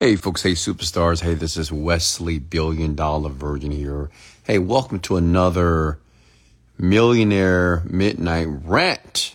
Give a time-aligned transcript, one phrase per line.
[0.00, 0.44] Hey, folks.
[0.44, 1.22] Hey, superstars.
[1.22, 4.10] Hey, this is Wesley Billion Dollar Virgin here.
[4.44, 5.98] Hey, welcome to another
[6.78, 9.34] Millionaire Midnight Rant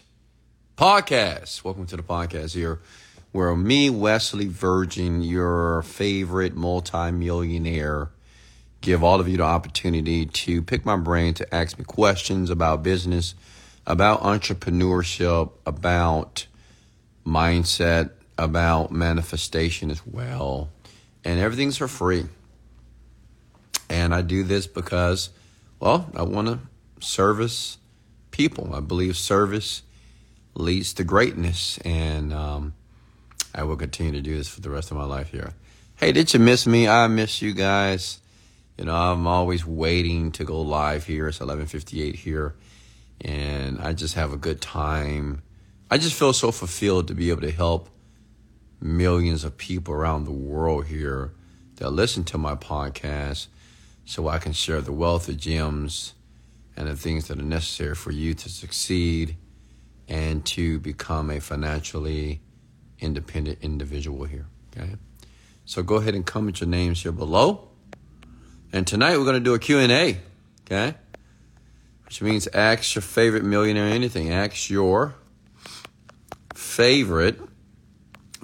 [0.78, 1.66] podcast.
[1.66, 2.80] Welcome to the podcast here,
[3.34, 8.08] where me, Wesley Virgin, your favorite multimillionaire,
[8.80, 12.84] give all of you the opportunity to pick my brain to ask me questions about
[12.84, 13.36] business,
[13.86, 16.48] about entrepreneurship, about
[17.28, 20.70] mindset, about manifestation as well.
[21.24, 22.26] And everything's for free.
[23.90, 25.30] And I do this because,
[25.80, 26.60] well, I want to
[27.00, 27.78] service
[28.32, 28.74] people.
[28.74, 29.84] I believe service
[30.56, 31.78] leads to greatness.
[31.80, 32.74] And um,
[33.54, 35.54] I will continue to do this for the rest of my life here.
[35.96, 36.88] Hey, did you miss me?
[36.88, 38.20] I miss you guys.
[38.78, 41.28] You know, I'm always waiting to go live here.
[41.28, 42.56] It's 11:58 here,
[43.22, 45.44] and I just have a good time.
[45.92, 47.90] I just feel so fulfilled to be able to help
[48.84, 51.32] millions of people around the world here
[51.78, 53.48] that listen to my podcast
[54.06, 56.14] so I can share the wealth of gems
[56.76, 59.38] and the things that are necessary for you to succeed
[60.10, 62.42] and to become a financially
[63.00, 64.48] independent individual here.
[64.76, 64.96] Okay.
[65.66, 67.70] So go ahead and comment your names here below.
[68.74, 70.18] And tonight we're going to do a Q&A,
[70.66, 70.96] okay?
[72.06, 74.32] Which means ask your favorite millionaire anything.
[74.32, 75.16] Ask your
[76.54, 77.40] favorite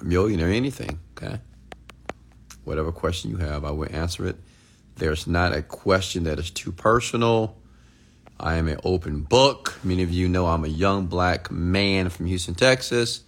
[0.02, 1.40] millionaire anything, okay?
[2.64, 4.36] Whatever question you have, I will answer it.
[4.96, 7.56] There's not a question that is too personal.
[8.38, 9.78] I am an open book.
[9.82, 13.22] Many of you know I'm a young black man from Houston, Texas.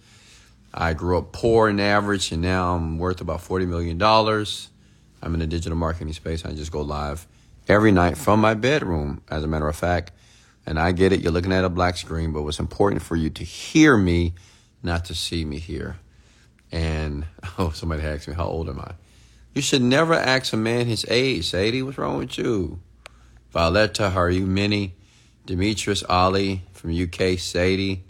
[0.73, 4.01] I grew up poor and average, and now I'm worth about $40 million.
[4.01, 6.45] I'm in the digital marketing space.
[6.45, 7.27] I just go live
[7.67, 10.11] every night from my bedroom, as a matter of fact.
[10.65, 13.29] And I get it, you're looking at a black screen, but what's important for you
[13.31, 14.33] to hear me,
[14.81, 15.97] not to see me here.
[16.73, 17.25] And
[17.59, 18.93] oh, somebody asked me, how old am I?
[19.53, 21.45] You should never ask a man his age.
[21.45, 22.79] Sadie, what's wrong with you?
[23.51, 24.47] Violetta, how are you?
[24.47, 24.95] Minnie,
[25.45, 28.03] Demetrius, Ali from UK, Sadie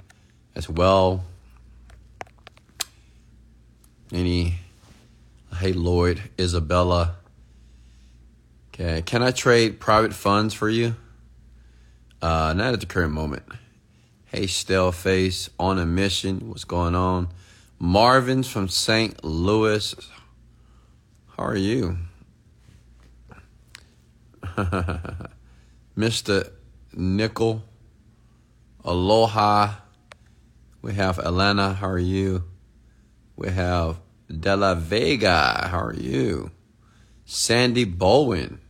[0.55, 1.25] as well.
[4.13, 4.55] Any,
[5.57, 7.15] hey Lloyd, Isabella.
[8.73, 10.95] Okay, can I trade private funds for you?
[12.21, 13.43] Uh, not at the current moment.
[14.27, 16.47] Hey, Stale Face, on a mission.
[16.47, 17.27] What's going on?
[17.83, 19.25] Marvin's from St.
[19.25, 19.93] Louis.
[21.35, 21.97] How are you?
[25.97, 26.49] Mr.
[26.93, 27.61] Nickel.
[28.85, 29.73] Aloha.
[30.81, 31.73] We have Elena.
[31.73, 32.45] How are you?
[33.35, 33.99] We have
[34.29, 35.67] De La Vega.
[35.69, 36.51] How are you?
[37.25, 38.61] Sandy Bowen.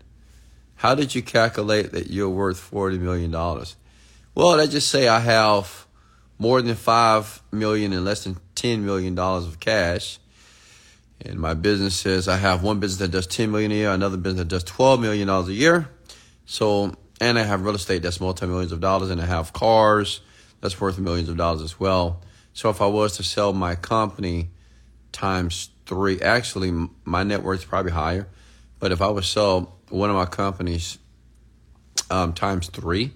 [0.73, 3.31] How did you calculate that you're worth $40 million?
[3.31, 5.85] Well, let's just say I have
[6.38, 10.20] more than 5 million and less than $10 million of cash.
[11.22, 14.18] And my business says I have one business that does 10 million a year, another
[14.18, 15.88] business that does 12 million dollars a year.
[16.46, 20.20] So, and I have real estate that's multi millions of dollars, and I have cars
[20.60, 22.22] that's worth millions of dollars as well.
[22.54, 24.50] So, if I was to sell my company
[25.14, 28.28] times three, actually, my net worth is probably higher.
[28.80, 30.98] But if I would sell one of my companies
[32.10, 33.14] um, times three,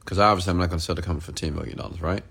[0.00, 2.24] because obviously I'm not going to sell the company for $10 million, right?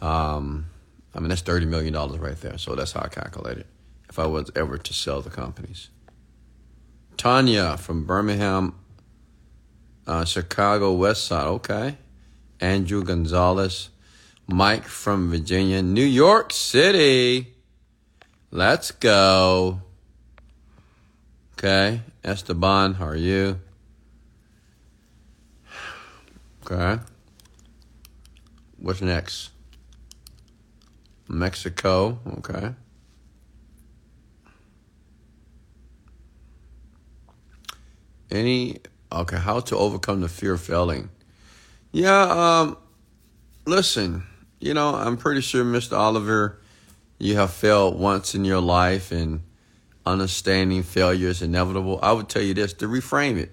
[0.00, 0.66] Um,
[1.14, 2.58] I mean, that's $30 million right there.
[2.58, 3.66] So that's how I calculate it
[4.08, 5.90] if I was ever to sell the companies.
[7.16, 8.74] Tanya from Birmingham,
[10.06, 11.46] uh, Chicago West Side.
[11.46, 11.98] Okay.
[12.60, 13.90] Andrew Gonzalez.
[14.46, 15.82] Mike from Virginia.
[15.82, 17.54] New York City.
[18.50, 19.82] Let's go.
[21.54, 22.00] Okay.
[22.24, 23.58] Esteban, how are you?
[26.64, 27.02] Okay.
[28.78, 29.50] What's next?
[31.28, 32.18] Mexico.
[32.38, 32.74] Okay.
[38.30, 38.78] Any
[39.12, 39.36] okay?
[39.36, 41.10] How to overcome the fear of failing?
[41.92, 42.22] Yeah.
[42.22, 42.76] Um.
[43.66, 44.24] Listen.
[44.60, 45.96] You know, I'm pretty sure, Mr.
[45.96, 46.58] Oliver,
[47.18, 49.42] you have failed once in your life, and
[50.04, 52.00] understanding failure is inevitable.
[52.02, 53.52] I would tell you this to reframe it.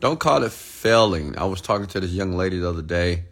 [0.00, 1.38] Don't call it failing.
[1.38, 3.24] I was talking to this young lady the other day.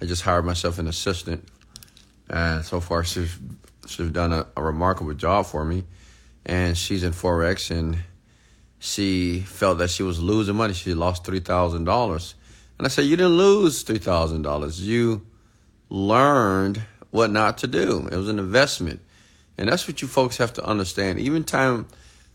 [0.00, 1.46] I just hired myself an assistant,
[2.28, 3.38] and so far she's
[3.86, 5.84] she's done a, a remarkable job for me.
[6.46, 7.98] And she's in forex, and
[8.78, 10.74] she felt that she was losing money.
[10.74, 12.34] She lost three thousand dollars,
[12.78, 14.80] and I said, "You didn't lose three thousand dollars.
[14.80, 15.26] You
[15.88, 18.08] learned what not to do.
[18.12, 19.00] It was an investment,
[19.56, 21.18] and that's what you folks have to understand.
[21.18, 21.86] Even time,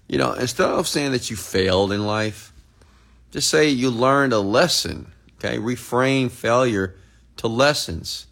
[0.08, 2.52] you know, instead of saying that you failed in life,
[3.30, 5.12] just say you learned a lesson.
[5.38, 6.96] Okay, reframe failure
[7.38, 8.26] to lessons.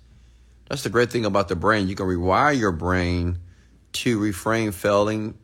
[0.69, 1.87] That's the great thing about the brain.
[1.87, 3.39] You can rewire your brain
[3.93, 5.37] to reframe failing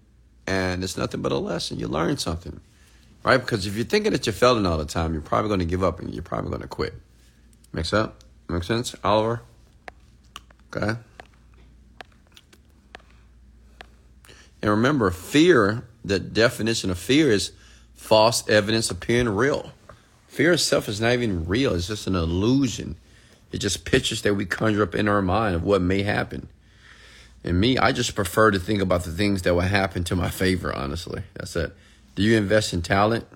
[0.45, 1.79] and it's nothing but a lesson.
[1.79, 2.59] You learn something,
[3.23, 3.37] right?
[3.37, 5.83] Because if you're thinking that you're failing all the time, you're probably going to give
[5.83, 6.93] up and you're probably going to quit.
[7.71, 8.23] Makes up?
[8.49, 9.41] Make sense, Oliver?
[10.75, 10.99] Okay.
[14.61, 17.51] And remember, fear, the definition of fear is
[17.93, 19.71] false evidence appearing real.
[20.27, 22.97] Fear itself is not even real, it's just an illusion.
[23.53, 26.49] It's just pictures that we conjure up in our mind of what may happen.
[27.43, 30.29] And me, I just prefer to think about the things that will happen to my
[30.29, 31.21] favor, honestly.
[31.35, 31.71] That's it.
[32.15, 33.27] Do you invest in talent?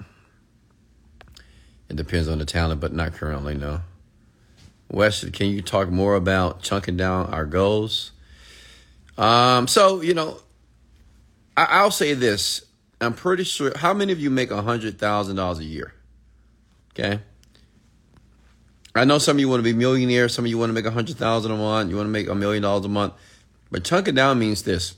[1.87, 3.81] It depends on the talent, but not currently, no.
[4.89, 8.11] Wes, can you talk more about chunking down our goals?
[9.19, 10.39] Um, so, you know,
[11.55, 12.65] I, will say this.
[12.99, 13.77] I'm pretty sure.
[13.77, 15.93] How many of you make a $100,000 a year?
[16.93, 17.19] Okay.
[18.97, 20.33] I know some of you want to be millionaires.
[20.33, 21.89] Some of you want to make a 100,000 a month.
[21.89, 23.13] You want to make a million dollars a month.
[23.71, 24.95] But chunk it down means this.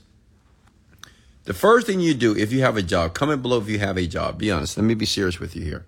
[1.44, 3.96] The first thing you do if you have a job, comment below if you have
[3.96, 4.38] a job.
[4.38, 4.76] Be honest.
[4.76, 5.86] Let me be serious with you here.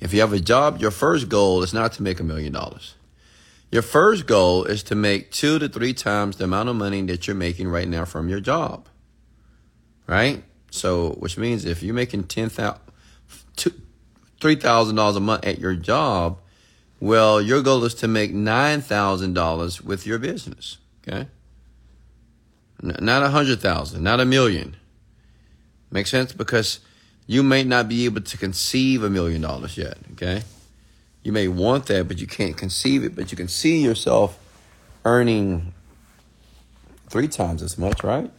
[0.00, 2.94] If you have a job, your first goal is not to make a million dollars.
[3.72, 7.26] Your first goal is to make two to three times the amount of money that
[7.26, 8.88] you're making right now from your job
[10.06, 10.42] right?
[10.70, 12.80] So, which means if you're making ten thousand,
[14.40, 16.40] three thousand dollars a month at your job,
[17.00, 20.78] well, your goal is to make nine thousand dollars with your business.
[21.06, 21.28] Okay,
[22.82, 24.76] not a hundred thousand, not a million.
[25.90, 26.32] Make sense?
[26.32, 26.80] Because
[27.26, 29.98] you may not be able to conceive a million dollars yet.
[30.12, 30.42] Okay,
[31.22, 33.14] you may want that, but you can't conceive it.
[33.14, 34.38] But you can see yourself
[35.04, 35.72] earning
[37.08, 38.30] three times as much, right?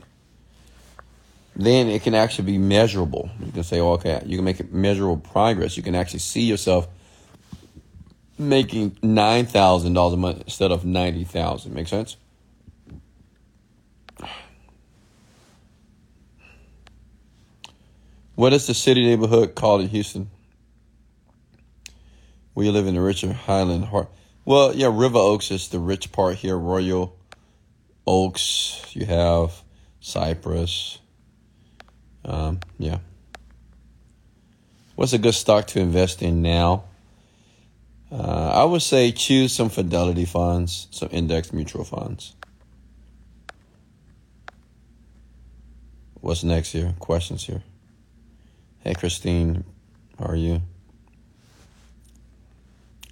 [1.55, 3.29] then it can actually be measurable.
[3.45, 5.77] You can say, oh, okay, you can make measurable progress.
[5.77, 6.87] You can actually see yourself
[8.37, 11.73] making nine thousand dollars a month instead of ninety thousand.
[11.73, 12.17] Make sense?
[18.35, 20.29] What is the city neighborhood called in Houston?
[22.57, 24.09] You live in the richer Highland Heart.
[24.45, 26.57] Well, yeah, River Oaks is the rich part here.
[26.57, 27.17] Royal
[28.07, 29.61] Oaks, you have
[29.99, 30.99] Cypress.
[32.23, 32.99] Um, yeah.
[34.95, 36.85] What's a good stock to invest in now?
[38.11, 42.35] Uh, I would say choose some Fidelity funds, some index mutual funds.
[46.21, 46.93] What's next here?
[46.99, 47.63] Questions here.
[48.79, 49.63] Hey, Christine,
[50.19, 50.61] how are you?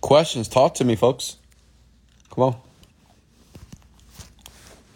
[0.01, 1.37] Questions, talk to me, folks.
[2.29, 2.55] Come on.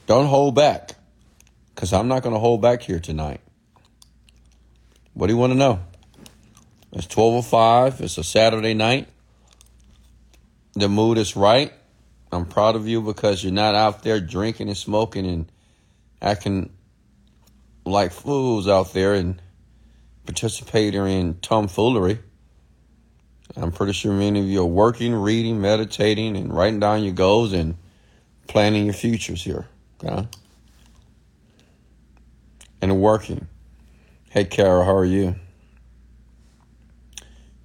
[0.05, 0.95] Don't hold back,
[1.73, 3.41] because I'm not going to hold back here tonight.
[5.13, 5.79] What do you want to know?
[6.93, 8.01] It's 12.05.
[8.01, 9.07] It's a Saturday night.
[10.77, 11.73] The mood is right.
[12.31, 15.51] I'm proud of you because you're not out there drinking and smoking and
[16.21, 16.69] acting
[17.83, 19.41] like fools out there and
[20.27, 22.19] participating in tomfoolery.
[23.55, 27.53] I'm pretty sure many of you are working, reading, meditating, and writing down your goals
[27.53, 27.75] and
[28.45, 29.65] planning your futures here.
[30.03, 30.27] Okay?
[32.83, 33.47] And working.
[34.29, 35.37] Hey, Kara, how are you?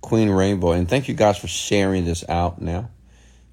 [0.01, 0.73] Queen Rainbow.
[0.73, 2.89] And thank you guys for sharing this out now.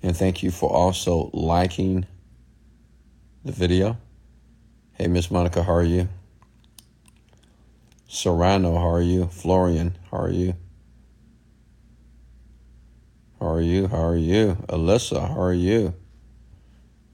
[0.01, 2.06] And thank you for also liking
[3.44, 3.98] the video.
[4.94, 6.07] Hey, Miss Monica, how are you?
[8.07, 9.28] Serrano, how are you?
[9.28, 10.56] Florian, how are you?
[13.39, 13.88] How are you?
[13.88, 14.58] How are you?
[14.68, 15.94] Alyssa, how are you?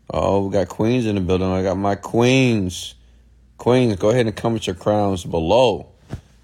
[0.10, 1.48] Oh, we got queens in the building.
[1.48, 2.96] I got my queens.
[3.58, 5.90] Queens, go ahead and come with your crowns below.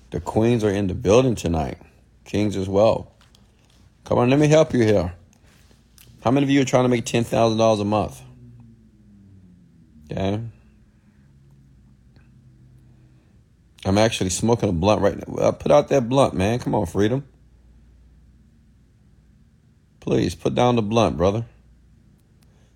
[0.10, 1.78] The queens are in the building tonight.
[2.26, 3.12] Kings as well.
[4.04, 5.14] Come on, let me help you here.
[6.24, 8.22] How many of you are trying to make $10,000 a month?
[10.12, 10.42] Okay.
[13.84, 15.24] I'm actually smoking a blunt right now.
[15.28, 16.60] Well, put out that blunt, man.
[16.60, 17.26] Come on, freedom.
[20.00, 21.46] Please put down the blunt, brother.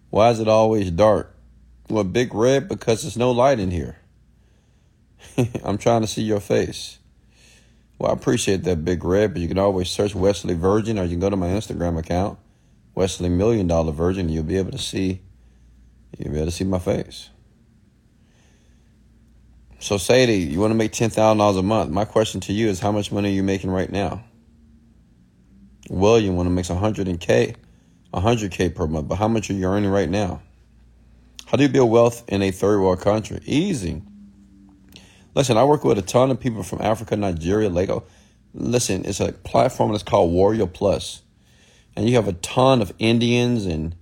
[0.09, 1.35] Why is it always dark?
[1.89, 3.97] Well, big red because there's no light in here.
[5.63, 6.97] I'm trying to see your face.
[7.99, 11.11] Well, I appreciate that big red, but you can always search Wesley Virgin or you
[11.11, 12.39] can go to my Instagram account,
[12.95, 15.21] Wesley Million Dollar Virgin, you'll be able to see
[16.17, 17.29] you'll be able to see my face.
[19.79, 21.91] So Sadie, you want to make ten thousand dollars a month.
[21.91, 24.23] My question to you is how much money are you making right now?
[25.89, 27.55] William want to make hundred K,
[28.13, 30.41] a hundred K per month, but how much are you earning right now?
[31.45, 33.39] How do you build wealth in a third world country?
[33.45, 34.01] Easy.
[35.35, 38.05] Listen, I work with a ton of people from Africa, Nigeria, Lego.
[38.53, 41.21] Listen, it's a platform that's called Warrior Plus.
[41.95, 43.95] And you have a ton of Indians and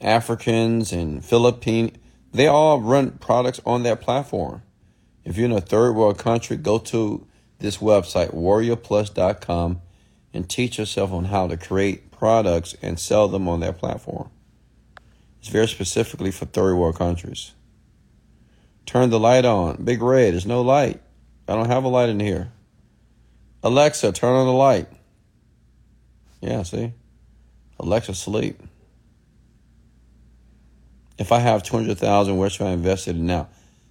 [0.00, 1.96] Africans and Philippine.
[2.32, 4.62] They all run products on that platform.
[5.24, 7.26] If you're in a third world country, go to
[7.58, 9.80] this website, warriorplus.com,
[10.32, 14.30] and teach yourself on how to create products and sell them on that platform.
[15.40, 17.52] It's very specifically for third world countries.
[18.86, 19.84] Turn the light on.
[19.84, 20.32] Big red.
[20.32, 21.00] There's no light.
[21.46, 22.50] I don't have a light in here.
[23.62, 24.88] Alexa, turn on the light.
[26.40, 26.92] Yeah, see?
[27.78, 28.60] Alexa, sleep.
[31.18, 33.48] If I have 200,000, where should I invest it in now?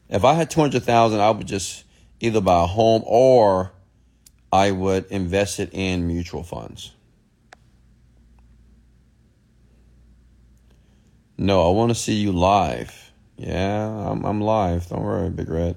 [0.09, 1.83] If I had 200,000, I would just
[2.19, 3.71] either buy a home or
[4.51, 6.91] I would invest it in mutual funds.
[11.37, 13.11] No, I want to see you live.
[13.37, 14.87] Yeah, I'm, I'm live.
[14.87, 15.75] Don't worry, Big Red.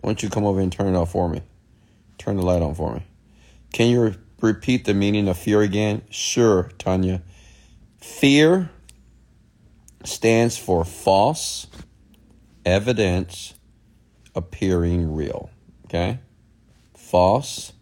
[0.00, 1.40] Why don't you come over and turn it off for me?
[2.18, 3.02] Turn the light on for me.
[3.72, 6.02] Can you repeat the meaning of fear again?
[6.10, 7.22] Sure, Tanya.
[7.98, 8.70] Fear
[10.04, 11.66] stands for false
[12.64, 13.54] evidence
[14.34, 15.50] appearing real.
[15.86, 16.20] Okay?
[16.94, 17.72] False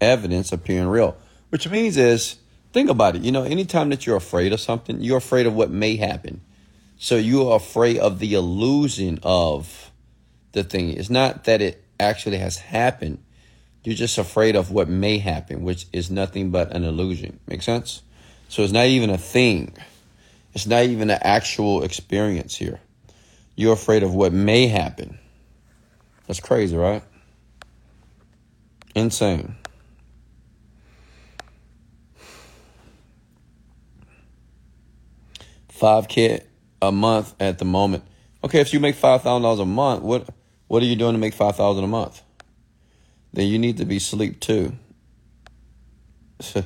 [0.00, 1.16] evidence appearing real.
[1.50, 2.36] Which means is
[2.76, 3.22] Think about it.
[3.22, 6.42] You know, anytime that you're afraid of something, you're afraid of what may happen.
[6.98, 9.90] So you're afraid of the illusion of
[10.52, 10.90] the thing.
[10.90, 13.16] It's not that it actually has happened.
[13.86, 17.38] You're just afraid of what may happen, which is nothing but an illusion.
[17.46, 18.02] Make sense?
[18.48, 19.76] So it's not even a thing.
[20.54, 22.80] It's not even an actual experience here.
[23.54, 25.20] You're afraid of what may happen.
[26.26, 27.04] That's crazy, right?
[28.96, 29.54] Insane.
[35.78, 36.42] 5K
[36.82, 38.02] a month at the moment.
[38.42, 40.28] Okay, if you make $5,000 a month, what
[40.66, 42.22] what are you doing to make 5000 a month?
[43.36, 44.72] Then you need to be sleep too.
[46.54, 46.62] uh,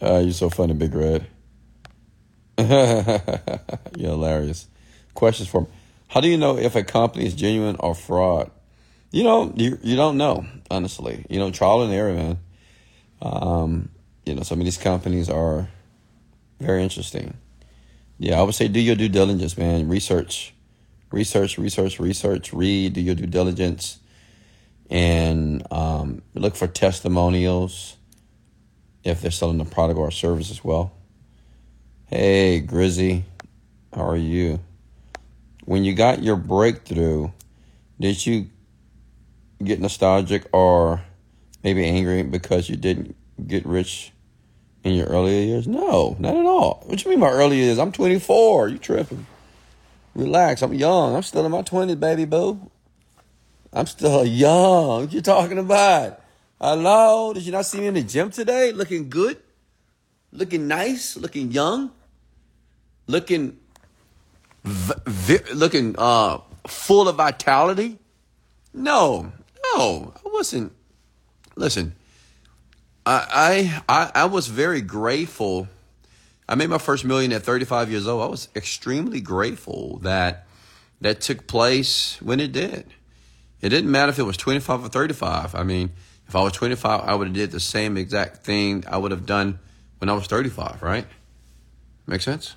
[0.22, 1.26] you're so funny, Big Red.
[2.58, 4.68] you're hilarious.
[5.14, 5.66] Questions for me.
[6.06, 8.52] How do you know if a company is genuine or fraud?
[9.10, 11.26] You know, you you don't know, honestly.
[11.28, 12.38] You know, trial and error, man.
[13.20, 13.88] Um,
[14.24, 15.68] you know, some of these companies are
[16.60, 17.36] very interesting.
[18.20, 19.88] Yeah, I would say do your due diligence, man.
[19.88, 20.54] Research,
[21.10, 22.52] research, research, research.
[22.52, 23.98] Read, do your due diligence,
[24.90, 27.96] and um, look for testimonials
[29.04, 30.92] if they're selling a product or service as well.
[32.06, 33.24] Hey, Grizzy,
[33.94, 34.58] how are you?
[35.64, 37.30] When you got your breakthrough,
[38.00, 38.50] did you
[39.62, 41.02] get nostalgic or
[41.62, 43.14] maybe angry because you didn't
[43.46, 44.10] get rich
[44.82, 45.68] in your earlier years?
[45.68, 46.82] No, not at all.
[46.86, 47.78] What you mean by earlier years?
[47.78, 48.68] I'm 24.
[48.68, 49.26] You tripping?
[50.16, 50.62] Relax.
[50.62, 51.14] I'm young.
[51.14, 52.70] I'm still in my 20s, baby boo.
[53.72, 55.02] I'm still young.
[55.02, 56.20] What you talking about?
[56.60, 57.32] Hello?
[57.32, 58.72] Did you not see me in the gym today?
[58.72, 59.38] Looking good?
[60.32, 61.16] Looking nice?
[61.16, 61.92] Looking young?
[63.06, 63.58] Looking
[65.54, 67.98] looking uh full of vitality?
[68.74, 69.32] No.
[69.74, 70.14] No.
[70.16, 70.72] I wasn't.
[71.56, 71.94] Listen,
[73.06, 75.68] I, I I was very grateful.
[76.48, 78.22] I made my first million at 35 years old.
[78.22, 80.46] I was extremely grateful that
[81.00, 82.86] that took place when it did.
[83.60, 85.54] It didn't matter if it was 25 or 35.
[85.54, 85.90] I mean,
[86.26, 89.26] if I was 25, I would have did the same exact thing I would have
[89.26, 89.58] done
[89.98, 91.06] when I was 35, right?
[92.06, 92.56] Make sense?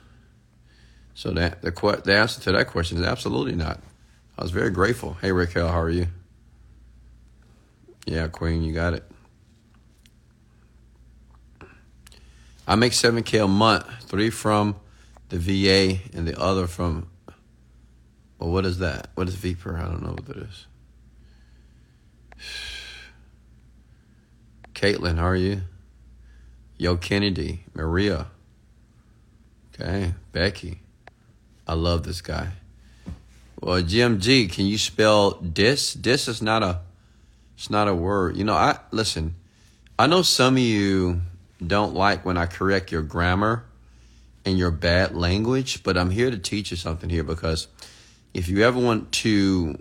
[1.15, 1.71] So that the
[2.03, 3.79] the answer to that question is absolutely not.
[4.37, 5.17] I was very grateful.
[5.21, 6.07] Hey Raquel, how are you?
[8.05, 9.03] Yeah, Queen, you got it.
[12.67, 14.75] I make 7K a month, three from
[15.29, 17.09] the VA and the other from,
[18.39, 19.09] well, what is that?
[19.15, 19.77] What is VPER?
[19.77, 20.65] I don't know what that is.
[24.73, 25.61] Caitlin, how are you?
[26.77, 28.27] Yo, Kennedy, Maria.
[29.73, 30.81] Okay, Becky.
[31.67, 32.49] I love this guy.
[33.61, 35.93] Well, GMG, can you spell dis?
[35.93, 36.81] Dis is not a,
[37.55, 38.35] it's not a word.
[38.35, 39.35] You know, I listen.
[39.97, 41.21] I know some of you
[41.65, 43.63] don't like when I correct your grammar
[44.43, 47.67] and your bad language, but I'm here to teach you something here because
[48.33, 49.79] if you ever want to,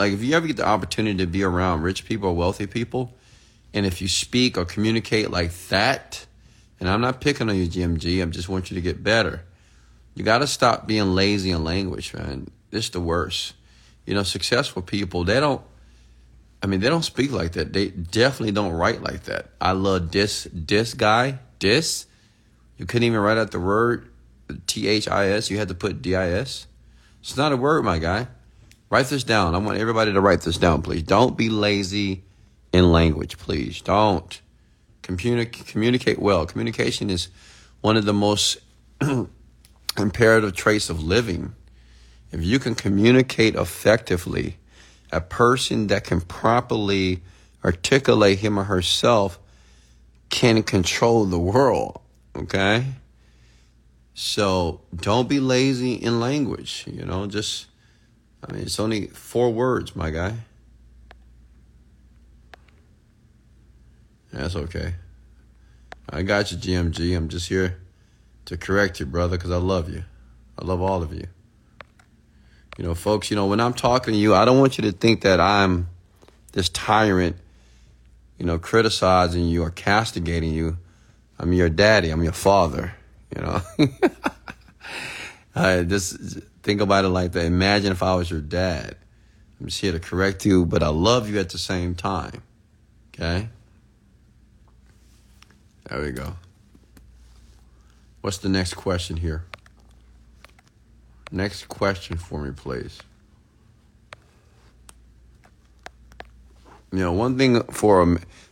[0.00, 3.14] like, if you ever get the opportunity to be around rich people or wealthy people,
[3.72, 6.26] and if you speak or communicate like that,
[6.80, 9.44] and I'm not picking on you, GMG, I just want you to get better.
[10.14, 12.50] You got to stop being lazy in language, man.
[12.70, 13.54] This is the worst.
[14.06, 15.62] You know, successful people, they don't
[16.62, 17.72] I mean, they don't speak like that.
[17.72, 19.50] They definitely don't write like that.
[19.60, 21.38] I love this this guy.
[21.58, 22.06] This.
[22.76, 24.10] You couldn't even write out the word
[24.66, 25.50] T H I S.
[25.50, 26.66] You had to put D I S.
[27.20, 28.28] It's not a word, my guy.
[28.90, 29.54] Write this down.
[29.54, 31.04] I want everybody to write this down, please.
[31.04, 32.24] Don't be lazy
[32.72, 33.80] in language, please.
[33.80, 34.40] Don't.
[35.02, 36.44] Communi- communicate well.
[36.44, 37.28] Communication is
[37.80, 38.58] one of the most
[39.98, 41.54] imperative traits of living.
[42.32, 44.58] If you can communicate effectively,
[45.12, 47.22] a person that can properly
[47.64, 49.38] articulate him or herself
[50.30, 52.00] can control the world.
[52.36, 52.86] Okay?
[54.14, 56.84] So don't be lazy in language.
[56.86, 57.66] You know, just,
[58.42, 60.34] I mean, it's only four words, my guy.
[64.32, 64.94] That's okay.
[66.08, 67.16] I got you, GMG.
[67.16, 67.80] I'm just here
[68.46, 70.04] to correct you, brother, because I love you.
[70.58, 71.26] I love all of you.
[72.78, 74.92] You know, folks, you know, when I'm talking to you, I don't want you to
[74.92, 75.88] think that I'm
[76.52, 77.36] this tyrant,
[78.38, 80.78] you know, criticizing you or castigating you.
[81.38, 82.10] I'm your daddy.
[82.10, 82.94] I'm your father.
[83.36, 83.62] You know,
[85.54, 87.44] I just think about it like that.
[87.44, 88.96] Imagine if I was your dad.
[89.60, 92.42] I'm just here to correct you, but I love you at the same time.
[93.14, 93.48] Okay?
[95.88, 96.36] There we go.
[98.20, 99.44] What's the next question here?
[101.32, 103.00] Next question for me, please.
[106.92, 108.04] You know, one thing for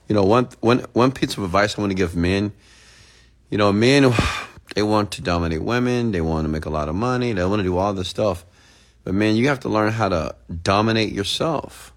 [0.08, 2.52] you know, one one one piece of advice I want to give men.
[3.50, 4.12] You know, men
[4.78, 7.58] they want to dominate women, they want to make a lot of money, they want
[7.58, 8.46] to do all this stuff.
[9.02, 11.92] But man, you have to learn how to dominate yourself.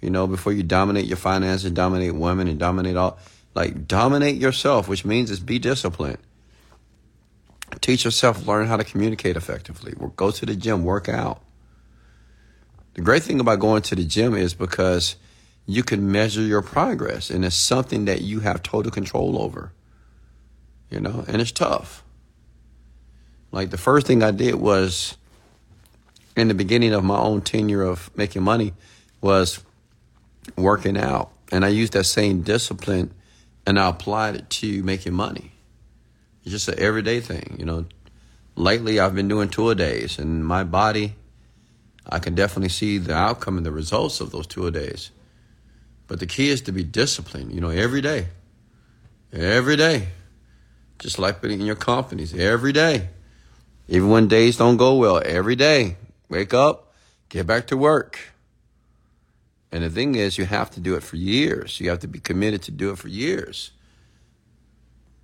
[0.00, 3.18] You know, before you dominate your finances, dominate women, and dominate all,
[3.56, 6.18] like dominate yourself, which means is be disciplined.
[7.80, 9.92] Teach yourself, learn how to communicate effectively.
[10.14, 11.42] Go to the gym, work out.
[12.94, 15.16] The great thing about going to the gym is because
[15.66, 19.72] you can measure your progress, and it's something that you have total control over
[20.92, 22.04] you know, and it's tough.
[23.50, 25.16] Like the first thing I did was
[26.36, 28.74] in the beginning of my own tenure of making money
[29.20, 29.60] was
[30.56, 31.30] working out.
[31.50, 33.12] And I used that same discipline
[33.66, 35.52] and I applied it to making money.
[36.42, 37.86] It's just an everyday thing, you know.
[38.54, 41.14] Lately I've been doing two days and my body
[42.06, 45.10] I can definitely see the outcome and the results of those two days.
[46.08, 48.26] But the key is to be disciplined, you know, every day.
[49.32, 50.08] Every day
[51.02, 53.08] just like putting in your companies every day.
[53.88, 55.96] Even when days don't go well, every day,
[56.28, 56.92] wake up,
[57.28, 58.20] get back to work.
[59.72, 61.80] And the thing is, you have to do it for years.
[61.80, 63.72] You have to be committed to do it for years.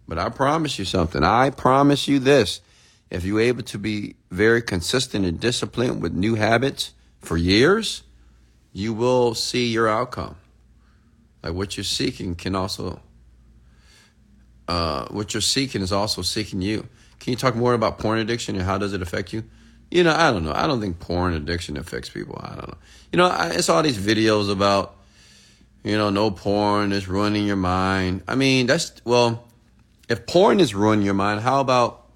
[0.09, 1.23] But I promise you something.
[1.23, 2.61] I promise you this.
[3.09, 8.03] If you're able to be very consistent and disciplined with new habits for years,
[8.73, 10.37] you will see your outcome.
[11.43, 13.01] Like what you're seeking can also
[14.69, 16.87] uh, what you're seeking is also seeking you.
[17.19, 19.43] Can you talk more about porn addiction and how does it affect you?
[19.91, 20.53] You know, I don't know.
[20.55, 22.39] I don't think porn addiction affects people.
[22.43, 22.79] I don't know.
[23.13, 24.97] You know, I, it's all these videos about,
[25.83, 28.23] you know, no porn is ruining your mind.
[28.29, 29.45] I mean, that's, well,
[30.09, 32.07] if porn is ruining your mind, how about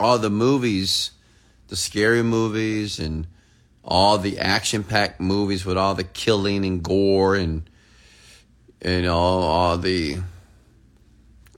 [0.00, 1.10] all the movies,
[1.68, 3.26] the scary movies and
[3.84, 7.68] all the action packed movies with all the killing and gore and,
[8.82, 10.18] you know, all the,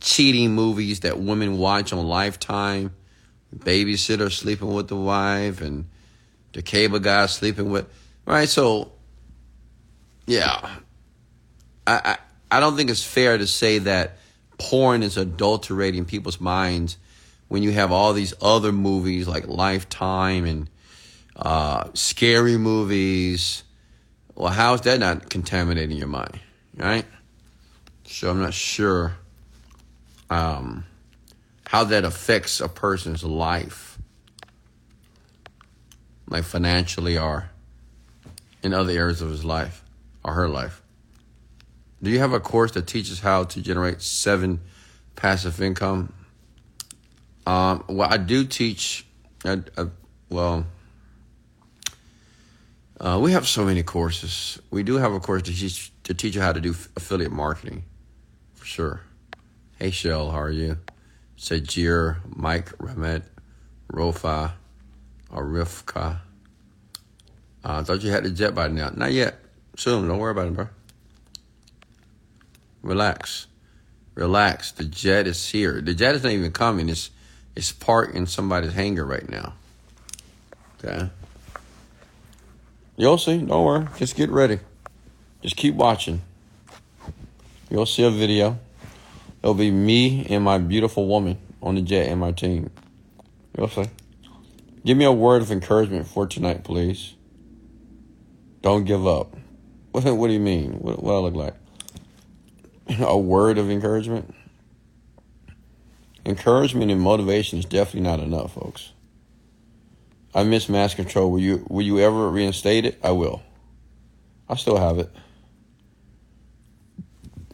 [0.07, 2.95] cheating movies that women watch on Lifetime.
[3.55, 5.87] Babysitter sleeping with the wife and
[6.53, 7.87] the cable guy sleeping with
[8.25, 8.49] right.
[8.49, 8.93] So,
[10.27, 10.77] yeah,
[11.87, 12.19] I, I
[12.51, 14.19] I don't think it's fair to say that
[14.59, 16.99] porn is adulterating people's minds
[17.49, 20.71] when you have all these other movies like Lifetime and
[21.35, 23.65] uh, scary movies.
[24.35, 26.39] Well, how is that not contaminating your mind,
[26.77, 27.07] right?
[28.05, 29.17] So I'm not sure
[30.31, 30.85] um,
[31.67, 33.99] how that affects a person's life,
[36.29, 37.51] like financially or
[38.63, 39.85] in other areas of his life
[40.25, 40.83] or her life.
[42.03, 44.61] Do you have a course that teaches how to generate seven
[45.15, 46.13] passive income?
[47.47, 49.07] Um, well, I do teach.
[49.45, 49.87] I, I,
[50.29, 50.67] well,
[53.01, 54.61] uh, we have so many courses.
[54.71, 57.85] We do have a course to teach to teach you how to do affiliate marketing,
[58.55, 59.01] for sure.
[59.79, 60.79] Hey Shell, how are you?
[61.37, 63.25] Sajir, Mike, Ramet,
[63.93, 64.55] Rofa,
[65.31, 66.21] or Rifka.
[67.63, 68.89] Uh, I thought you had the jet by now.
[68.95, 69.39] Not yet.
[69.77, 70.09] Soon.
[70.09, 70.69] Don't worry about it, bro.
[72.81, 73.49] Relax.
[74.15, 74.73] Relax.
[74.73, 75.83] The jet is here.
[75.83, 76.89] The jet is not even coming.
[76.89, 77.11] It's
[77.55, 79.53] it's parked in somebody's hangar right now.
[80.83, 81.11] Okay.
[82.97, 83.37] You'll see.
[83.37, 83.87] Don't worry.
[83.99, 84.59] Just get ready.
[85.43, 86.23] Just keep watching.
[87.69, 88.59] You'll see a video.
[89.47, 92.69] It'll be me and my beautiful woman on the jet and my team.
[93.57, 93.71] You'll.
[94.85, 97.15] Give me a word of encouragement for tonight, please.
[98.61, 99.37] Don't give up.
[99.93, 100.73] What, what do you mean?
[100.73, 101.55] What, what I look like?
[102.99, 104.35] A word of encouragement?
[106.25, 108.95] Encouragement and motivation is definitely not enough, folks.
[110.35, 111.31] I miss mass control.
[111.31, 112.99] Will you will you ever reinstate it?
[113.01, 113.45] I will.
[114.49, 115.09] I still have it.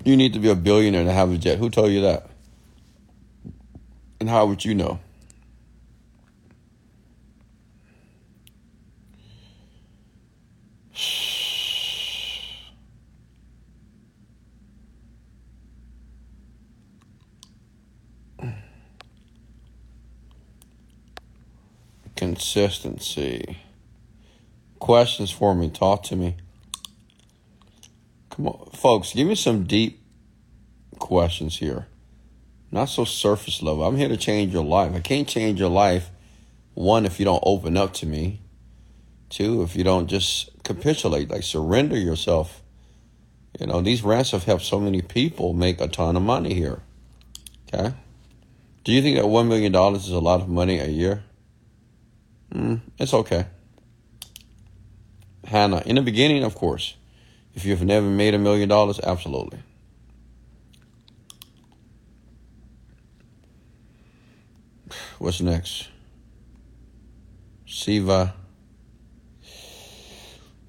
[0.04, 1.58] You need to be a billionaire to have a jet.
[1.58, 2.26] Who told you that?
[4.18, 4.98] And how would you know?
[22.16, 23.58] Consistency.
[24.80, 25.70] Questions for me.
[25.70, 26.34] Talk to me.
[28.32, 30.02] Come on, folks, give me some deep
[30.98, 31.86] questions here.
[32.70, 33.84] Not so surface level.
[33.84, 34.94] I'm here to change your life.
[34.94, 36.08] I can't change your life,
[36.72, 38.40] one, if you don't open up to me.
[39.28, 42.62] Two, if you don't just capitulate, like surrender yourself.
[43.60, 46.80] You know, these rants have helped so many people make a ton of money here.
[47.68, 47.94] Okay?
[48.84, 51.22] Do you think that $1 million is a lot of money a year?
[52.54, 53.46] Mm, it's okay.
[55.44, 56.96] Hannah, in the beginning, of course.
[57.54, 59.58] If you've never made a million dollars, absolutely.
[65.18, 65.88] What's next?
[67.66, 68.34] Siva.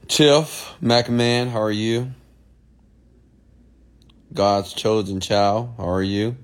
[0.07, 2.11] Tiff, McMahon, how are you?
[4.33, 6.35] God's chosen child, how are you?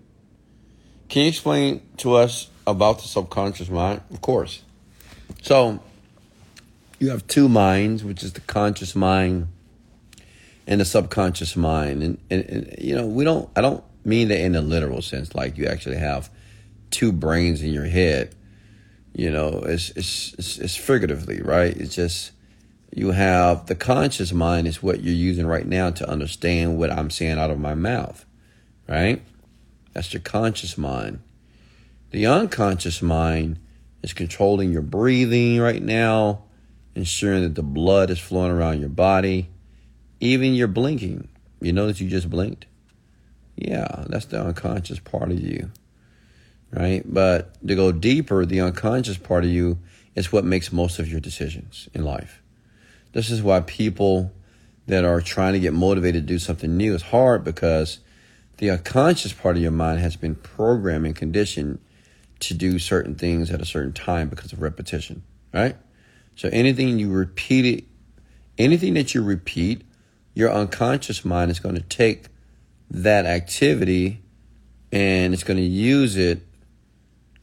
[1.08, 4.02] Can you explain to us about the subconscious mind?
[4.12, 4.62] Of course.
[5.42, 5.80] So,
[7.00, 9.48] you have two minds, which is the conscious mind
[10.70, 12.04] and the subconscious mind.
[12.04, 15.34] And, and, and, you know, we don't, I don't mean that in a literal sense,
[15.34, 16.30] like you actually have
[16.92, 18.36] two brains in your head.
[19.14, 21.76] You know, it's, it's, it's, it's figuratively, right?
[21.76, 22.32] It's just,
[22.96, 27.10] you have the conscious mind is what you're using right now to understand what I'm
[27.10, 28.24] saying out of my mouth,
[28.88, 29.24] right?
[29.94, 31.20] That's your conscious mind.
[32.12, 33.58] The unconscious mind
[34.04, 36.44] is controlling your breathing right now,
[36.94, 39.50] ensuring that the blood is flowing around your body,
[40.20, 41.28] even your blinking.
[41.62, 42.66] You notice you just blinked?
[43.56, 45.72] Yeah, that's the unconscious part of you.
[46.72, 47.04] Right?
[47.06, 49.80] But to go deeper, the unconscious part of you
[50.16, 52.42] is what makes most of your decisions in life.
[53.12, 54.32] This is why people
[54.88, 58.00] that are trying to get motivated to do something new is hard because
[58.58, 61.80] the unconscious part of your mind has been programmed and conditioned
[62.40, 65.76] to do certain things at a certain time because of repetition, right?
[66.36, 67.84] So anything you repeat it,
[68.58, 69.84] anything that you repeat,
[70.34, 72.26] your unconscious mind is going to take
[72.92, 74.22] that activity
[74.92, 76.42] and it's going to use it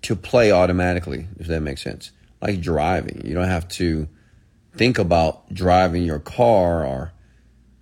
[0.03, 2.11] to play automatically, if that makes sense.
[2.41, 3.23] Like driving.
[3.25, 4.09] You don't have to
[4.75, 7.13] think about driving your car or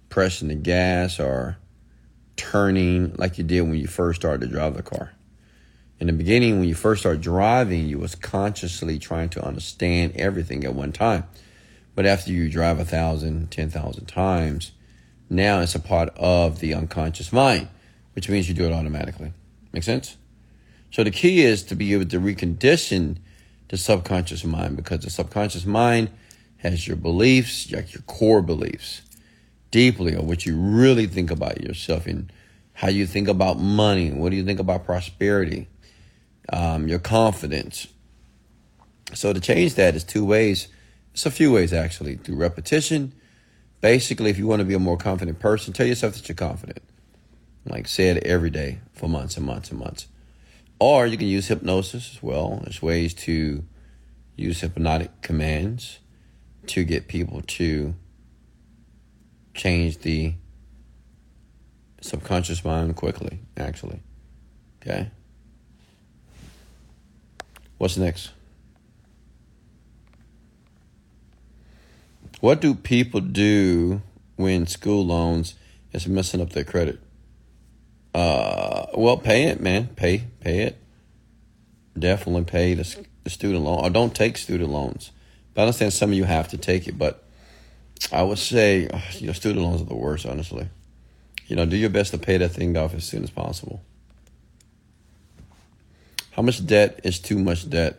[0.09, 1.59] pressing the gas or
[2.37, 5.13] turning like you did when you first started to drive the car
[6.01, 10.65] in the beginning when you first start driving you was consciously trying to understand everything
[10.65, 11.25] at one time
[11.95, 14.73] but after you drive a thousand ten thousand times
[15.35, 17.69] now it's a part of the unconscious mind
[18.15, 19.33] which means you do it automatically
[19.73, 20.17] make sense
[20.91, 23.17] so the key is to be able to recondition
[23.69, 26.11] the subconscious mind because the subconscious mind
[26.59, 29.03] has your beliefs like your core beliefs
[29.71, 32.33] deeply of what you really think about yourself and
[32.75, 35.69] how you think about money what do you think about prosperity
[36.53, 37.89] um, your confidence.
[39.13, 40.69] So to change that is two ways.
[41.13, 42.17] It's a few ways actually.
[42.17, 43.13] Through repetition.
[43.85, 46.81] Basically, if you want to be a more confident person, tell yourself that you're confident.
[47.67, 50.07] Like say it every day for months and months and months.
[50.79, 52.63] Or you can use hypnosis as well.
[52.65, 53.63] There's ways to
[54.37, 55.99] use hypnotic commands
[56.69, 57.95] to get people to
[59.53, 60.33] change the
[62.01, 64.01] subconscious mind quickly, actually.
[64.81, 65.11] Okay?
[67.77, 68.31] What's next?
[72.45, 74.03] What do people do
[74.37, 75.55] when school loans
[75.95, 77.01] is messing up their credit?
[78.15, 79.87] Uh, well, pay it, man.
[79.97, 80.77] Pay, pay it.
[81.99, 85.11] Definitely pay the, the student loan, or don't take student loans.
[85.55, 87.25] But I understand some of you have to take it, but
[88.13, 90.69] I would say, you know, student loans are the worst, honestly.
[91.47, 93.81] You know, do your best to pay that thing off as soon as possible.
[96.33, 97.99] How much debt is too much debt?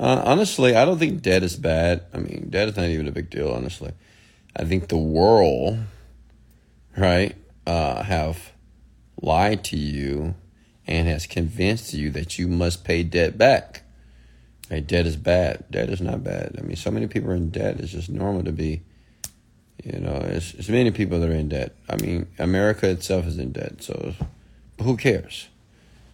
[0.00, 2.06] Uh, honestly, I don't think debt is bad.
[2.14, 3.92] I mean, debt is not even a big deal, honestly.
[4.56, 5.78] I think the world,
[6.96, 7.36] right,
[7.66, 8.52] uh, have
[9.20, 10.36] lied to you
[10.86, 13.82] and has convinced you that you must pay debt back.
[14.70, 15.64] Right, debt is bad.
[15.70, 16.56] Debt is not bad.
[16.58, 17.78] I mean, so many people are in debt.
[17.78, 18.80] It's just normal to be,
[19.84, 21.74] you know, it's, it's many people that are in debt.
[21.90, 23.82] I mean, America itself is in debt.
[23.82, 24.14] So
[24.80, 25.48] who cares?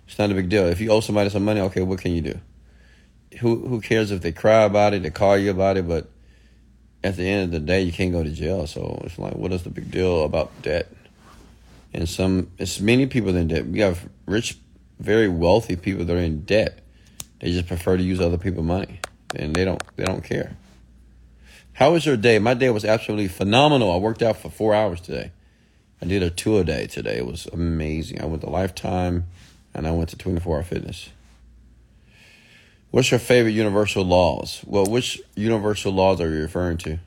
[0.08, 0.66] It's not a big deal.
[0.66, 2.40] If you owe somebody some money, okay, what can you do?
[3.38, 6.08] Who who cares if they cry about it, they call you about it, but
[7.06, 8.66] at the end of the day, you can't go to jail.
[8.66, 10.92] So it's like, what is the big deal about debt?
[11.94, 13.66] And some, it's many people in debt.
[13.66, 14.58] We have rich,
[14.98, 16.80] very wealthy people that are in debt.
[17.40, 19.00] They just prefer to use other people's money,
[19.34, 20.56] and they don't, they don't care.
[21.74, 22.38] How was your day?
[22.38, 23.92] My day was absolutely phenomenal.
[23.92, 25.30] I worked out for four hours today.
[26.00, 27.18] I did a two a day today.
[27.18, 28.20] It was amazing.
[28.20, 29.26] I went to Lifetime,
[29.74, 31.10] and I went to 24 Hour Fitness.
[32.96, 34.62] What's your favorite universal laws?
[34.64, 36.98] Well, which universal laws are you referring to?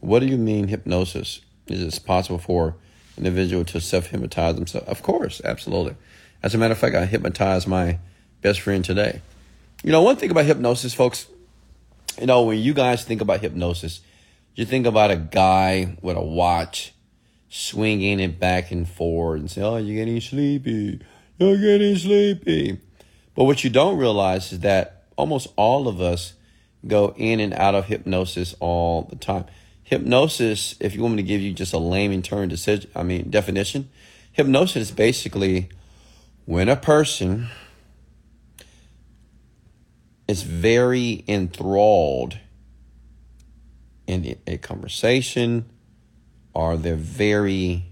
[0.00, 1.42] What do you mean hypnosis?
[1.68, 2.74] Is it possible for
[3.16, 4.88] an individual to self hypnotize themselves?
[4.88, 5.94] Of course, absolutely.
[6.42, 8.00] As a matter of fact, I hypnotized my
[8.42, 9.20] best friend today.
[9.84, 11.28] You know, one thing about hypnosis, folks,
[12.20, 14.00] you know, when you guys think about hypnosis,
[14.56, 16.94] you think about a guy with a watch
[17.56, 21.00] swinging it back and forth and say, Oh, you're getting sleepy.
[21.38, 22.80] You're getting sleepy.
[23.34, 26.34] But what you don't realize is that almost all of us
[26.86, 29.46] go in and out of hypnosis all the time.
[29.82, 33.02] Hypnosis, if you want me to give you just a lame layman term decision, I
[33.02, 33.88] mean definition,
[34.32, 35.70] hypnosis is basically
[36.44, 37.48] when a person
[40.28, 42.38] is very enthralled
[44.06, 45.70] in a conversation,
[46.56, 47.84] or they're very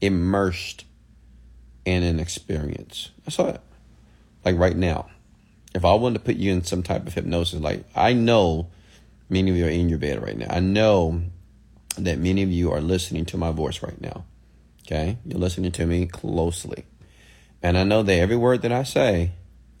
[0.00, 0.84] immersed
[1.84, 3.10] in an experience.
[3.24, 3.58] That's all.
[4.44, 5.10] Like right now,
[5.74, 8.68] if I wanted to put you in some type of hypnosis, like I know
[9.28, 10.46] many of you are in your bed right now.
[10.50, 11.20] I know
[11.98, 14.24] that many of you are listening to my voice right now.
[14.86, 15.18] Okay?
[15.26, 16.84] You're listening to me closely.
[17.60, 19.32] And I know that every word that I say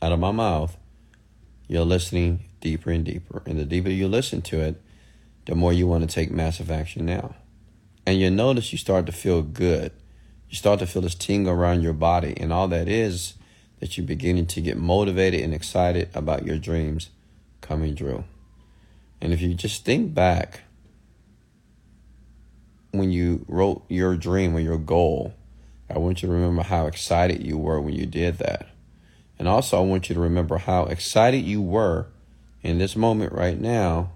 [0.02, 0.76] out of my mouth,
[1.68, 3.44] you're listening deeper and deeper.
[3.46, 4.82] And the deeper you listen to it,
[5.46, 7.36] the more you want to take massive action now.
[8.04, 9.92] And you notice you start to feel good.
[10.48, 12.34] You start to feel this tingle around your body.
[12.36, 13.34] And all that is
[13.80, 17.10] that you're beginning to get motivated and excited about your dreams
[17.60, 18.24] coming true.
[19.20, 20.62] And if you just think back
[22.90, 25.34] when you wrote your dream or your goal,
[25.88, 28.68] I want you to remember how excited you were when you did that.
[29.38, 32.06] And also, I want you to remember how excited you were
[32.62, 34.12] in this moment right now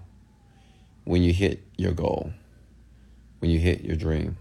[1.03, 2.31] when you hit your goal
[3.39, 4.37] when you hit your dream.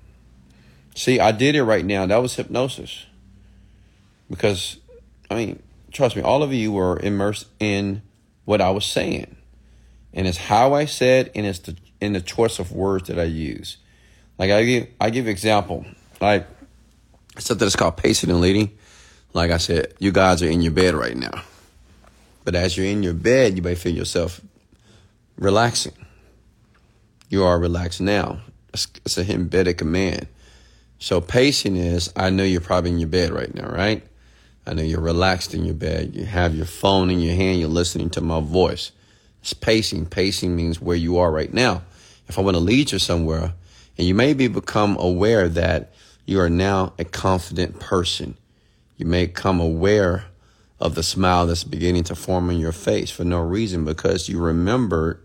[0.95, 2.07] See, I did it right now.
[2.07, 3.07] That was hypnosis.
[4.31, 4.79] Because,
[5.31, 8.03] I mean, trust me, all of you were immersed in
[8.45, 9.37] what I was saying.
[10.15, 13.25] And it's how I said, and it's the in the choice of words that I
[13.25, 13.77] use.
[14.39, 15.85] Like I give I give example.
[16.21, 16.47] Like
[17.39, 18.77] something that's called pacing and leading.
[19.35, 21.43] Like I said, you guys are in your bed right now.
[22.45, 24.41] But as you're in your bed, you may feel yourself
[25.37, 25.93] relaxing.
[27.29, 28.41] You are relaxed now
[29.05, 30.27] it's a embedded command.
[30.99, 34.03] So pacing is, I know you're probably in your bed right now, right?
[34.67, 36.15] I know you're relaxed in your bed.
[36.15, 37.61] You have your phone in your hand.
[37.61, 38.93] You're listening to my voice.
[39.43, 40.07] It's pacing.
[40.07, 41.83] Pacing means where you are right now.
[42.29, 43.53] If I want to lead you somewhere,
[43.99, 45.93] and you maybe become aware that
[46.27, 48.37] you are now a confident person.
[48.97, 50.25] You may come aware
[50.81, 54.39] of the smile that's beginning to form on your face for no reason because you
[54.39, 55.23] remembered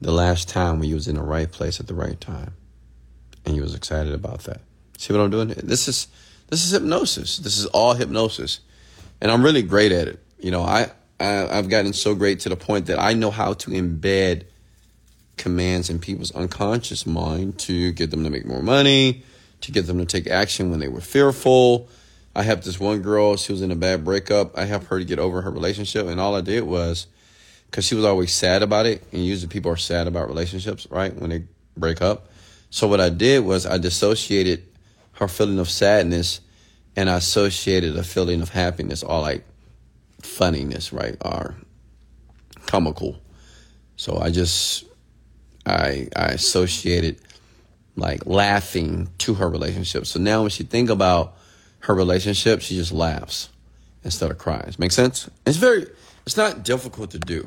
[0.00, 2.54] the last time when you was in the right place at the right time.
[3.44, 4.60] And you was excited about that.
[4.98, 5.48] See what i'm doing?
[5.48, 6.08] This is
[6.48, 7.38] this is hypnosis.
[7.38, 8.60] This is all hypnosis.
[9.20, 10.20] And i'm really great at it.
[10.38, 13.52] You know i, I i've gotten so great to the point that i know how
[13.52, 14.44] to embed
[15.36, 19.22] commands in people's unconscious mind to get them to make more money
[19.62, 21.88] to get them to take action when they were fearful.
[22.34, 24.56] I have this one girl she was in a bad breakup.
[24.56, 26.06] I helped her to get over her relationship.
[26.06, 27.06] And all i did was
[27.70, 31.14] because she was always sad about it, and usually people are sad about relationships, right,
[31.14, 31.44] when they
[31.76, 32.28] break up.
[32.70, 34.66] So what I did was I dissociated
[35.12, 36.40] her feeling of sadness,
[36.96, 39.44] and I associated a feeling of happiness, or like
[40.20, 41.54] funniness, right, or
[42.66, 43.20] comical.
[43.96, 44.84] So I just
[45.64, 47.20] I I associated
[47.94, 50.06] like laughing to her relationship.
[50.06, 51.36] So now when she think about
[51.80, 53.48] her relationship, she just laughs
[54.02, 54.78] instead of cries.
[54.78, 55.30] Make sense?
[55.46, 55.86] It's very
[56.26, 57.44] it's not difficult to do.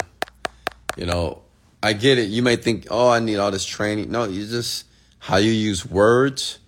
[0.96, 1.42] You know,
[1.82, 2.30] I get it.
[2.30, 4.12] You may think, oh, I need all this training.
[4.12, 4.86] No, you just
[5.20, 6.60] how you use words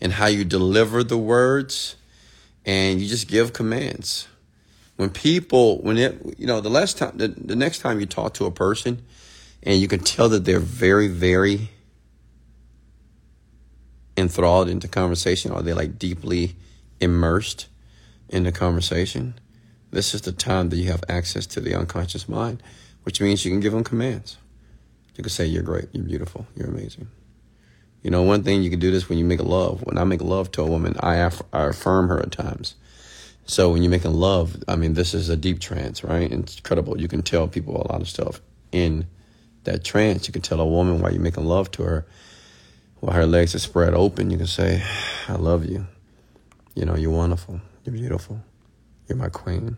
[0.00, 1.96] and how you deliver the words,
[2.66, 4.28] and you just give commands.
[4.96, 8.34] When people, when it, you know, the last time, the, the next time you talk
[8.34, 9.02] to a person,
[9.62, 11.70] and you can tell that they're very, very
[14.16, 16.56] enthralled into conversation, or they're like deeply
[17.00, 17.68] immersed
[18.28, 19.34] in the conversation.
[19.90, 22.62] This is the time that you have access to the unconscious mind
[23.04, 24.36] which means you can give them commands.
[25.16, 27.08] You can say, You're great, you're beautiful, you're amazing.
[28.02, 29.82] You know, one thing you can do this when you make love.
[29.84, 32.74] When I make love to a woman, I, aff- I affirm her at times.
[33.44, 36.30] So when you're making love, I mean, this is a deep trance, right?
[36.30, 37.00] It's incredible.
[37.00, 38.40] You can tell people a lot of stuff
[38.72, 39.06] in
[39.64, 40.26] that trance.
[40.26, 42.06] You can tell a woman while you're making love to her,
[43.00, 44.30] while her legs are spread open.
[44.30, 44.82] You can say,
[45.28, 45.86] "I love you."
[46.74, 47.60] You know, you're wonderful.
[47.84, 48.42] You're beautiful.
[49.08, 49.76] You're my queen.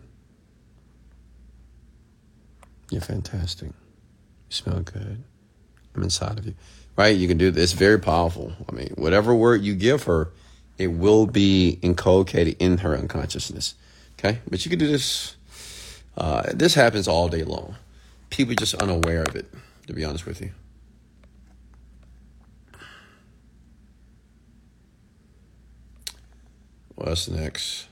[2.89, 3.69] You're fantastic.
[3.69, 3.73] You
[4.49, 5.23] smell good.
[5.95, 6.55] I'm inside of you.
[6.95, 7.15] Right?
[7.15, 7.71] You can do this.
[7.71, 8.53] It's very powerful.
[8.69, 10.31] I mean, whatever word you give her,
[10.77, 13.75] it will be inculcated in her unconsciousness.
[14.19, 14.39] Okay?
[14.49, 15.35] But you can do this.
[16.17, 17.75] Uh, this happens all day long.
[18.29, 19.51] People are just unaware of it,
[19.87, 20.51] to be honest with you.
[26.95, 27.87] What's next?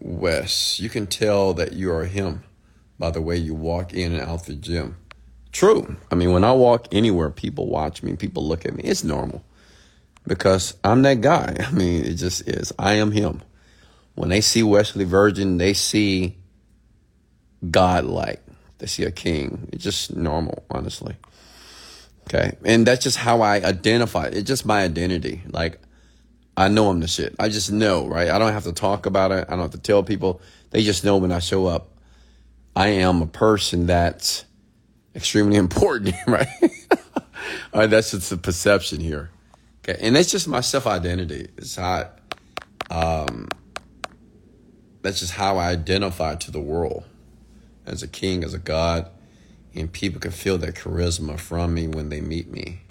[0.00, 2.42] Wes, you can tell that you are him
[2.98, 4.96] by the way you walk in and out the gym.
[5.52, 5.96] True.
[6.10, 8.82] I mean, when I walk anywhere, people watch me, people look at me.
[8.84, 9.44] It's normal
[10.26, 11.56] because I'm that guy.
[11.66, 12.72] I mean, it just is.
[12.78, 13.42] I am him.
[14.14, 16.36] When they see Wesley Virgin, they see
[17.70, 18.42] God like.
[18.78, 19.68] They see a king.
[19.72, 21.16] It's just normal, honestly.
[22.24, 22.56] Okay.
[22.64, 24.26] And that's just how I identify.
[24.26, 25.42] It's just my identity.
[25.48, 25.80] Like,
[26.60, 27.34] I know I'm the shit.
[27.38, 28.28] I just know, right?
[28.28, 29.46] I don't have to talk about it.
[29.48, 30.42] I don't have to tell people.
[30.68, 31.88] They just know when I show up.
[32.76, 34.44] I am a person that's
[35.16, 36.46] extremely important, right?
[37.72, 39.30] All right, that's just the perception here.
[39.78, 41.48] Okay, and that's just my self identity.
[41.56, 42.10] It's how,
[42.90, 43.48] um,
[45.00, 47.04] that's just how I identify to the world
[47.86, 49.08] as a king, as a god,
[49.74, 52.82] and people can feel that charisma from me when they meet me.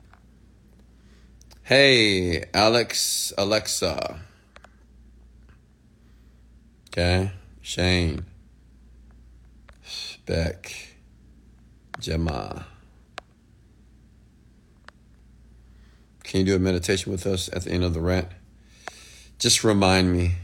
[1.69, 4.21] Hey, Alex, Alexa.
[6.87, 8.25] Okay, Shane,
[10.25, 10.95] Beck,
[11.99, 12.65] Gemma.
[16.23, 18.29] Can you do a meditation with us at the end of the rant?
[19.37, 20.37] Just remind me.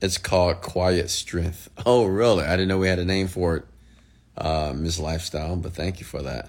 [0.00, 1.68] It's called Quiet Strength.
[1.84, 2.44] Oh, really?
[2.44, 3.64] I didn't know we had a name for it,
[4.38, 6.48] uh, Miss Lifestyle, but thank you for that.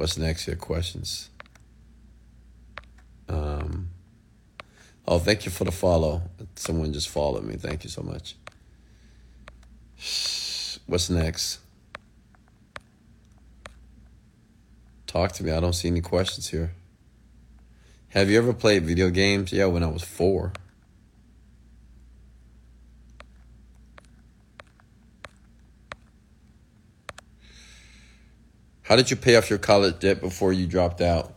[0.00, 0.56] What's next here?
[0.56, 1.28] Questions?
[3.28, 3.90] Um,
[5.06, 6.22] oh, thank you for the follow.
[6.56, 7.56] Someone just followed me.
[7.56, 8.34] Thank you so much.
[10.86, 11.58] What's next?
[15.06, 15.50] Talk to me.
[15.52, 16.72] I don't see any questions here.
[18.08, 19.52] Have you ever played video games?
[19.52, 20.54] Yeah, when I was four.
[28.90, 31.32] How did you pay off your college debt before you dropped out?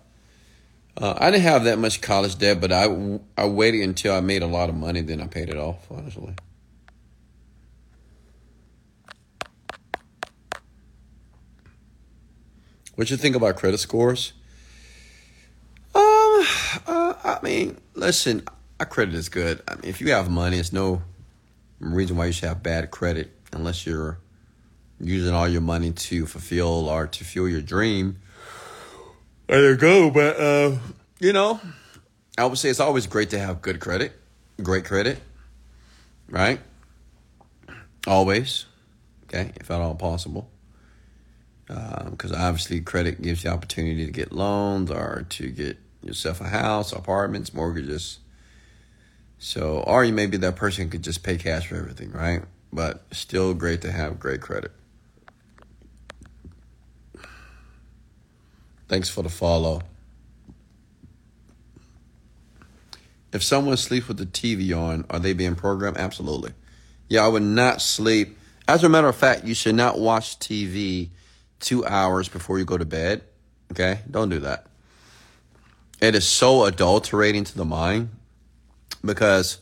[0.97, 4.41] Uh, I didn't have that much college debt, but I, I waited until I made
[4.41, 6.33] a lot of money, then I paid it off, honestly.
[12.95, 14.33] What you think about credit scores?
[15.93, 16.01] Um,
[16.87, 18.41] uh, I mean, listen,
[18.79, 19.61] our credit is good.
[19.67, 21.03] I mean, if you have money, it's no
[21.79, 24.17] reason why you should have bad credit unless you're
[24.99, 28.19] using all your money to fulfill or to fuel your dream.
[29.47, 30.09] There you go.
[30.09, 30.77] But, uh,
[31.19, 31.59] you know,
[32.37, 34.13] I would say it's always great to have good credit,
[34.61, 35.19] great credit,
[36.29, 36.59] right?
[38.07, 38.65] Always,
[39.25, 40.49] okay, if at all possible.
[41.67, 46.49] Because um, obviously, credit gives you opportunity to get loans or to get yourself a
[46.49, 48.19] house, apartments, mortgages.
[49.39, 52.43] So, or you may be that person who could just pay cash for everything, right?
[52.71, 54.71] But still great to have great credit.
[58.93, 59.81] Thanks for the follow.
[63.31, 65.97] If someone sleeps with the TV on, are they being programmed?
[65.97, 66.51] Absolutely.
[67.09, 68.37] Yeah, I would not sleep.
[68.67, 71.09] As a matter of fact, you should not watch TV
[71.59, 73.23] two hours before you go to bed.
[73.71, 74.01] Okay?
[74.11, 74.67] Don't do that.
[75.99, 78.09] It is so adulterating to the mind
[79.03, 79.57] because,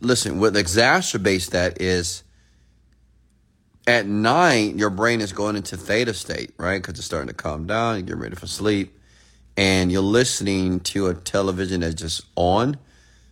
[0.00, 2.22] listen, what exacerbates that is
[3.86, 6.80] at night, your brain is going into theta state, right?
[6.80, 8.96] Because it's starting to calm down, you get ready for sleep,
[9.56, 12.78] and you're listening to a television that's just on.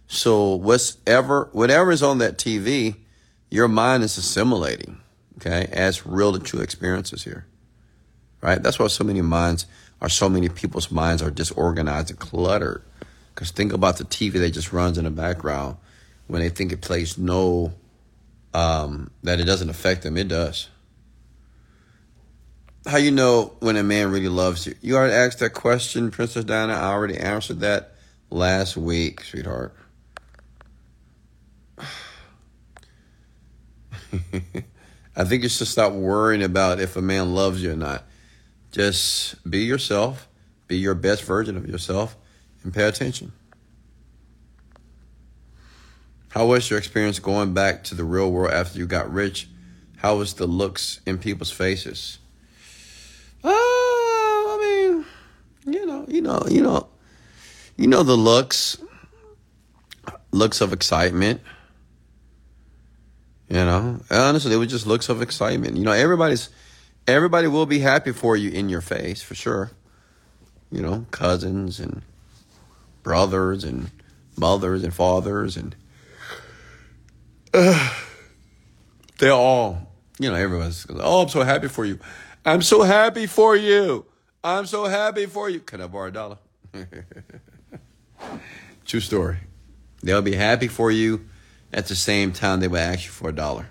[0.08, 2.96] So whatever whatever is on that TV,
[3.48, 5.00] your mind is assimilating,
[5.36, 7.46] okay, as real to true experiences here,
[8.40, 8.60] right?
[8.60, 9.66] That's why so many minds
[10.00, 12.82] are so many people's minds are disorganized and cluttered.
[13.34, 15.76] Because think about the TV that just runs in the background
[16.26, 17.72] when they think it plays no
[18.54, 20.16] um, that it doesn't affect them.
[20.16, 20.68] It does.
[22.86, 24.74] How you know when a man really loves you?
[24.80, 26.72] You already asked that question, Princess Diana.
[26.72, 27.94] I already answered that
[28.30, 29.74] last week, sweetheart.
[35.16, 38.04] I think you should stop worrying about if a man loves you or not.
[38.72, 40.28] Just be yourself,
[40.66, 42.16] be your best version of yourself,
[42.62, 43.32] and pay attention.
[46.30, 49.48] How was your experience going back to the real world after you got rich?
[49.96, 52.18] How was the looks in people's faces?
[53.42, 56.88] Uh, I mean, you know, you know, you know,
[57.76, 58.78] you know the looks,
[60.30, 61.40] looks of excitement.
[63.48, 65.76] You know, honestly, it was just looks of excitement.
[65.76, 66.48] You know, everybody's,
[67.08, 69.72] everybody will be happy for you in your face for sure.
[70.70, 72.02] You know, cousins and
[73.02, 73.90] brothers and
[74.36, 75.74] mothers and fathers and
[77.54, 77.94] uh,
[79.18, 81.98] they're all, you know, everyone's, oh, I'm so happy for you.
[82.44, 84.06] I'm so happy for you.
[84.42, 85.60] I'm so happy for you.
[85.60, 86.38] Can I borrow a dollar?
[88.86, 89.38] True story.
[90.02, 91.28] They'll be happy for you
[91.72, 93.66] at the same time they will ask you for a dollar.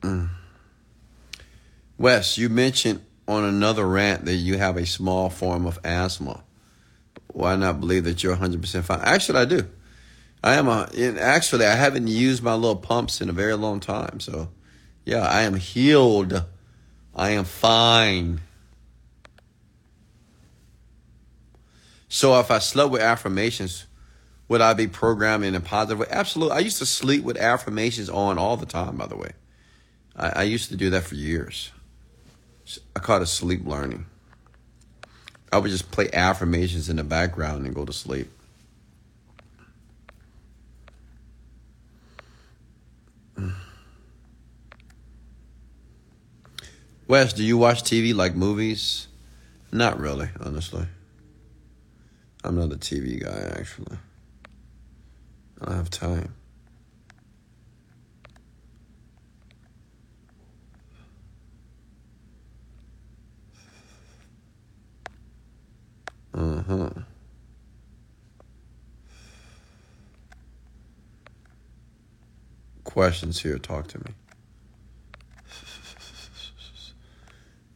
[0.00, 0.28] Mm.
[1.98, 6.42] Wes, you mentioned on another rant that you have a small form of asthma.
[7.34, 9.00] Why not believe that you're 100% fine?
[9.02, 9.68] Actually, I do.
[10.42, 14.20] I am a, actually, I haven't used my little pumps in a very long time.
[14.20, 14.50] So,
[15.04, 16.44] yeah, I am healed.
[17.12, 18.40] I am fine.
[22.08, 23.86] So if I slept with affirmations,
[24.46, 26.06] would I be programmed in a positive way?
[26.10, 26.56] Absolutely.
[26.56, 29.32] I used to sleep with affirmations on all the time, by the way.
[30.14, 31.72] I, I used to do that for years.
[32.94, 34.06] I call it sleep learning.
[35.54, 38.28] I would just play affirmations in the background and go to sleep.
[47.06, 49.06] Wes, do you watch TV like movies?
[49.70, 50.86] Not really, honestly.
[52.42, 53.96] I'm not a TV guy, actually.
[55.60, 56.34] I don't have time.
[66.34, 66.90] Uh huh.
[72.82, 73.58] Questions here.
[73.58, 74.06] Talk to me.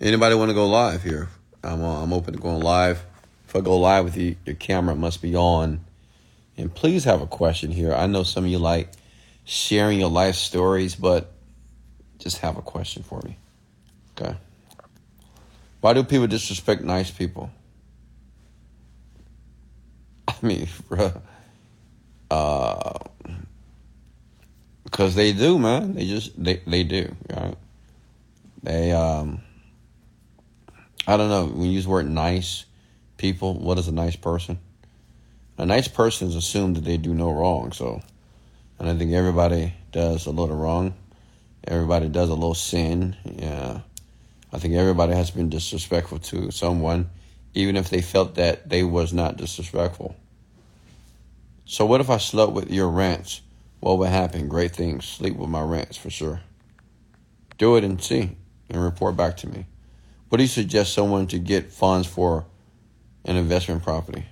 [0.00, 1.28] Anybody want to go live here?
[1.62, 3.04] I'm uh, I'm open to going live.
[3.46, 5.84] If I go live with you, your camera must be on.
[6.56, 7.94] And please have a question here.
[7.94, 8.90] I know some of you like
[9.44, 11.32] sharing your life stories, but
[12.18, 13.38] just have a question for me.
[14.16, 14.36] Okay.
[15.80, 17.50] Why do people disrespect nice people?
[20.42, 20.68] I mean,
[22.30, 22.98] uh,
[24.84, 25.94] because they do, man.
[25.94, 27.56] They just they they do, right?
[28.62, 29.42] They um,
[31.06, 31.46] I don't know.
[31.46, 32.64] When you use the word nice,
[33.16, 34.58] people, what is a nice person?
[35.58, 37.72] A nice person is assumed that they do no wrong.
[37.72, 38.00] So,
[38.78, 40.94] and I think everybody does a little wrong.
[41.64, 43.16] Everybody does a little sin.
[43.24, 43.80] Yeah,
[44.52, 47.10] I think everybody has been disrespectful to someone,
[47.54, 50.16] even if they felt that they was not disrespectful.
[51.70, 53.42] So what if I slept with your rants?
[53.80, 54.48] What would happen?
[54.48, 55.04] Great things.
[55.04, 56.40] Sleep with my rants for sure.
[57.58, 58.38] Do it and see
[58.70, 59.66] and report back to me.
[60.30, 62.46] What do you suggest someone to get funds for
[63.26, 64.24] an investment property?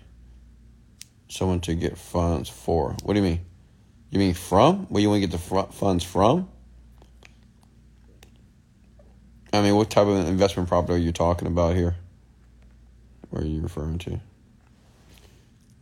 [1.29, 2.97] Someone to get funds for.
[3.03, 3.45] What do you mean?
[4.09, 4.87] You mean from?
[4.87, 6.49] Where you want to get the funds from?
[9.53, 11.97] I mean, what type of investment property are you talking about here?
[13.29, 14.21] What are you referring to?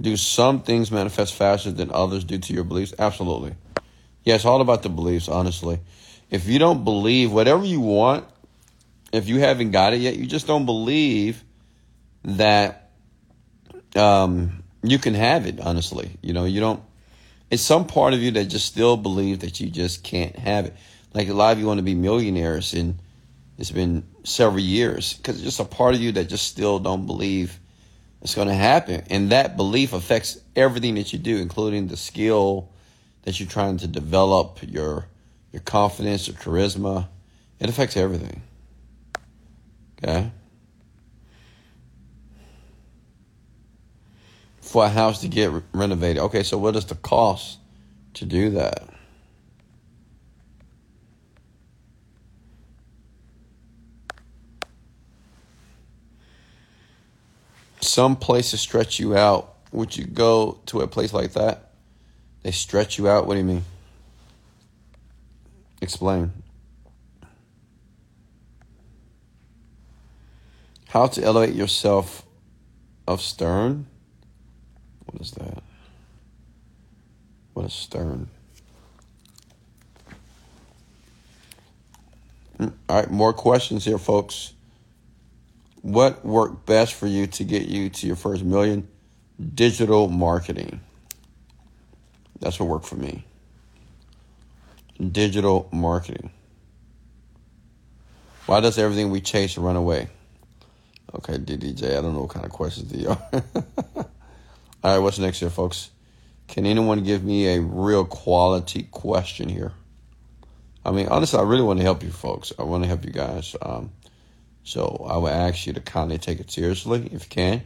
[0.04, 2.92] Do some things manifest faster than others due to your beliefs?
[2.98, 3.54] Absolutely.
[4.22, 5.80] Yeah, it's all about the beliefs, honestly.
[6.30, 8.26] If you don't believe whatever you want,
[9.14, 11.42] if you haven't got it yet, you just don't believe
[12.24, 12.90] that
[13.96, 16.10] um, you can have it, honestly.
[16.20, 16.82] You know, you don't,
[17.50, 20.74] it's some part of you that just still believes that you just can't have it.
[21.14, 22.98] Like a lot of you want to be millionaires, and
[23.56, 27.06] it's been several years because it's just a part of you that just still don't
[27.06, 27.58] believe
[28.24, 29.04] it's going to happen.
[29.10, 32.70] And that belief affects everything that you do, including the skill
[33.22, 35.06] that you're trying to develop, your
[35.52, 37.06] your confidence, your charisma.
[37.60, 38.42] It affects everything.
[40.02, 40.32] Okay?
[44.60, 46.22] For a house to get re- renovated.
[46.24, 47.58] Okay, so what is the cost
[48.14, 48.88] to do that?
[57.84, 59.56] Some place to stretch you out.
[59.70, 61.72] Would you go to a place like that?
[62.42, 63.26] They stretch you out.
[63.26, 63.64] What do you mean?
[65.82, 66.32] Explain.
[70.88, 72.24] How to elevate yourself
[73.06, 73.86] of stern?
[75.04, 75.62] What is that?
[77.52, 78.30] What a stern.
[82.56, 84.54] Hmm, all right, more questions here, folks.
[85.84, 88.88] What worked best for you to get you to your first million?
[89.54, 90.80] Digital marketing.
[92.40, 93.26] That's what worked for me.
[94.98, 96.30] Digital marketing.
[98.46, 100.08] Why does everything we chase run away?
[101.16, 103.22] Okay, DDJ, I don't know what kind of questions these are.
[103.94, 104.04] All
[104.84, 105.90] right, what's next here, folks?
[106.48, 109.72] Can anyone give me a real quality question here?
[110.82, 112.54] I mean, honestly, I really want to help you folks.
[112.58, 113.54] I want to help you guys.
[113.60, 113.92] Um,
[114.64, 117.62] so I would ask you to kindly take it seriously if you can.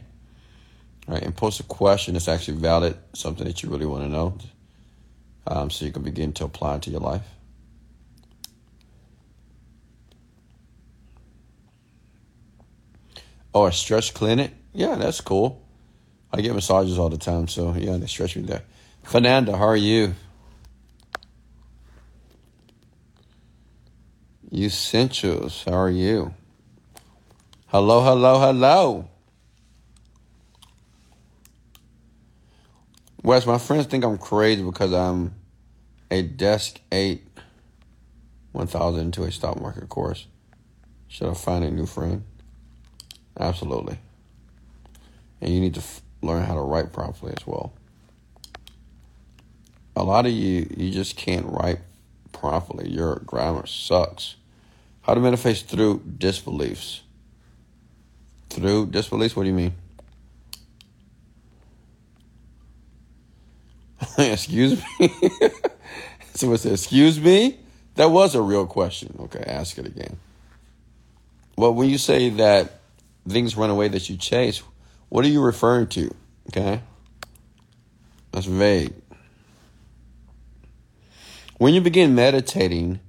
[1.07, 4.09] All right, and post a question that's actually valid, something that you really want to
[4.09, 4.37] know,
[5.47, 7.23] um, so you can begin to apply it to your life.
[13.53, 14.53] Oh, a stretch clinic?
[14.73, 15.65] Yeah, that's cool.
[16.31, 18.61] I get massages all the time, so yeah, they stretch me there.
[19.03, 20.13] Fernanda, how are you?
[24.53, 26.33] Essentials, how are you?
[27.71, 29.07] Hello, hello, hello.
[33.21, 35.35] Wes, my friends think I'm crazy because I'm
[36.09, 37.27] a desk eight
[38.53, 40.25] 1000 into a stock market course.
[41.09, 42.23] Should I find a new friend?
[43.39, 43.99] Absolutely.
[45.39, 47.71] And you need to f- learn how to write properly as well.
[49.95, 51.81] A lot of you, you just can't write
[52.31, 52.89] properly.
[52.89, 54.37] Your grammar sucks.
[55.01, 57.01] How to manifest through disbeliefs.
[58.49, 59.35] Through disbeliefs?
[59.35, 59.73] What do you mean?
[64.17, 65.09] excuse me?
[66.33, 67.59] Someone said, excuse me?
[67.95, 69.15] That was a real question.
[69.19, 70.17] Okay, ask it again.
[71.57, 72.79] Well, when you say that
[73.27, 74.61] things run away that you chase,
[75.09, 76.13] what are you referring to?
[76.47, 76.81] Okay?
[78.31, 78.93] That's vague.
[81.57, 83.01] When you begin meditating,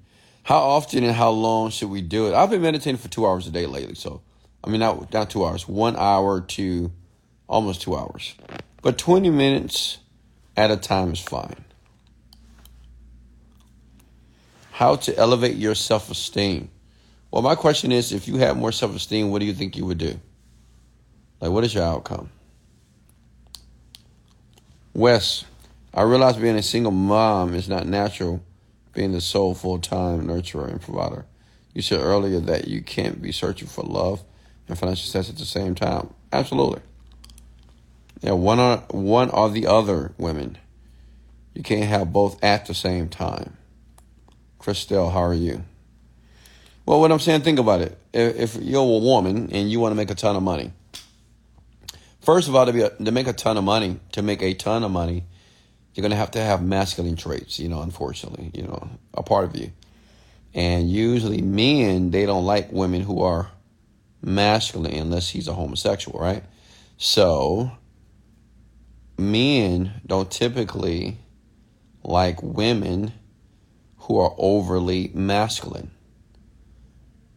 [0.43, 2.35] how often and how long should we do it?
[2.35, 3.95] I've been meditating for two hours a day lately.
[3.95, 4.23] So,
[4.63, 6.93] I mean, not, not two hours, one hour to
[7.49, 8.35] almost two hours.
[8.83, 9.99] But 20 minutes
[10.57, 11.65] at a time is fine.
[14.73, 16.71] How to elevate your self esteem.
[17.31, 19.85] Well, my question is if you had more self esteem, what do you think you
[19.85, 20.19] would do?
[21.41, 22.31] Like, what is your outcome?
[24.95, 25.45] Wes,
[25.95, 28.43] I realize being a single mom is not natural,
[28.93, 31.27] being the sole full time nurturer and provider.
[31.75, 34.25] You said earlier that you can't be searching for love
[34.71, 36.13] and financial success at the same time.
[36.33, 36.81] Absolutely.
[38.23, 40.59] Yeah, one or, one or the other women.
[41.55, 43.57] You can't have both at the same time.
[44.61, 45.65] Christelle, how are you?
[46.87, 47.99] Well, what I'm saying, think about it.
[48.13, 50.73] If, you're a woman and you want to make a ton of money,
[52.21, 54.55] first of all, to, be a, to make a ton of money, to make a
[54.55, 55.25] ton of money,
[55.95, 59.57] you're to have to have masculine traits, you know, unfortunately, you know, a part of
[59.57, 59.73] you.
[60.55, 63.51] And usually men, they don't like women who are
[64.23, 66.45] masculine unless he's a homosexual, right?
[66.97, 67.73] So
[69.19, 71.19] men don't typically
[72.03, 73.13] like women
[73.99, 75.91] who are overly masculine.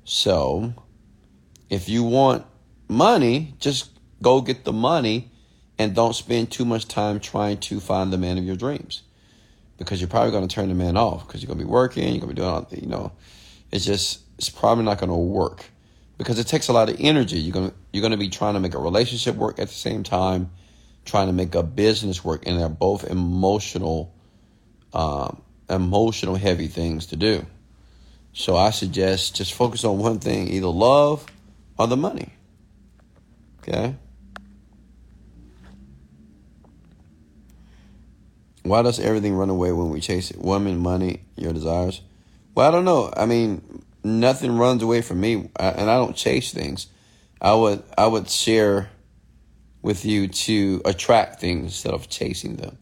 [0.05, 0.73] So,
[1.69, 2.45] if you want
[2.88, 5.31] money, just go get the money
[5.77, 9.03] and don't spend too much time trying to find the man of your dreams
[9.77, 12.03] because you're probably going to turn the man off because you're going to be working,
[12.03, 13.11] you're going to be doing all, the, you know,
[13.71, 15.65] it's just, it's probably not going to work
[16.24, 17.38] because it takes a lot of energy.
[17.38, 19.74] You're going to, you're going to be trying to make a relationship work at the
[19.74, 20.51] same time,
[21.03, 24.13] trying to make a business work, and they're both emotional,
[24.93, 27.45] um, emotional heavy things to do.
[28.32, 31.26] So I suggest just focus on one thing, either love
[31.78, 32.32] or the money.
[33.59, 33.95] Okay?
[38.63, 40.39] Why does everything run away when we chase it?
[40.39, 42.01] Woman, money, your desires?
[42.55, 43.11] Well, I don't know.
[43.15, 43.72] I mean,
[44.04, 46.88] nothing runs away from me, and I don't chase things.
[47.41, 48.89] I would I would share
[49.82, 52.78] with you to attract things instead of chasing them.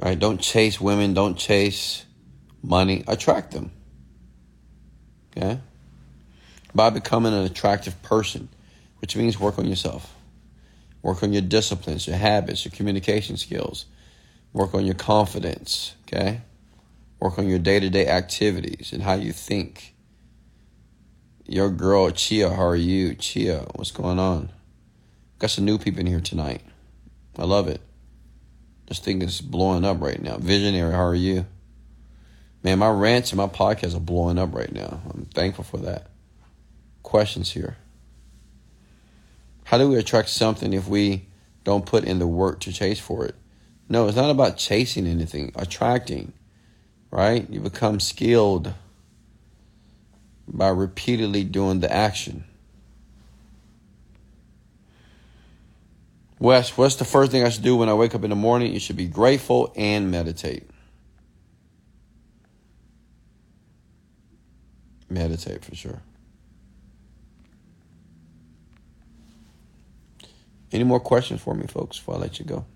[0.00, 0.18] All right?
[0.18, 2.04] Don't chase women, don't chase
[2.62, 3.70] money, attract them.
[5.36, 5.60] Okay?
[6.74, 8.48] By becoming an attractive person,
[8.98, 10.12] which means work on yourself.
[11.02, 13.86] Work on your disciplines, your habits, your communication skills.
[14.52, 16.40] Work on your confidence, okay?
[17.20, 19.94] Work on your day to day activities and how you think.
[21.48, 23.14] Your girl, Chia, how are you?
[23.14, 24.50] Chia, what's going on?
[25.38, 26.62] Got some new people in here tonight.
[27.38, 27.80] I love it.
[28.86, 30.38] This thing is blowing up right now.
[30.38, 31.46] Visionary, how are you?
[32.62, 35.00] Man, my rants and my podcasts are blowing up right now.
[35.12, 36.08] I'm thankful for that.
[37.02, 37.76] Questions here.
[39.64, 41.28] How do we attract something if we
[41.64, 43.34] don't put in the work to chase for it?
[43.88, 46.32] No, it's not about chasing anything, attracting,
[47.16, 47.48] right?
[47.48, 48.74] You become skilled
[50.46, 52.44] by repeatedly doing the action.
[56.38, 58.70] Wes, what's the first thing I should do when I wake up in the morning?
[58.70, 60.68] You should be grateful and meditate.
[65.08, 66.02] Meditate for sure.
[70.70, 72.66] Any more questions for me, folks, before I let you go?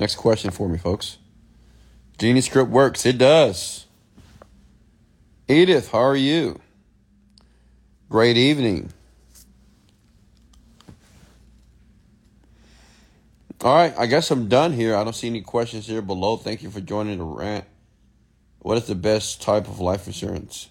[0.00, 1.18] Next question for me, folks.
[2.16, 3.04] Genie script works.
[3.04, 3.84] It does.
[5.46, 6.58] Edith, how are you?
[8.08, 8.94] Great evening.
[13.60, 14.96] All right, I guess I'm done here.
[14.96, 16.38] I don't see any questions here below.
[16.38, 17.66] Thank you for joining the rant.
[18.60, 20.70] What is the best type of life insurance?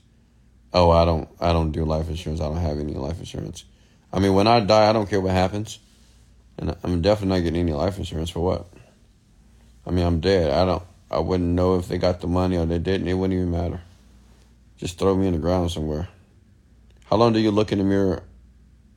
[0.73, 2.41] Oh, I don't I don't do life insurance.
[2.41, 3.63] I don't have any life insurance.
[4.11, 5.77] I mean, when I die, I don't care what happens.
[6.57, 8.78] And I'm definitely not getting any life insurance for what?
[9.88, 10.51] I mean, I'm dead.
[10.51, 10.84] I don't.
[11.11, 13.07] I wouldn't know if they got the money or they didn't.
[13.07, 13.82] It wouldn't even matter.
[14.77, 16.07] Just throw me in the ground somewhere.
[17.05, 18.23] How long do you look in the mirror?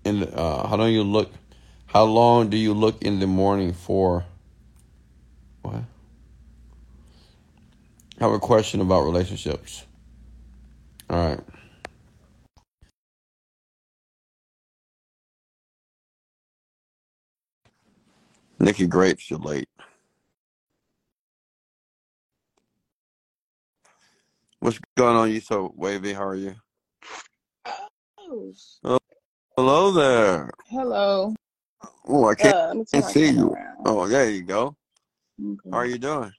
[0.04, 1.32] In the, uh, how long you look?
[1.86, 4.26] How long do you look in the morning for?
[5.62, 5.76] What?
[5.76, 6.00] I
[8.24, 9.84] have a question about relationships.
[11.10, 11.40] All right.
[18.60, 19.68] Nikki Grapes, you're late.
[24.62, 26.12] What's going on, you so wavy?
[26.12, 26.54] How are you?
[28.84, 28.98] Oh,
[29.56, 30.52] hello there.
[30.70, 31.34] Hello.
[32.06, 33.50] Oh, I can't, Uh, let me turn can't see you.
[33.50, 33.76] around.
[33.84, 34.76] Oh, there you go.
[35.72, 36.30] How are you doing?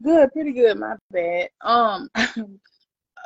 [0.00, 0.78] Good, pretty good.
[0.78, 1.48] My bad.
[1.62, 2.08] Um,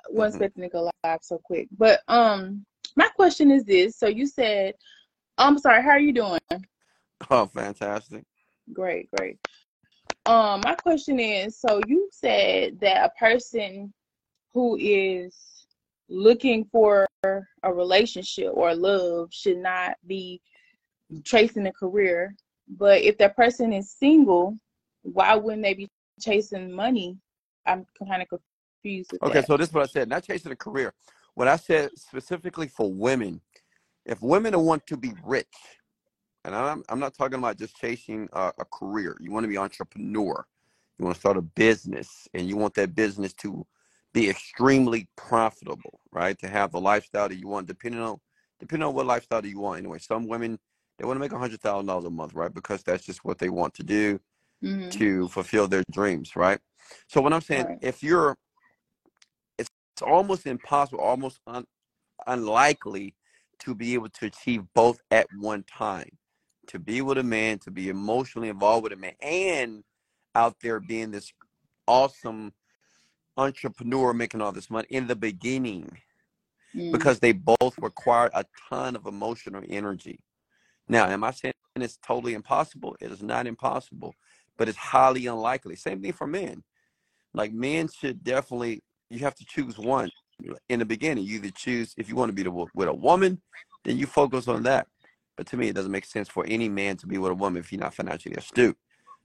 [0.09, 2.65] wasn't expecting to go live so quick, but um,
[2.97, 3.99] my question is this.
[3.99, 4.73] So you said,
[5.37, 5.83] I'm sorry.
[5.83, 6.41] How are you doing?
[7.31, 8.25] Oh, fantastic.
[8.73, 9.37] Great, great.
[10.25, 13.93] Um, my question is, so you said that a person
[14.53, 15.37] who is
[16.09, 20.41] looking for a relationship or love should not be
[21.25, 22.35] chasing a career,
[22.69, 24.57] but if that person is single,
[25.03, 25.89] why wouldn't they be
[26.21, 27.17] chasing money?
[27.67, 29.47] I'm kind of confused with Okay, that.
[29.47, 30.09] so this is what I said.
[30.09, 30.93] Not chasing a career.
[31.35, 33.41] What I said specifically for women,
[34.05, 35.47] if women want to be rich,
[36.45, 39.17] and I'm I'm not talking about just chasing a, a career.
[39.21, 40.47] You want to be entrepreneur.
[40.99, 43.67] You want to start a business, and you want that business to
[44.15, 46.39] be extremely profitable, right?
[46.41, 48.19] To have the lifestyle that you want, depending on
[48.61, 49.79] depending on what lifestyle that you want.
[49.81, 50.59] Anyway, some women
[50.99, 52.55] they want to make a hundred thousand dollars a month, right?
[52.55, 54.21] Because that's just what they want to do
[54.63, 56.61] hmm to fulfill their dreams, right?
[57.09, 57.79] So what I'm saying, Right.
[57.81, 58.37] if you're,
[59.59, 61.67] it's, it's almost impossible, almost un,
[62.27, 63.15] unlikely
[63.61, 66.11] to be able to achieve both at one time.
[66.69, 69.85] To be with a man, to be emotionally involved with a man, and
[70.35, 71.33] out there being this
[71.89, 72.53] awesome
[73.41, 75.99] entrepreneur making all this money in the beginning,
[76.75, 76.93] Mm.
[76.93, 80.21] because they both require a ton of emotional energy.
[80.89, 82.97] Now, am I saying it's totally impossible?
[83.01, 84.15] It is not impossible,
[84.57, 85.77] but it's highly unlikely.
[85.77, 86.63] Same thing for men.
[87.35, 90.11] Like men should definitely, you have to choose one
[90.69, 91.25] in the beginning.
[91.25, 93.41] You either choose if you want to be the, with a woman,
[93.85, 94.87] then you focus on that.
[95.37, 97.61] But to me, it doesn't make sense for any man to be with a woman
[97.61, 98.77] if you're not financially astute.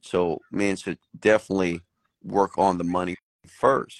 [0.01, 1.81] So men should definitely
[2.23, 3.99] work on the money first.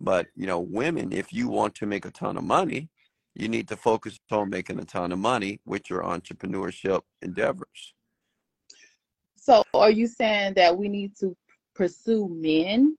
[0.00, 2.88] But you know, women, if you want to make a ton of money,
[3.34, 7.94] you need to focus on making a ton of money with your entrepreneurship endeavors.
[9.36, 11.36] So are you saying that we need to
[11.74, 12.96] pursue men?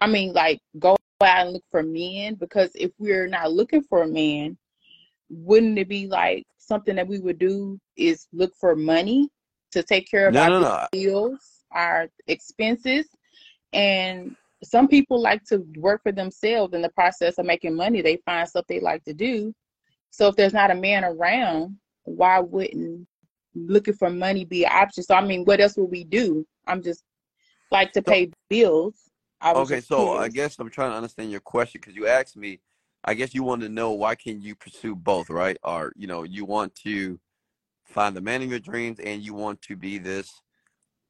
[0.00, 4.02] I mean, like go out and look for men because if we're not looking for
[4.02, 4.58] a man,
[5.30, 9.28] wouldn't it be like something that we would do is look for money
[9.72, 10.86] to take care of No, our no, no.
[10.92, 13.06] bills, our expenses,
[13.72, 14.36] and
[14.66, 18.02] some people like to work for themselves in the process of making money.
[18.02, 19.54] They find stuff they like to do.
[20.10, 23.06] So if there's not a man around, why wouldn't
[23.54, 25.02] looking for money be an option?
[25.02, 26.46] So I mean, what else would we do?
[26.66, 27.02] I'm just
[27.70, 28.94] like to So, pay bills.
[29.40, 32.36] I was okay, so I guess I'm trying to understand your question because you asked
[32.36, 32.60] me.
[33.04, 35.56] I guess you want to know why can you pursue both, right?
[35.62, 37.20] Or you know, you want to
[37.84, 40.40] find the man of your dreams and you want to be this,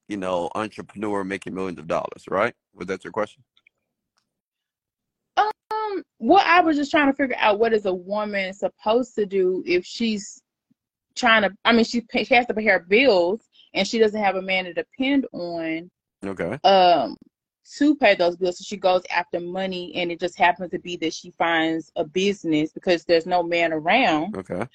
[0.08, 2.54] you know, entrepreneur making millions of dollars, right?
[2.74, 3.42] Was that your question?
[5.36, 9.26] Um, well, I was just trying to figure out what is a woman supposed to
[9.26, 10.42] do if she's
[11.14, 11.50] trying to.
[11.64, 13.40] I mean, she, pay, she has to pay her bills
[13.74, 15.90] and she doesn't have a man to depend on.
[16.24, 16.58] Okay.
[16.64, 17.16] Um,
[17.78, 18.58] to pay those bills.
[18.58, 22.04] So she goes after money, and it just happens to be that she finds a
[22.04, 24.36] business because there's no man around.
[24.36, 24.66] Okay.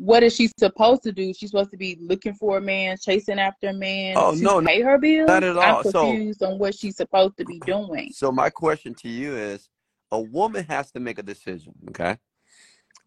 [0.00, 1.34] What is she supposed to do?
[1.34, 4.62] She's supposed to be looking for a man, chasing after a man Oh, to no,
[4.62, 5.28] pay her bills.
[5.28, 5.62] not at all.
[5.84, 8.10] I'm So- confused on what she's supposed to be doing.
[8.14, 9.68] So my question to you is
[10.10, 12.16] a woman has to make a decision, okay?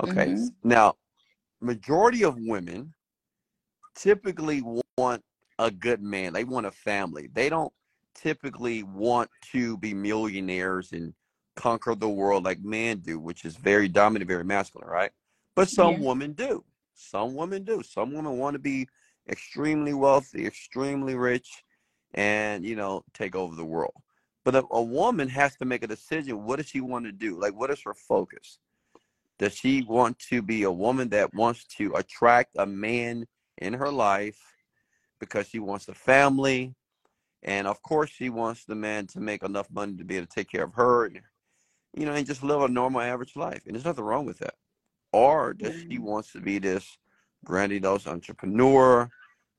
[0.04, 0.28] Okay.
[0.34, 0.54] Mhm.
[0.64, 0.94] Now,
[1.60, 2.94] majority of women
[3.96, 4.62] typically
[4.96, 5.24] want
[5.58, 6.34] a good man.
[6.34, 7.28] They want a family.
[7.34, 7.74] They don't
[8.14, 11.16] typically want to be millionaires and
[11.56, 15.12] conquer the world like men do, which is very dominant, very masculine, right?
[15.56, 16.08] But some Yeah.
[16.08, 16.64] women do.
[16.94, 17.84] Some women do.
[17.84, 18.88] Some women want to be
[19.30, 21.64] extremely wealthy, extremely rich,
[22.14, 23.94] and you know, take over the world.
[24.46, 26.44] But a, a woman has to make a decision.
[26.44, 27.40] What does she want to do?
[27.40, 28.60] Like, what is her focus?
[29.40, 33.26] Does she want to be a woman that wants to attract a man
[33.58, 34.40] in her life
[35.20, 36.76] because she wants a family?
[37.42, 40.34] And of course, she wants the man to make enough money to be able to
[40.34, 41.22] take care of her, and,
[41.94, 43.64] you know, and just live a normal, average life.
[43.66, 44.56] And there's nothing wrong with that.
[45.14, 46.00] Or does she Mhm.
[46.00, 46.98] wants to be this
[47.46, 49.10] grandiose entrepreneur,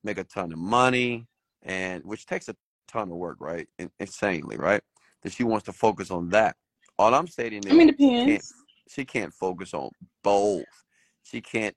[0.03, 1.27] make a ton of money,
[1.63, 2.57] and which takes a
[2.89, 3.69] ton of work, right?
[3.79, 4.83] In, insanely, right?
[5.23, 6.57] That she wants to focus on that.
[6.99, 8.55] All I'm stating is I mean, she can't, depends.
[8.89, 9.91] she can't focus on
[10.23, 10.65] both.
[11.23, 11.77] She can't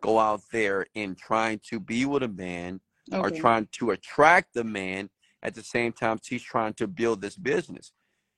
[0.00, 2.80] go out there and trying to be with a man
[3.12, 5.10] or trying to attract the man
[5.42, 7.92] at the same time she's trying to build this business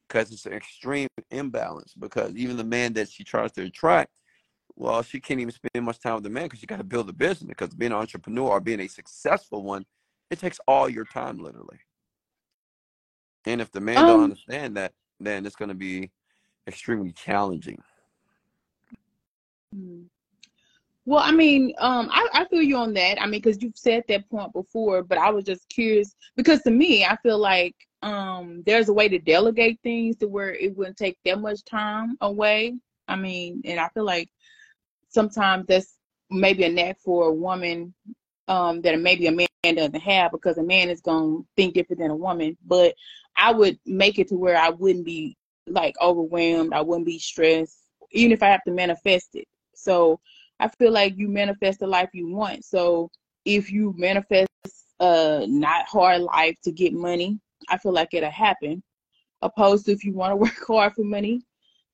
[0.08, 4.10] because it's an extreme imbalance because even the man that she tries to attract
[4.80, 7.08] well she can't even spend much time with the man because she got to build
[7.08, 9.84] a business because being an entrepreneur or being a successful one
[10.30, 11.78] it takes all your time literally
[13.46, 16.10] and if the man don't Um, understand that then it's going to be
[16.66, 17.80] extremely challenging
[19.74, 20.02] Hmm.
[21.06, 23.20] Well, I mean, um, I, I feel you on that.
[23.20, 26.70] I mean, because you've said that point before, but I was just curious because to
[26.70, 30.96] me, I feel like um, there's a way to delegate things to where it wouldn't
[30.96, 32.76] take that much time away.
[33.08, 34.28] I mean, and I feel like
[35.10, 35.94] sometimes that's
[36.30, 37.92] maybe a knack for a woman
[38.48, 42.00] um, that maybe a man doesn't have because a man is going to think different
[42.00, 42.56] than a woman.
[42.66, 42.94] But
[43.36, 45.36] I would make it to where I wouldn't be
[45.66, 46.72] like overwhelmed.
[46.72, 47.78] I wouldn't be stressed,
[48.12, 49.46] even if I have to manifest it.
[49.74, 50.20] So
[50.58, 52.64] I feel like you manifest the life you want.
[52.64, 53.10] So
[53.44, 54.48] if you manifest
[55.00, 57.38] a not hard life to get money,
[57.68, 58.82] I feel like it'll happen.
[59.42, 61.42] Opposed to if you want to work hard for money,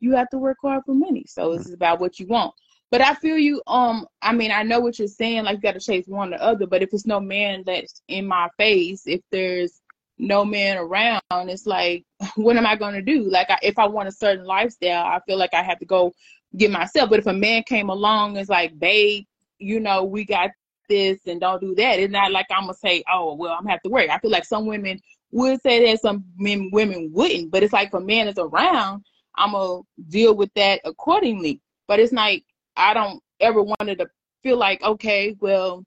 [0.00, 1.24] you have to work hard for money.
[1.28, 2.54] So it's about what you want.
[2.96, 3.60] But I feel you.
[3.66, 5.44] Um, I mean, I know what you're saying.
[5.44, 6.66] Like you got to chase one or the other.
[6.66, 9.82] But if it's no man that's in my face, if there's
[10.16, 13.24] no man around, it's like, what am I gonna do?
[13.24, 16.14] Like, I, if I want a certain lifestyle, I feel like I have to go
[16.56, 17.10] get myself.
[17.10, 19.26] But if a man came along is like, babe,
[19.58, 20.52] you know, we got
[20.88, 23.72] this and don't do that, it's not like I'm gonna say, oh, well, I'm gonna
[23.72, 24.08] have to work.
[24.08, 27.50] I feel like some women would say that, some men women wouldn't.
[27.50, 31.60] But it's like if a man is around, I'm gonna deal with that accordingly.
[31.88, 32.42] But it's like
[32.76, 34.08] I don't ever wanted to
[34.42, 35.84] feel like, okay, well,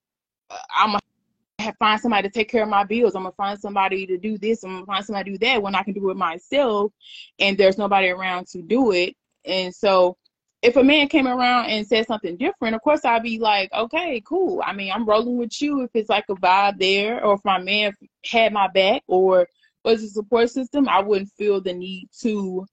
[0.75, 3.15] I'm gonna find somebody to take care of my bills.
[3.15, 4.63] I'm gonna find somebody to do this.
[4.63, 6.91] I'm gonna find somebody to do that when I can do it myself,
[7.39, 9.15] and there's nobody around to do it.
[9.45, 10.17] And so,
[10.61, 14.21] if a man came around and said something different, of course I'd be like, okay,
[14.25, 14.61] cool.
[14.65, 17.59] I mean, I'm rolling with you if it's like a vibe there, or if my
[17.59, 17.93] man
[18.25, 19.47] had my back, or
[19.85, 22.65] was a support system, I wouldn't feel the need to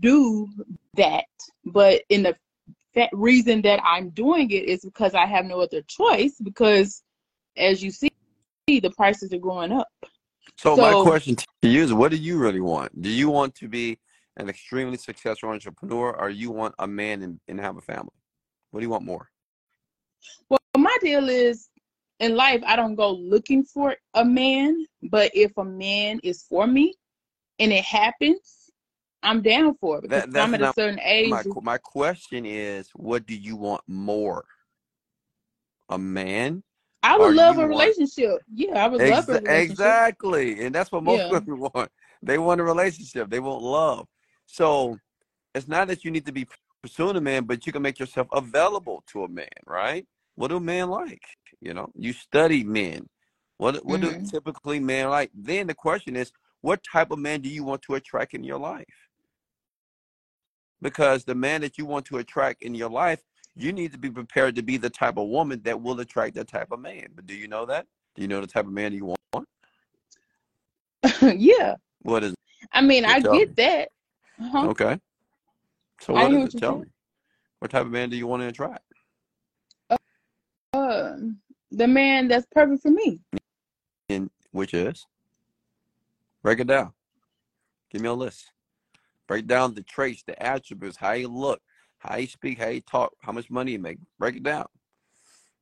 [0.00, 0.48] do
[0.96, 1.24] that.
[1.64, 2.36] But in the
[2.98, 6.34] that reason that I'm doing it is because I have no other choice.
[6.42, 7.02] Because
[7.56, 8.10] as you see,
[8.66, 9.88] the prices are going up.
[10.56, 13.00] So, my question to you is, what do you really want?
[13.00, 13.98] Do you want to be
[14.36, 18.10] an extremely successful entrepreneur, or you want a man and, and have a family?
[18.70, 19.28] What do you want more?
[20.48, 21.68] Well, my deal is
[22.18, 26.66] in life, I don't go looking for a man, but if a man is for
[26.66, 26.94] me
[27.60, 28.57] and it happens,
[29.22, 31.30] I'm down for it because That- I'm at a certain age.
[31.30, 34.44] My my question is, what do you want more?
[35.88, 36.62] A man?
[37.02, 38.42] I would love a want- relationship.
[38.54, 39.70] Yeah, I would love a relationship.
[39.70, 41.30] exactly, and that's what most Yeah.
[41.30, 41.90] women want.
[42.22, 43.30] They want a relationship.
[43.30, 44.06] They want love.
[44.46, 44.98] So
[45.54, 46.46] it's not that you need to be
[46.82, 50.06] pursuing a man, but you can make yourself available to a man, right?
[50.36, 51.22] What do men like?
[51.60, 53.08] You know, you study men.
[53.56, 54.30] What what do Mhm.
[54.30, 55.30] typically men like?
[55.34, 58.58] Then the question is, what type of man do you want to attract in your
[58.58, 58.84] life?
[60.80, 63.22] Because the man that you want to attract in your life,
[63.56, 66.48] you need to be prepared to be the type of woman that will attract that
[66.48, 67.08] type of man.
[67.14, 67.86] But do you know that?
[68.14, 69.48] Do you know the type of man you want?
[71.36, 72.34] yeah, What is
[72.72, 73.44] I mean, I get me.
[73.56, 73.88] that.
[74.40, 74.68] Uh-huh.
[74.68, 75.00] okay?
[76.00, 76.58] So what it?
[76.58, 76.86] Tell me.
[77.58, 78.82] What type of man do you want to attract?
[80.72, 81.38] Um,
[81.72, 83.20] the man that's perfect for me.
[84.08, 85.06] And which is?
[86.42, 86.92] Break it down.
[87.90, 88.52] Give me a list.
[89.28, 91.60] Break down the traits, the attributes, how you look,
[91.98, 93.98] how you speak, how you talk, how much money you make.
[94.18, 94.66] Break it down.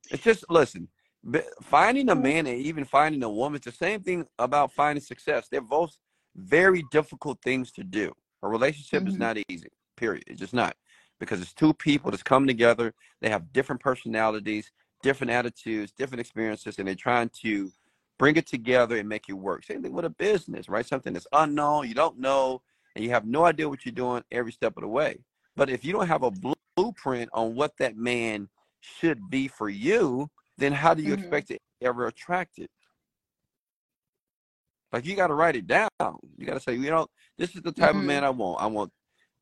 [0.09, 0.87] It's just listen.
[1.61, 2.21] Finding a Mm-hmm.
[2.23, 5.47] man and even finding a woman, it's the same thing about finding success.
[5.49, 5.97] They're both
[6.35, 8.13] very difficult things to do.
[8.43, 9.19] A relationship is Mhm.
[9.19, 9.69] not easy.
[9.97, 10.23] Period.
[10.27, 10.77] It's just not
[11.19, 12.93] because it's two people that's come together.
[13.19, 14.71] They have different personalities,
[15.03, 17.71] different attitudes, different experiences, and they're trying to
[18.19, 19.63] bring it together and make it work.
[19.65, 20.85] Same thing with a business, right?
[20.85, 22.61] Something that's unknown, you don't know,
[22.97, 25.19] and you have no idea what you're doing every step of the way.
[25.55, 26.31] But if you don't have a
[26.75, 28.49] blueprint on what that man
[28.81, 30.27] should be for you,
[30.57, 31.19] then how do you Mhm.
[31.19, 32.71] expect to ever attract it?
[34.91, 35.89] Like you got to write it down.
[35.99, 38.05] You got to say, you know, this is the type of Mhm.
[38.05, 38.61] man I want.
[38.61, 38.91] I want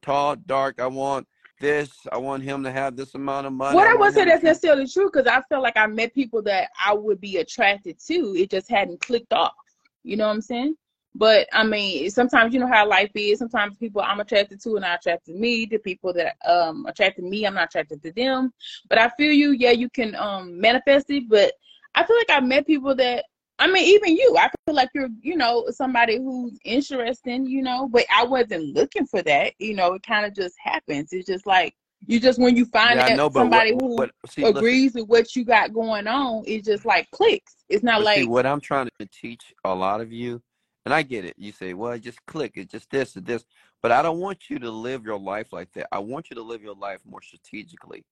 [0.01, 0.81] tall, dark.
[0.81, 1.25] I want
[1.61, 1.91] this.
[2.11, 3.75] I want him to have this amount of money.
[3.75, 5.87] What I want wouldn't say him to that's necessarily true because I felt like I
[5.87, 8.35] met people that I would be attracted to.
[8.35, 9.55] It just hadn't clicked off.
[10.03, 10.75] You know what I'm saying?
[11.17, 13.39] But I mean, sometimes you know how life is.
[13.39, 15.65] Sometimes people I'm attracted to are not attracted to me.
[15.65, 18.53] The people that um attracted me, I'm not attracted to them.
[18.89, 19.51] But I feel you.
[19.51, 21.29] Yeah, you can um manifest it.
[21.29, 21.53] But
[21.95, 23.25] I feel like I've met people that
[23.57, 24.35] I mean, even you.
[24.37, 27.87] I feel like you're, you know, somebody who's interesting, you know.
[27.87, 29.53] But I wasn't looking for that.
[29.59, 31.13] You know, it kind of just happens.
[31.13, 31.73] It's just like
[32.07, 34.93] you just when you find Yeah, I know, somebody what, who what, see, listen, agrees
[34.93, 37.63] with what you got going on, it just like clicks.
[37.69, 40.41] It's not like see, what I'm trying to teach a lot of you,
[40.85, 41.35] and I get it.
[41.37, 42.53] You say, well, just click.
[42.55, 43.45] It's just this and this.
[43.81, 45.87] But I don't want you to live your life like that.
[45.91, 48.05] I want you to live your life more strategically,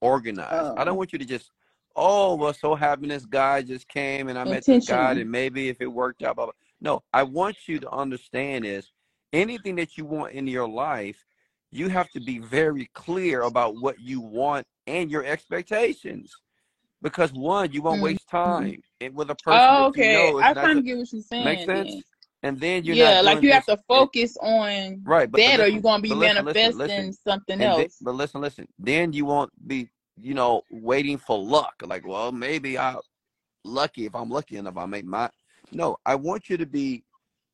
[0.00, 0.72] organized.
[0.76, 0.98] I don't Oh.
[0.98, 1.50] want you to just,
[1.96, 5.68] oh, well, so having this guy just came and I met this guy and maybe
[5.68, 6.54] if it worked out, blah, blah.
[6.80, 8.92] No, I want you to understand is
[9.32, 11.24] anything that you want in your life,
[11.70, 16.34] you have to be very clear about what you want and your expectations.
[17.02, 18.04] Because one, you won't Mhm.
[18.04, 20.12] waste time and with a person oh, that you okay.
[20.12, 21.44] know I kind of get what you're saying.
[21.44, 22.02] Make sense?
[22.42, 25.62] And then you're Yeah, not like you have to focus on right, but that, or
[25.62, 27.12] listen, you're gonna be listen, manifesting listen.
[27.26, 27.98] something And then, else.
[28.00, 28.68] but listen, listen.
[28.78, 31.74] Then you won't be, you know, waiting for luck.
[31.84, 32.98] Like, well, maybe I'm
[33.64, 34.76] lucky if I'm lucky enough.
[34.76, 35.30] I make my.
[35.72, 37.04] No, I want you to be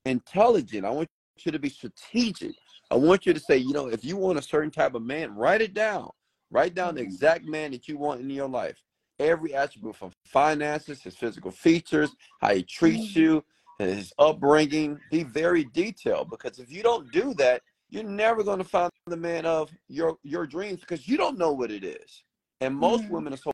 [0.05, 0.85] intelligent.
[0.85, 1.09] I want
[1.39, 2.55] you to be strategic.
[2.91, 5.35] I want you to say, you know, if you want a certain type of man,
[5.35, 6.11] write it down.
[6.51, 7.05] Write down the Mhm.
[7.05, 8.81] exact man that you want in your life.
[9.19, 13.17] Every attribute from finances, his physical features, how he treats Mhm.
[13.17, 13.45] you,
[13.79, 15.01] his upbringing.
[15.11, 19.17] Be very detailed because if you don't do that, you're never going to find the
[19.17, 22.25] man of your your dreams because you don't know what it is.
[22.61, 23.11] And most Mhm.
[23.11, 23.53] women are so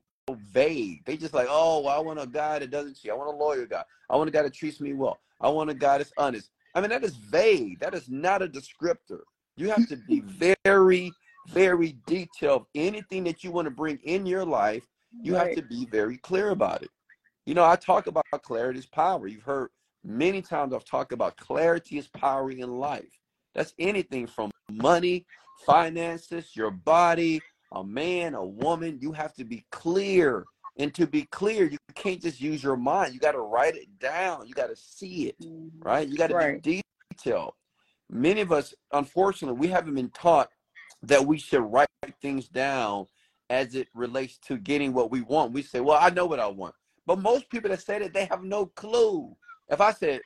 [0.53, 1.05] vague.
[1.05, 3.11] They just like, oh, well, I want a guy that doesn't cheat.
[3.11, 3.85] I want a lawyer guy.
[4.09, 5.19] I want a guy that treats me well.
[5.41, 6.51] I want a guy that's honest.
[6.75, 7.81] I mean, that is vague.
[7.81, 9.21] That is not a descriptor.
[9.57, 11.13] You have to be very,
[11.49, 12.67] very detailed.
[12.75, 14.87] Anything that you want to bring in your life,
[15.23, 16.91] you have to be very clear about it.
[17.47, 19.27] You know, I talk about clarity is power.
[19.27, 19.71] You've heard
[20.05, 23.19] many times I've talked about clarity is power in life.
[23.55, 25.27] That's anything from money,
[25.67, 27.43] finances, your body,
[27.73, 28.99] a man, a woman.
[29.01, 30.47] You have to be clear.
[30.79, 33.13] And to be clear, you can't just use your mind.
[33.13, 34.47] You got to write it down.
[34.47, 35.85] You got to see it, Mhm.
[35.85, 36.09] right?
[36.09, 36.63] You got to Right.
[36.63, 36.81] be
[37.11, 37.55] detailed.
[38.09, 40.51] Many of us, unfortunately, we haven't been taught
[41.03, 41.89] that we should write
[42.23, 43.07] things down
[43.51, 45.53] as it relates to getting what we want.
[45.53, 46.75] We say, well, I know what I want.
[47.07, 49.37] But most people that say that, they have no clue.
[49.71, 50.21] If I said,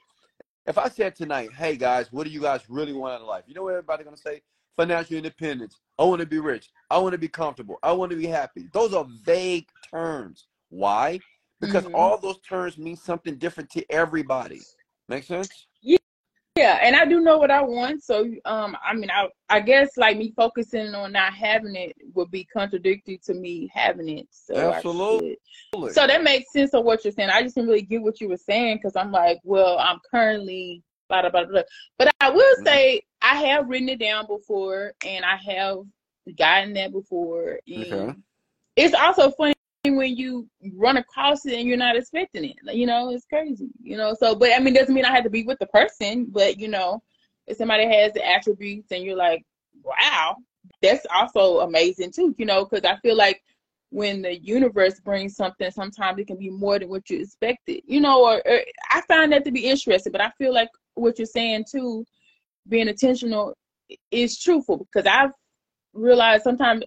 [0.67, 3.45] if I said tonight, hey guys, what do you guys really want out of life?
[3.47, 4.41] You know what everybody's gonna say?
[4.77, 5.79] Financial independence.
[5.99, 6.71] I want to be rich.
[6.91, 7.79] I want to be comfortable.
[7.83, 8.69] I want to be happy.
[8.73, 10.49] Those are vague terms.
[10.71, 11.21] Why?
[11.61, 11.95] Because Mhm.
[11.95, 14.63] all those terms mean something different to everybody.
[15.09, 15.67] Make sense?
[16.57, 18.05] Yeah, and I do know what I want.
[18.05, 22.31] So, um, I mean, I I guess like me focusing on not having it would
[22.31, 24.29] be contradictory to me having it.
[24.31, 25.37] So Absolutely.
[25.91, 27.31] So that makes sense of what you're saying.
[27.31, 30.83] I just didn't really get what you were saying because I'm like, well, I'm currently
[31.09, 31.63] blah blah blah blah.
[31.99, 32.65] But I will Mhm.
[32.65, 35.79] say I have written it down before, and I have
[36.39, 37.59] gotten that before.
[37.67, 38.15] And Okay.
[38.77, 39.55] it's also funny
[39.91, 42.57] when you run across it and you're not expecting it.
[42.75, 43.69] You know, it's crazy.
[43.83, 46.27] You know, so but I mean, doesn't mean I have to be with the person,
[46.31, 47.03] but you know,
[47.47, 49.43] if somebody has the attributes and you're like,
[49.83, 50.37] wow,
[50.81, 52.35] that's also amazing too.
[52.39, 53.43] You know, because I feel like
[53.91, 57.83] when the universe brings something, sometimes it can be more than what you expected.
[57.87, 58.61] You know, or, or
[58.91, 62.05] I find that to be interesting, but I feel like what you're saying too,
[62.69, 63.55] being intentional,
[64.11, 65.33] is truthful because I've
[65.93, 66.85] realized sometimes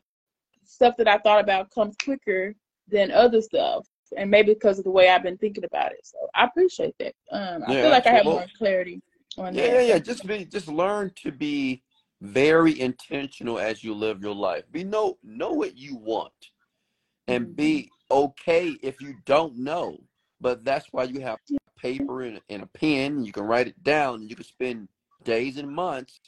[0.65, 2.55] stuff that I thought about comes quicker
[2.89, 3.85] than other stuff,
[4.15, 5.99] and maybe because of the way I've been thinking about it.
[6.03, 7.13] So I appreciate that.
[7.31, 9.01] Um, I Yeah, feel like I have more clarity
[9.37, 9.73] on Yeah, that.
[9.73, 9.99] yeah, yeah.
[9.99, 11.83] Just be, just learn to be
[12.21, 14.63] very intentional as you live your life.
[14.71, 16.51] Be know know what you want,
[17.27, 19.97] and be okay if you don't know.
[20.39, 21.39] But that's why you have
[21.77, 23.23] paper and, and a pen.
[23.23, 24.21] You can write it down.
[24.21, 24.87] And you can spend
[25.23, 26.19] days and months,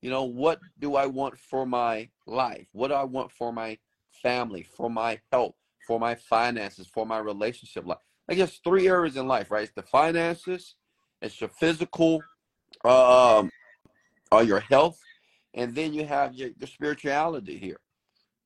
[0.00, 2.66] you know, what do I want for my life?
[2.72, 3.78] What do I want for my
[4.22, 5.54] family, for my health,
[5.88, 7.98] for my finances, for my relationship life?
[8.28, 9.64] I guess three areas in life, right?
[9.64, 10.76] It's the finances,
[11.22, 12.22] it's your physical,
[12.84, 13.50] um,
[14.30, 15.00] or your health,
[15.54, 17.80] and then you have your, your spirituality here.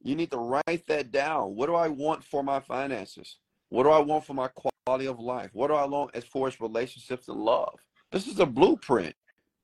[0.02, 1.56] You need to write that down.
[1.56, 3.38] What do I want for my finances?
[3.68, 5.50] What do I want for my quality of life?
[5.52, 7.78] What do I want as far as relationships and love?
[8.10, 9.14] This is a blueprint.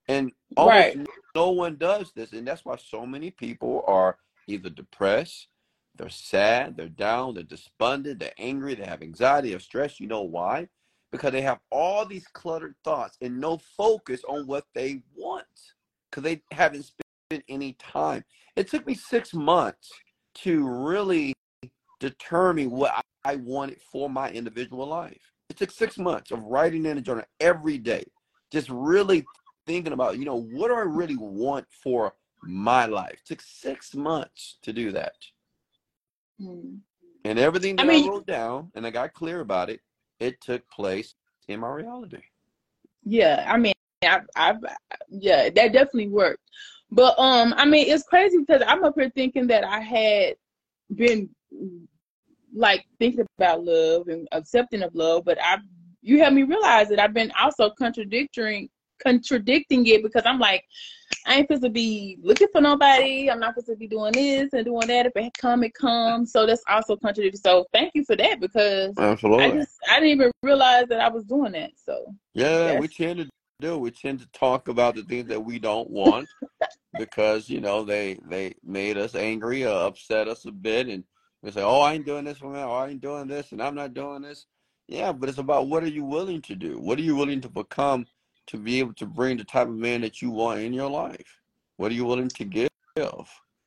[0.09, 1.07] And almost right.
[1.35, 2.33] no one does this.
[2.33, 4.16] And that's why so many people are
[4.47, 5.49] either depressed,
[5.99, 10.01] they're sad, they're down, they're despondent, they're angry, they have anxiety or stress.
[10.01, 10.69] You know why?
[11.11, 15.45] Because they have all these cluttered thoughts and no focus on what they want
[16.11, 18.25] because they haven't spent any time.
[18.57, 19.91] It took me six months
[20.37, 21.35] to really
[22.01, 25.21] determine what I wanted for my individual life.
[25.51, 28.05] It took six months of writing in a journal every day,
[28.51, 29.27] just really
[29.67, 33.15] thinking about, you know, what do I really want for my life?
[33.15, 35.15] It took six months to do that.
[36.41, 36.78] Mm.
[37.24, 39.80] And everything that I, mean, I wrote down and I got clear about it,
[40.20, 41.14] it took place
[41.49, 42.22] in my reality.
[43.05, 44.55] Yeah, I mean, I, I,
[45.09, 46.43] yeah, that definitely worked.
[46.91, 50.36] But um, I mean, it's crazy because I'm up here thinking that I had
[50.95, 51.28] been
[52.55, 55.59] like thinking about love and accepting of love, but I,
[56.01, 60.65] you have me realize that I've been also contradicting contradicting it because I'm like,
[61.27, 63.31] I ain't supposed to be looking for nobody.
[63.31, 65.07] I'm not supposed to be doing this and doing that.
[65.07, 66.33] If it come, it comes.
[66.33, 67.41] So that's also contradicting.
[67.41, 69.47] So thank you for that because Absolutely.
[69.47, 71.73] I just I didn't even realize that I was doing that.
[71.77, 73.29] So yeah, we tend to
[73.61, 73.79] do.
[73.79, 76.29] We tend to talk about the things that we don't want
[76.97, 81.05] because you know they they made us angry or upset us a bit, and
[81.43, 82.61] we say, "Oh, I ain't doing this for me.
[82.61, 84.47] Oh, I ain't doing this, and I'm not doing this."
[84.89, 86.79] Yeah, but it's about what are you willing to do?
[86.79, 88.07] What are you willing to become
[88.49, 91.41] to be able to bring the type of man that you want in your life?
[91.77, 92.69] What are you willing to give?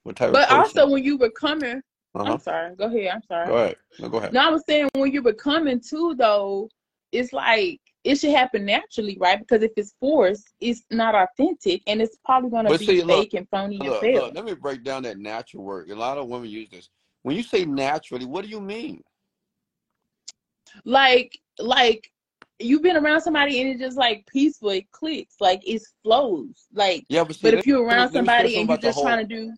[0.03, 1.81] What type but also, when you were coming,
[2.13, 2.33] uh-huh.
[2.33, 2.75] I'm sorry.
[2.75, 3.11] Go ahead.
[3.13, 3.47] I'm sorry.
[3.47, 3.75] Go ahead.
[3.99, 4.33] No, go ahead.
[4.33, 6.69] No, I was saying when you were coming too, though,
[7.11, 9.39] it's like it should happen naturally, right?
[9.39, 13.05] Because if it's forced, it's not authentic, and it's probably going to be see, fake
[13.05, 15.89] look, and phony look, and look, Let me break down that natural word.
[15.89, 16.89] A lot of women use this.
[17.23, 19.03] When you say naturally, what do you mean?
[20.83, 22.11] Like, like
[22.63, 26.67] you've been around somebody and it's just like peaceful, it clicks, like it flows.
[26.73, 29.35] Like, yeah, but, see, but if you're around somebody and you're just whole, trying to
[29.35, 29.53] do.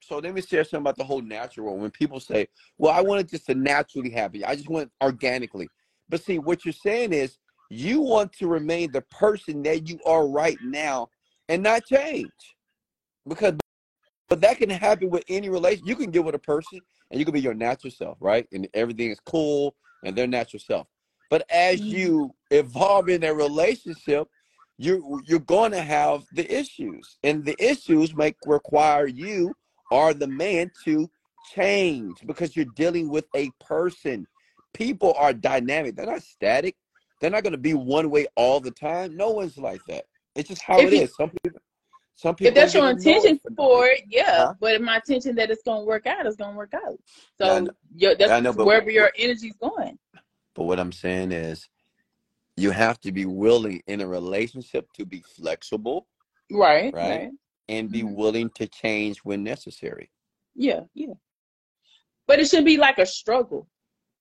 [0.00, 1.76] So let me share something about the whole natural.
[1.76, 2.48] When people say,
[2.78, 4.42] "Well, I want it just to naturally happen.
[4.44, 5.68] I just want organically,"
[6.08, 7.38] but see, what you're saying is
[7.70, 11.08] you want to remain the person that you are right now
[11.48, 12.30] and not change,
[13.26, 13.54] because
[14.28, 15.86] but that can happen with any relation.
[15.86, 16.80] You can get with a person
[17.10, 18.46] and you can be your natural self, right?
[18.52, 19.74] And everything is cool
[20.04, 20.86] and their natural self.
[21.32, 21.96] But as mm-hmm.
[21.96, 24.28] you evolve in a relationship,
[24.76, 29.54] you you're going to have the issues, and the issues make require you
[29.90, 31.08] or the man to
[31.54, 34.26] change because you're dealing with a person.
[34.74, 36.76] People are dynamic; they're not static.
[37.18, 39.16] They're not going to be one way all the time.
[39.16, 40.04] No one's like that.
[40.34, 41.16] It's just how if it you, is.
[41.16, 41.60] Some people.
[42.14, 44.22] Some people if that's your intention for it, yeah.
[44.24, 44.54] Uh-huh.
[44.60, 46.98] But if my intention that it's gonna work out, it's gonna work out.
[47.40, 49.98] So yeah, that's know, wherever your energy's going.
[50.54, 51.68] But what I'm saying is,
[52.56, 56.06] you have to be willing in a relationship to be flexible,
[56.50, 56.92] right?
[56.94, 57.30] Right, right.
[57.68, 58.14] and be mm-hmm.
[58.14, 60.10] willing to change when necessary.
[60.54, 61.14] Yeah, yeah.
[62.26, 63.68] But it should be like a struggle.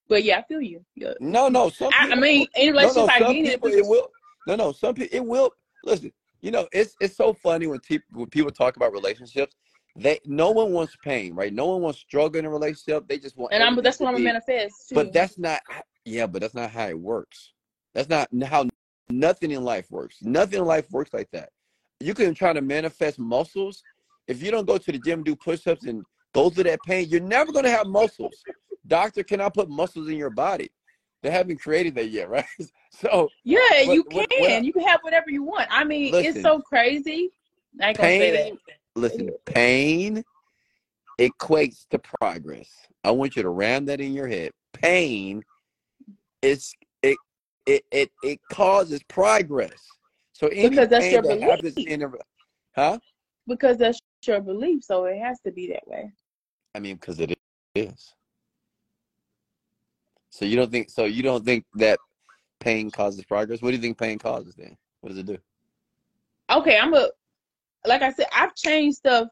[0.07, 0.83] But yeah, I feel you.
[0.95, 1.13] Yeah.
[1.19, 1.69] No, no.
[1.69, 4.07] Some I, people, I mean, in relationship, no, no, some people, it, will.
[4.47, 4.71] No, no.
[4.71, 5.51] Some people, it will.
[5.83, 6.11] Listen,
[6.41, 9.55] you know, it's it's so funny when people when people talk about relationships.
[9.95, 11.53] They no one wants pain, right?
[11.53, 13.07] No one wants struggle in a relationship.
[13.07, 13.53] They just want.
[13.53, 14.89] And I'm that's what I'm gonna manifest.
[14.89, 14.95] Too.
[14.95, 15.61] But that's not.
[16.05, 17.53] Yeah, but that's not how it works.
[17.93, 18.67] That's not how
[19.09, 20.17] nothing in life works.
[20.21, 21.49] Nothing in life works like that.
[21.99, 23.83] You can try to manifest muscles.
[24.27, 27.21] If you don't go to the gym, do push-ups, and go through that pain, you're
[27.21, 28.43] never gonna have muscles.
[28.87, 30.71] Doctor cannot put muscles in your body.
[31.21, 32.45] They haven't created that yet, right?
[32.91, 34.17] So yeah, but, you can.
[34.17, 35.67] What, what, you can have whatever you want.
[35.69, 37.31] I mean, listen, it's so crazy.
[37.79, 38.59] I ain't pain, gonna say that.
[38.95, 40.23] Listen, pain
[41.19, 42.69] equates to progress.
[43.03, 44.51] I want you to ram that in your head.
[44.73, 45.43] Pain
[46.41, 47.17] it's it
[47.65, 49.79] it it, it causes progress.
[50.33, 51.87] So because that's your that belief.
[51.87, 52.11] In a,
[52.75, 52.99] huh?
[53.47, 56.11] Because that's your belief, so it has to be that way.
[56.73, 57.37] I mean, because it
[57.75, 58.13] is.
[60.29, 61.05] So you don't think so?
[61.05, 61.99] You don't think that
[62.59, 63.61] pain causes progress?
[63.61, 64.77] What do you think pain causes then?
[65.01, 65.37] What does it do?
[66.51, 67.09] Okay, I'm a
[67.85, 69.27] like I said, I've changed stuff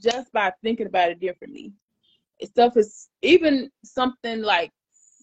[0.00, 1.72] just by thinking about it differently.
[2.42, 4.70] Stuff is even something like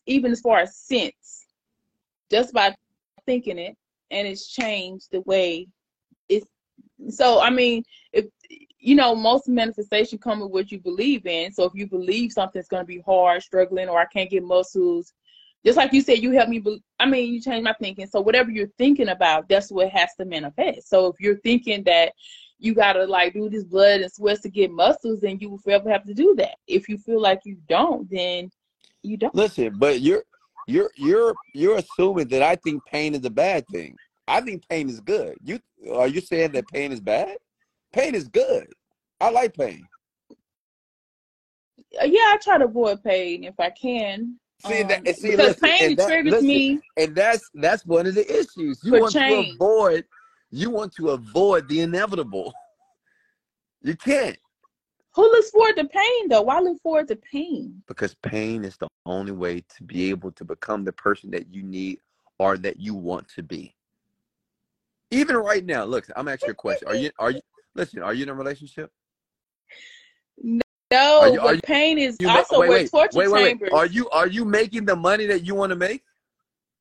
[0.05, 1.45] even as far as sense,
[2.31, 2.75] just by
[3.25, 3.77] thinking it,
[4.11, 5.67] and it's changed the way
[6.29, 6.47] it's
[7.09, 7.83] So I mean,
[8.13, 8.25] if
[8.79, 11.51] you know, most manifestation come with what you believe in.
[11.53, 15.13] So if you believe something's gonna be hard, struggling, or I can't get muscles,
[15.65, 16.59] just like you said, you help me.
[16.59, 18.07] Be- I mean, you change my thinking.
[18.07, 20.89] So whatever you're thinking about, that's what has to manifest.
[20.89, 22.13] So if you're thinking that
[22.59, 25.89] you gotta like do this blood and sweat to get muscles, then you will forever
[25.91, 26.55] have to do that.
[26.67, 28.51] If you feel like you don't, then
[29.03, 29.33] you don't.
[29.35, 30.23] Listen, but you're
[30.67, 33.95] you're you're you're assuming that I think pain is a bad thing.
[34.27, 35.35] I think pain is good.
[35.43, 35.59] You
[35.93, 37.37] are you saying that pain is bad?
[37.93, 38.67] Pain is good.
[39.19, 39.85] I like pain.
[41.99, 44.37] Uh, Yeah, I try to avoid pain if I can.
[44.67, 46.79] See Um, that see because listen, pain that- triggers listen, me.
[46.97, 48.79] and that's that's one of the issues.
[48.83, 49.49] You want change.
[49.49, 50.05] to avoid
[50.51, 52.53] you want to avoid the inevitable.
[53.83, 54.37] You can't
[55.13, 56.41] Who looks forward to pain though?
[56.43, 57.81] Why look forward to pain?
[57.87, 61.63] because pain is the only way to be able to become the person that you
[61.63, 61.99] need
[62.39, 63.75] or that you want to be.
[65.11, 66.87] Even right now, look, I'm asking you a question.
[66.87, 67.41] Are you are you
[67.75, 68.91] listen, are you in a relationship?
[70.41, 70.59] No,
[70.93, 73.69] Are you- but are you- pain is You also wait, wait, torture wait, wait, chambers.
[73.71, 73.77] wait.
[73.77, 76.03] Are you are you making the money that you want to make?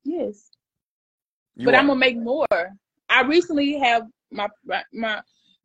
[0.03, 0.51] yes,
[1.55, 1.77] You but are.
[1.77, 2.45] I'm gonna make more.
[3.09, 5.21] I recently have my my, my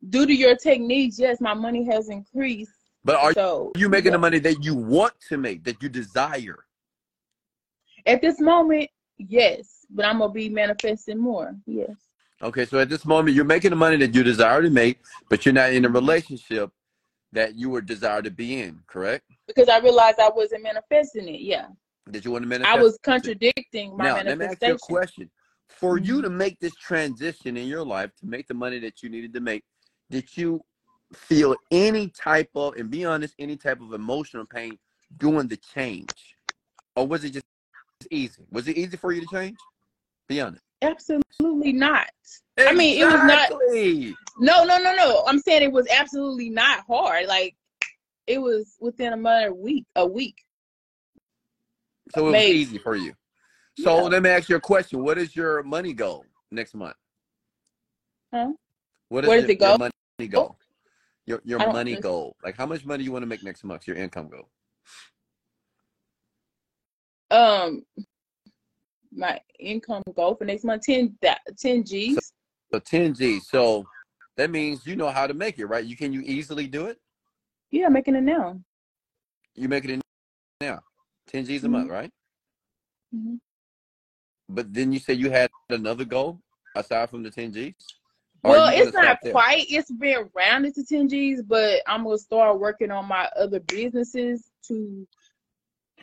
[0.09, 1.19] due to your techniques.
[1.19, 2.71] Yes, my money has increased.
[3.03, 6.65] but are so you making the money that you want to make, that you desire?
[8.05, 11.55] At this moment, yes, but I'm gonna be manifesting more.
[11.65, 11.95] Yes.
[12.41, 15.45] Okay, so at this moment, you're making the money that you desire to make, but
[15.45, 16.71] you're not in a relationship
[17.31, 19.25] that you would desire to be in, correct?
[19.47, 21.41] Because I realized I wasn't manifesting it.
[21.41, 21.67] Yeah,
[22.09, 22.77] Did you want to manifest.
[22.77, 25.29] I was contradicting my now, let me ask you a question.
[25.67, 26.23] For you Mhm.
[26.23, 29.39] to make this transition in your life, to make the money that you needed to
[29.41, 29.63] make,
[30.09, 30.61] did you
[31.13, 34.77] feel any type of, and be honest, any type of emotional pain
[35.17, 36.35] doing the change?
[36.95, 37.45] Or was it just
[38.11, 38.43] easy?
[38.51, 39.57] Was it easy for you to change?
[40.27, 40.63] Be honest.
[40.81, 42.07] Absolutely not.
[42.59, 43.49] I mean, it was not-
[44.39, 45.23] No, no, no, no.
[45.25, 47.27] I'm saying it was absolutely not hard.
[47.27, 47.55] Like
[48.27, 50.35] it was within a matter of week, a week.
[52.13, 53.13] So it was easy for you.
[53.79, 54.01] So Yeah.
[54.03, 55.03] let me ask you a question.
[55.03, 56.95] What is your money goal next month?
[58.33, 58.51] Huh?
[59.09, 59.69] What is Where does your, it go?
[59.69, 60.57] your money goal?
[61.25, 62.03] Your your money understand.
[62.03, 62.35] goal.
[62.43, 63.87] Like how much money you want to make next month?
[63.87, 64.49] Your income goal.
[67.29, 67.83] Um,
[69.11, 72.33] my income goal for next month 10, that 10 G's.
[72.71, 73.39] So 10 G.
[73.41, 73.85] So
[74.37, 75.83] that means you know how to make it, right?
[75.83, 76.99] You can you easily do it?
[77.71, 78.59] yeah, making it now.
[79.55, 80.01] You make it in
[80.61, 80.81] now.
[81.27, 82.11] 10 G's a month, right?
[83.13, 83.39] Mhm.
[84.47, 86.39] But then you say you had another goal
[86.75, 87.73] aside from the 10 G's?
[88.43, 89.65] Well, it's not quite.
[89.69, 94.49] It's been rounded to 10 G's, but I'm gonna start working on my other businesses
[94.67, 95.07] to.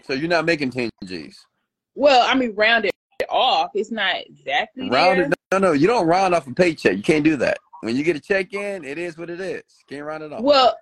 [0.02, 1.46] So you're not making 10 G's.
[1.94, 2.92] Well, I mean, rounded
[3.28, 3.70] off.
[3.74, 5.34] It's not exactly rounded.
[5.50, 5.60] there.
[5.60, 6.96] no no, you don't round off a paycheck.
[6.96, 7.58] You can't do that.
[7.80, 9.62] When you get a check in, it is what it is.
[9.88, 10.42] Can't round it off.
[10.42, 10.76] Well,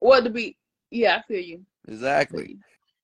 [0.00, 0.56] well, to be,
[0.90, 1.60] yeah, I feel you.
[1.88, 2.58] Exactly.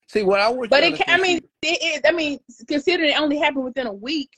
[0.08, 2.38] See what I want But it, I mean, it, it, I mean,
[2.68, 4.30] considering it only happened within a week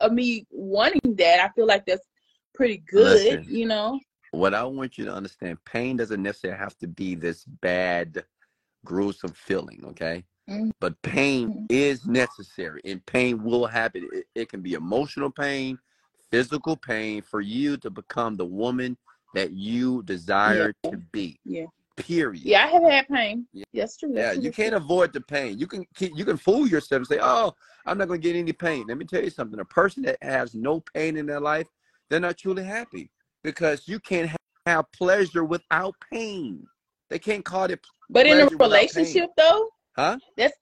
[0.00, 2.06] of me wanting that, I feel like that's
[2.54, 3.04] pretty good.
[3.04, 3.46] Listen.
[3.48, 4.00] You know,
[4.32, 8.24] what I want you to understand, pain doesn't necessarily have to be this bad,
[8.84, 10.24] gruesome feeling, okay?
[10.48, 10.70] Mhm.
[10.80, 11.66] But pain Mhm.
[11.68, 14.08] is necessary and pain will happen.
[14.12, 15.78] It, it can be emotional pain,
[16.30, 18.96] physical pain for you to become the woman
[19.34, 20.90] that you desire Yeah.
[20.90, 21.38] to be.
[21.44, 21.66] Yeah.
[21.98, 22.44] Period.
[22.44, 23.46] yeah, I have had pain.
[23.52, 23.86] Yeah.
[23.98, 24.12] True.
[24.14, 25.58] Yeah, you can't avoid the pain.
[25.58, 27.52] You can keep, you can fool yourself and say, "Oh,
[27.86, 29.58] I'm not going to get any pain." Let me tell you something.
[29.58, 31.66] A person that has no pain in their life,
[32.08, 33.10] they're not truly happy
[33.42, 34.30] because you can't
[34.66, 36.66] have pleasure without pain.
[37.10, 37.80] They can't call it,
[38.10, 38.70] But in a pleasure without pain.
[38.70, 40.18] relationship, though, huh?
[40.36, 40.56] that's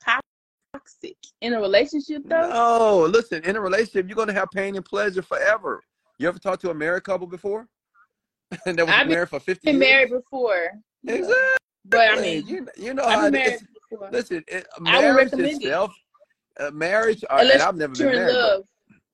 [0.74, 1.16] toxic.
[1.40, 3.44] In a relationship, though, No, listen.
[3.44, 5.82] In a relationship, you're going to have pain and pleasure forever.
[6.18, 7.68] You ever talked to a married couple before?
[8.66, 9.90] And that was I've been- married for 50 been years?
[9.90, 10.70] married before.
[11.06, 11.34] Exactly.
[11.84, 13.62] But I mean, you, you know how I've been it is.
[13.62, 14.08] married before.
[14.10, 15.54] Listen, it, marriage recommend it.
[15.56, 15.94] itself,
[16.58, 18.64] uh, marriage, uh, and Unless I've never been you're in but- love.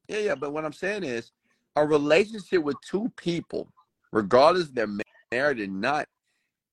[0.08, 1.30] Yeah, yeah, but what I'm saying is
[1.76, 3.72] a relationship with two people,
[4.10, 4.88] regardless if they're
[5.30, 6.06] married or not,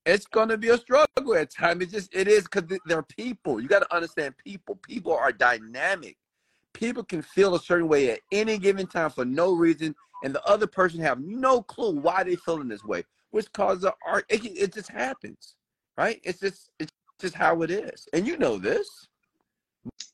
[0.06, 1.84] it's gonna be a struggle at times.
[1.84, 3.62] It just it is because they're people.
[3.62, 4.78] You got to understand people.
[4.78, 6.18] People are dynamic.
[6.74, 10.44] People can feel a certain way at any given time for no reason, and the
[10.46, 14.26] other person have no clue why they feeling this way, which causes art.
[14.30, 15.56] It, it just happens,
[15.98, 16.20] right?
[16.24, 18.88] It's just it's just how it is, and you know this.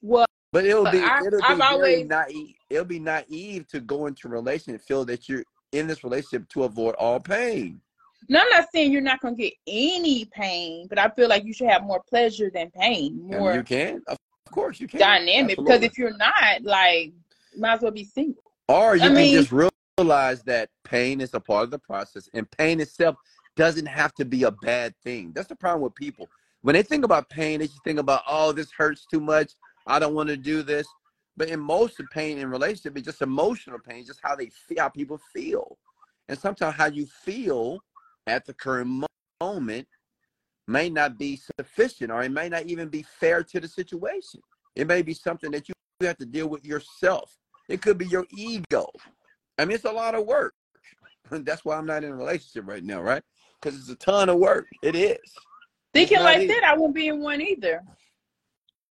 [0.02, 2.56] Well, But it'll be I- it'll be I've very always- naive.
[2.70, 6.48] It'll be naive to go into a relationship and feel that you're in this relationship
[6.50, 7.82] to avoid all pain.
[8.30, 11.54] no, I'm not saying you're not gonna get any pain, but I feel like you
[11.54, 14.18] should have more pleasure than pain, And more you can, of
[14.52, 15.00] course, you can.
[15.00, 15.58] dynamic.
[15.58, 17.12] Because if you're not, like,
[17.58, 18.42] might as well be single.
[18.68, 19.52] or you I can mean- just
[19.98, 23.16] realize that pain is a part of the process, and pain itself
[23.56, 25.32] doesn't have to be a bad thing.
[25.34, 26.28] That's the problem with people.
[26.62, 29.54] When they think about pain, they just think about, oh, this hurts too much.
[29.88, 30.88] I don't want to do this.
[31.38, 34.80] But in most of pain in relationship, it's just emotional pain, just how they feel,
[34.80, 35.78] how people feel.
[36.28, 37.80] And sometimes how you feel
[38.28, 39.06] at the current
[39.42, 39.88] moment
[40.68, 44.42] may not be sufficient or it may not even be fair to the situation.
[44.76, 47.38] It may be something that you have to deal with yourself.
[47.70, 48.88] It could be your ego.
[49.58, 50.54] I mean, it's a lot of work.
[51.32, 53.24] That's why I'm not in a relationship right now, right?
[53.62, 54.68] Because it's a ton of work.
[54.82, 55.18] It is.
[55.94, 56.48] Thinking like easy.
[56.48, 57.82] that, I won't be in one either.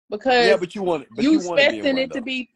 [0.09, 2.49] Because yeah, but you want but you, you expecting it to be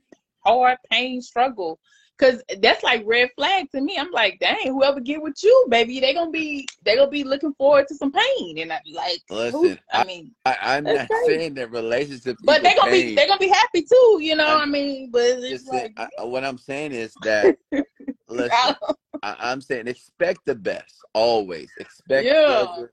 [0.46, 1.80] hard, pain, struggle.
[2.18, 3.96] Cause that's like red flag to me.
[3.96, 7.54] I'm like, dang, whoever get with you, baby, they gonna be they gonna be looking
[7.54, 8.58] forward to some pain.
[8.58, 11.28] And I like, listen, who, I, I, mean, I, am not crazy.
[11.28, 13.10] saying that relationships, but they gonna pain.
[13.10, 14.18] be they gonna be happy too.
[14.20, 17.56] You know, I, I mean, but it's like, I, what I'm saying is that
[18.30, 18.76] listen,
[19.24, 21.70] I, am saying expect the best always.
[21.80, 22.66] Expect yeah.
[22.66, 22.92] Pleasure,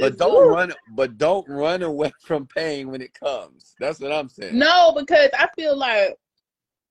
[0.00, 3.74] but don't run but don't run away from pain when it comes.
[3.80, 4.58] That's what I'm saying.
[4.58, 6.14] No, because I feel like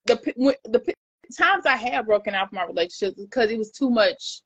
[0.06, 0.16] the
[0.66, 0.94] the
[1.38, 4.42] times I have broken out from my relationships because it was too much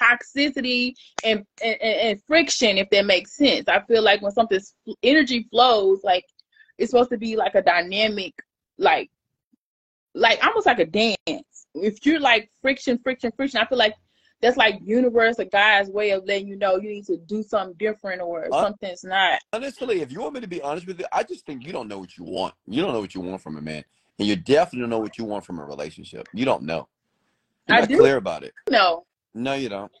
[0.00, 0.94] toxicity
[1.24, 6.00] and, and, and friction if that makes sense i feel like when something's energy flows
[6.04, 6.24] like
[6.76, 8.34] it's supposed to be like a dynamic
[8.76, 9.10] like
[10.14, 13.94] like almost like a dance if you're like friction friction friction i feel like
[14.40, 17.74] that's like universe, a guy's way of letting you know you need to do something
[17.78, 19.40] different or uh, something's not.
[19.52, 21.88] Honestly, if you want me to be honest with you, I just think you don't
[21.88, 22.54] know what you want.
[22.66, 23.84] You don't know what you want from a man,
[24.18, 26.28] and you definitely don't know what you want from a relationship.
[26.32, 26.88] You don't know.
[27.66, 27.98] You're I not do.
[27.98, 28.54] clear about it.
[28.70, 29.04] No.
[29.34, 29.92] No, you don't.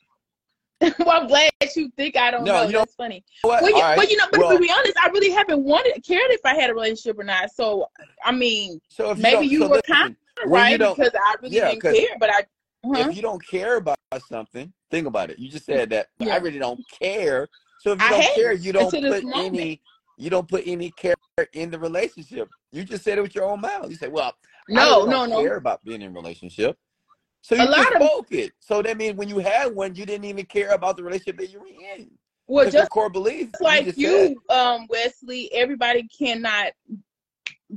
[0.80, 2.62] well, I'm glad you think I don't no, know.
[2.68, 3.24] You That's funny.
[3.42, 3.62] What?
[3.62, 3.98] Well, you, right.
[3.98, 6.54] well, you know, but well, to be honest, I really haven't wanted cared if I
[6.54, 7.50] had a relationship or not.
[7.52, 7.88] So,
[8.24, 11.82] I mean, so maybe you, you were kind of right because I really yeah, didn't
[11.82, 12.44] care, but I
[12.84, 13.08] uh-huh.
[13.08, 13.98] If you don't care about
[14.28, 15.38] something, think about it.
[15.38, 16.34] You just said that yeah.
[16.34, 17.48] I really don't care.
[17.80, 19.82] So if you I don't care, you don't put any
[20.16, 21.14] you don't put any care
[21.52, 22.48] in the relationship.
[22.72, 23.90] You just said it with your own mouth.
[23.90, 24.32] You say, "Well,
[24.68, 26.76] no, no, no, care about being in a relationship."
[27.42, 28.52] So you a just spoke of, it.
[28.60, 31.50] So that means when you had one, you didn't even care about the relationship that
[31.50, 32.10] you were in.
[32.46, 35.52] Well, just core belief, like you, you um, Wesley.
[35.52, 36.72] Everybody cannot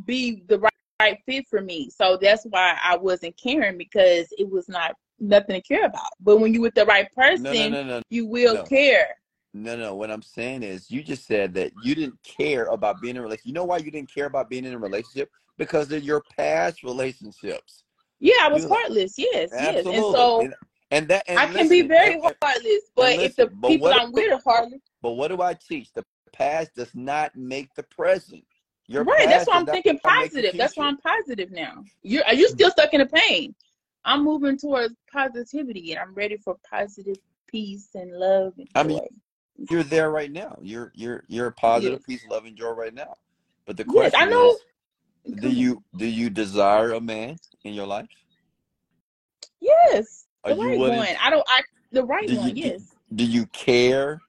[0.06, 0.60] be the
[1.02, 1.90] right fit for me.
[1.90, 6.12] So that's why I wasn't caring because it was not nothing to care about.
[6.20, 9.16] But when you with the right person, no, no, no, you will care.
[9.54, 9.96] No, no.
[9.96, 13.22] What I'm saying is, you just said that you didn't care about being in a
[13.22, 13.48] relationship.
[13.48, 15.30] You know why you didn't care about being in a relationship?
[15.58, 17.84] Because of your past relationships.
[18.20, 19.16] Yeah, I was you heartless.
[19.18, 19.92] Yes, absolutely.
[19.92, 20.04] yes.
[20.04, 20.54] And so, and,
[20.92, 23.88] and that and I listen, can be very and, heartless, but listen, if the people
[23.88, 24.80] I'm with are heartless.
[25.02, 25.92] But what do I teach?
[25.94, 28.44] The past does not make the present.
[28.92, 29.26] You're right.
[29.26, 30.58] That's why I'm thinking positive.
[30.58, 31.86] That's why I'm positive now.
[32.04, 33.56] You're you still stuck in the pain?
[34.04, 37.16] I'm moving towards positivity, and I'm ready for positive
[37.48, 38.54] peace and love.
[38.58, 39.00] And I mean,
[39.70, 40.58] you're there right now.
[40.62, 42.22] You're you're you're a positive yes.
[42.22, 43.16] peace, love, and joy right now.
[43.66, 44.58] But the question yes, I know.
[45.26, 48.10] is, do you do you desire a man in your life?
[49.62, 51.08] Yes, the are right one.
[51.22, 51.46] I don't.
[51.48, 51.62] I
[51.94, 52.58] the right one.
[52.58, 52.82] You, yes.
[53.10, 54.20] Do, do you care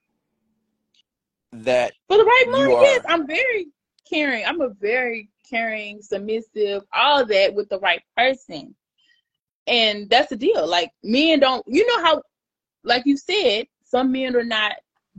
[1.53, 2.71] that for the right one?
[2.71, 3.67] Yes, I'm very
[4.13, 4.45] caring.
[4.45, 8.75] I'm a very caring, submissive, all that with the right person.
[9.67, 10.67] And that's the deal.
[10.67, 12.23] Like men don't you know how
[12.85, 14.73] like you said, some men are not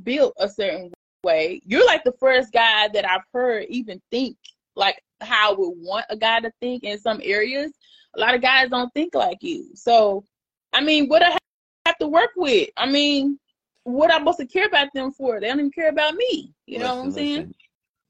[0.03, 0.91] built a certain
[1.23, 1.61] way.
[1.65, 4.37] You're like the first guy that I've heard even think
[4.75, 7.71] like how I would want a guy to think in some areas.
[8.15, 9.69] A lot of guys don't think like you.
[9.75, 10.25] So
[10.73, 11.37] I mean, what I
[11.85, 12.69] have to work with.
[12.77, 13.39] I mean,
[13.83, 15.39] what I'm supposed to care about them for?
[15.39, 16.53] They don't even care about me.
[16.65, 17.35] You listen, know what I'm saying?
[17.35, 17.55] Listen.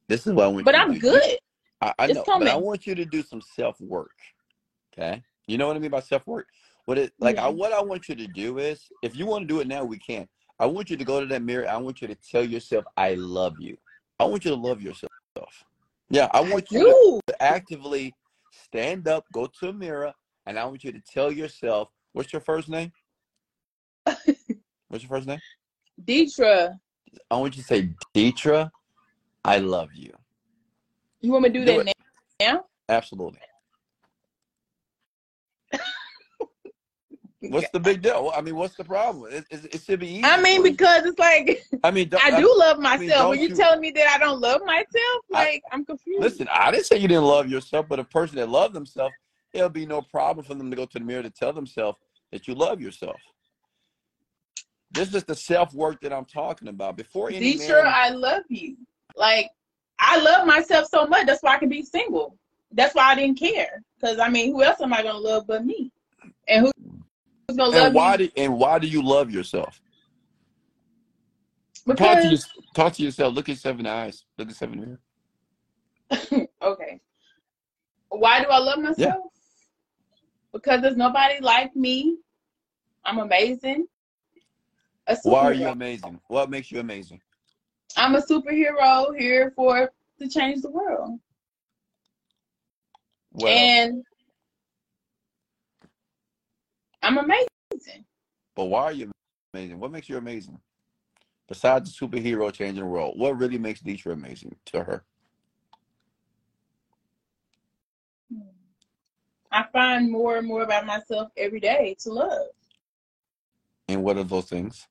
[0.08, 0.66] This is what I want.
[0.66, 1.38] But I'm good.
[1.82, 4.12] I, I know, but I want you to do some self work.
[4.94, 6.48] Okay, you know what I mean by self work.
[6.86, 7.36] What it like?
[7.36, 7.46] Yeah.
[7.46, 9.84] I, what I want you to do is, if you want to do it now,
[9.84, 10.28] we can.
[10.60, 11.68] I want you to go to that mirror.
[11.68, 13.78] I want you to tell yourself, "I love you."
[14.20, 15.10] I want you to love yourself.
[16.10, 18.16] Yeah, I want I you to actively
[18.52, 20.14] stand up, go to a mirror,
[20.46, 22.92] and I want you to tell yourself, "What's your first name?"
[24.06, 25.40] What's your first name?
[26.04, 26.80] Deetra.
[27.30, 28.70] I want you to say, Deetra,
[29.46, 30.12] I love you.
[31.22, 31.96] You want me to do, do that it.
[32.40, 32.66] now?
[32.90, 33.40] Absolutely.
[37.40, 38.32] what's the big deal?
[38.36, 39.32] I mean, what's the problem?
[39.32, 40.24] It, it, it should be easy.
[40.24, 43.00] I mean, because it's like I mean, I do love myself.
[43.00, 44.88] I mean, Are you, you telling me that I don't love myself?
[45.30, 46.22] Like I, am confused.
[46.22, 49.14] Listen, I didn't say you didn't love yourself, but a person that loves themselves,
[49.54, 51.98] it'll be no problem for them to go to the mirror to tell themselves
[52.32, 53.20] that you love yourself.
[54.92, 56.98] This is the self work that I'm talking about.
[56.98, 58.78] Before any Teacher, man, I love you.
[59.16, 59.50] Like
[60.00, 61.26] I love myself so much.
[61.26, 62.38] That's why I can be single.
[62.72, 63.82] That's why I didn't care.
[64.00, 65.92] Because I mean, who else am I gonna love but me?
[66.48, 69.80] And who's gonna love And why me do and why do you love yourself?
[71.96, 73.34] Talk to because you, talk to yourself.
[73.34, 74.26] Look at seven eyes.
[74.38, 76.48] Look at seven mirror.
[76.62, 77.00] okay.
[78.10, 79.26] Why do I love myself?
[80.54, 82.18] Because there's nobody like me.
[83.06, 83.88] I'm amazing.
[85.24, 86.20] Why are you amazing?
[86.28, 87.22] What makes you amazing?
[87.96, 91.20] I'm a superhero here for to change the world.
[93.32, 94.04] Well, and
[97.02, 98.06] I'm amazing.
[98.56, 99.12] but why are you
[99.54, 99.80] amazing?
[99.80, 100.60] What makes you amazing?
[101.48, 105.04] Besides the superhero changing the world, what really makes Deetra amazing to her?
[108.32, 108.42] Hmm.
[109.52, 112.48] I find more and more about myself every day to love.
[113.90, 114.88] And what are those things?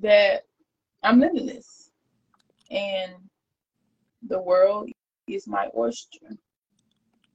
[0.00, 0.44] That
[1.02, 1.90] I'm limitless.
[2.70, 3.12] And
[4.22, 4.90] the world
[5.26, 6.36] is my oyster.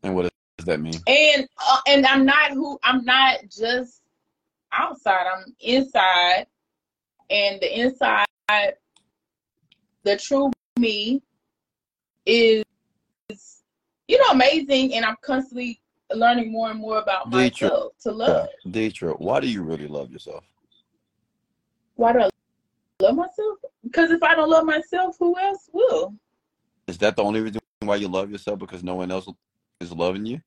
[0.03, 0.95] And what does that mean?
[1.05, 4.01] And uh, and I'm not who I'm not just
[4.71, 5.25] outside.
[5.27, 6.47] I'm inside.
[7.29, 8.25] And the inside
[10.03, 11.21] the true me
[12.25, 12.63] is
[14.07, 15.81] you know amazing and I'm constantly
[16.13, 17.61] learning more and more about Deetra.
[17.63, 18.47] myself to love.
[18.67, 20.43] Deetra, why do you really love yourself?
[21.95, 22.29] Why do I
[23.01, 23.59] love myself?
[23.83, 26.13] Because if I don't love myself, who else will?
[26.87, 28.59] Is that the only reason why you love yourself?
[28.59, 29.27] Because no one else
[29.79, 30.41] is loving you?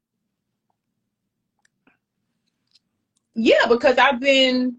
[3.34, 4.76] Yeah, because I've been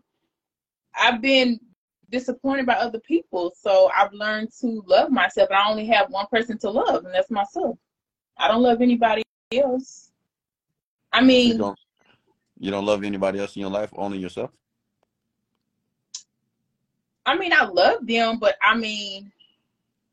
[0.96, 1.60] I've been
[2.10, 3.54] disappointed by other people.
[3.58, 5.50] So I've learned to love myself.
[5.52, 7.78] I only have one person to love, and that's myself.
[8.38, 9.24] I don't love anybody
[9.54, 10.12] else.
[11.14, 11.80] I mean You don't
[12.60, 14.52] you don't love anybody else in your life, only yourself?
[17.26, 19.32] I mean, I love them, but I mean,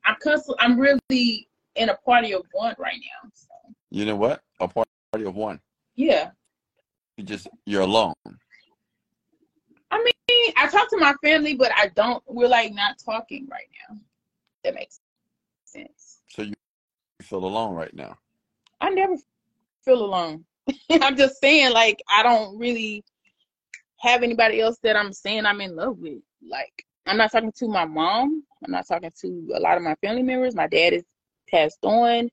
[0.05, 3.31] I'm constantly, I'm really in a party of one right now.
[3.35, 3.49] So,
[3.91, 4.43] You know what?
[4.61, 4.89] A party
[5.25, 5.61] of one.
[5.97, 6.31] yeah.
[7.17, 8.15] You just you're alone.
[9.91, 12.23] I mean, I talk to my family, but I don't.
[12.29, 13.97] We're like not talking right now.
[14.63, 15.01] That makes
[15.65, 16.19] sense.
[16.29, 16.55] So you
[17.23, 18.17] feel alone right now.
[18.81, 19.17] I never
[19.85, 20.45] feel alone.
[21.03, 23.03] I'm just saying, like, I don't really
[23.99, 26.21] have anybody else that I'm saying I'm in love with.
[26.49, 28.45] Like, I'm not talking to my mom.
[28.65, 30.55] I'm not talking to a lot of my family members.
[30.55, 31.05] My dad is
[31.51, 32.29] passed on.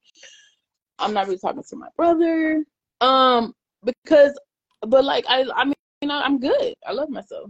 [0.99, 2.63] I'm not really talking to my brother.
[3.01, 4.37] Um, because,
[4.81, 6.73] but like, I, I mean, you know, I'm good.
[6.85, 7.49] I love myself.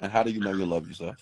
[0.00, 1.16] And how do you know you love yourself?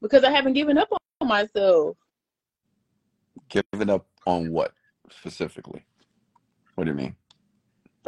[0.00, 0.88] because I haven't given up
[1.20, 1.96] on myself.
[3.48, 4.72] Giving up on what
[5.10, 5.84] specifically?
[6.74, 7.16] What do you mean?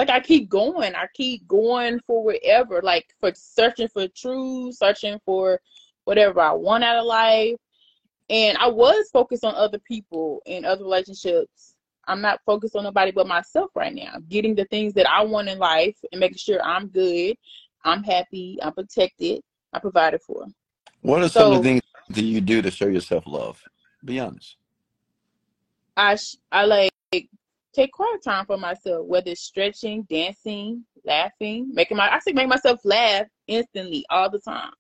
[0.01, 0.95] Like I keep going.
[0.95, 2.81] I keep going for whatever.
[2.83, 5.61] Like for searching for truth, searching for
[6.05, 7.57] whatever I want out of life.
[8.31, 11.75] And I was focused on other people and other relationships.
[12.09, 14.15] I'm not focused on nobody but myself right now.
[14.31, 17.37] Getting the things that I want in life and making sure I'm good,
[17.85, 19.43] I'm happy, I'm protected,
[19.75, 20.47] I'm provided for.
[21.03, 23.63] What are some of the things that you do to show yourself love?
[24.03, 24.57] Be honest.
[25.95, 26.90] I sh- I like
[27.75, 32.49] take quiet time for myself, whether it's stretching, dancing, laughing, making my I say make
[32.49, 34.73] myself laugh instantly all the time.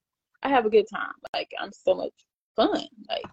[0.42, 1.12] I have a good time.
[1.34, 2.12] Like I'm so much
[2.56, 2.86] fun.
[3.08, 3.24] Like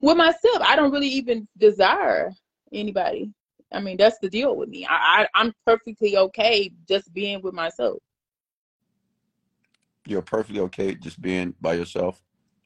[0.00, 2.32] with myself, I don't really even desire
[2.72, 3.32] anybody.
[3.72, 4.86] I mean, that's the deal with me.
[4.88, 7.98] I, I I'm perfectly okay just being with myself.
[10.06, 12.22] You're perfectly okay just being by yourself,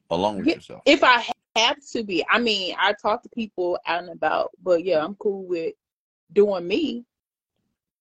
[0.09, 0.81] alone with yourself.
[0.85, 1.25] If I
[1.55, 5.15] have to be, I mean, I talk to people out and about, but yeah, I'm
[5.15, 5.73] cool with
[6.33, 7.05] doing me.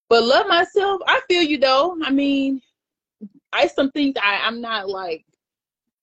[0.09, 1.97] But love myself, I feel you though.
[2.03, 2.63] I mean,
[3.53, 5.25] I some things I, I'm not like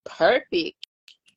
[0.05, 0.87] perfect,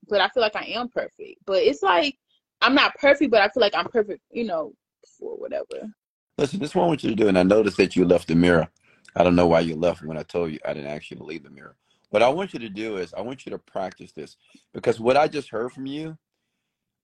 [0.09, 1.39] but I feel like I am perfect.
[1.47, 2.16] But it's like
[2.60, 4.73] I'm not perfect, but I feel like I'm perfect, you know,
[5.19, 5.90] for whatever.
[6.36, 8.28] Listen, this is what I want you to do, and I noticed that you left
[8.28, 8.69] the mirror.
[9.16, 11.24] I don't know why you left when I told you I didn't ask you to
[11.24, 11.74] leave the mirror.
[12.10, 14.36] What I want you to do is I want you to practice this
[14.73, 16.16] because what I just heard from you,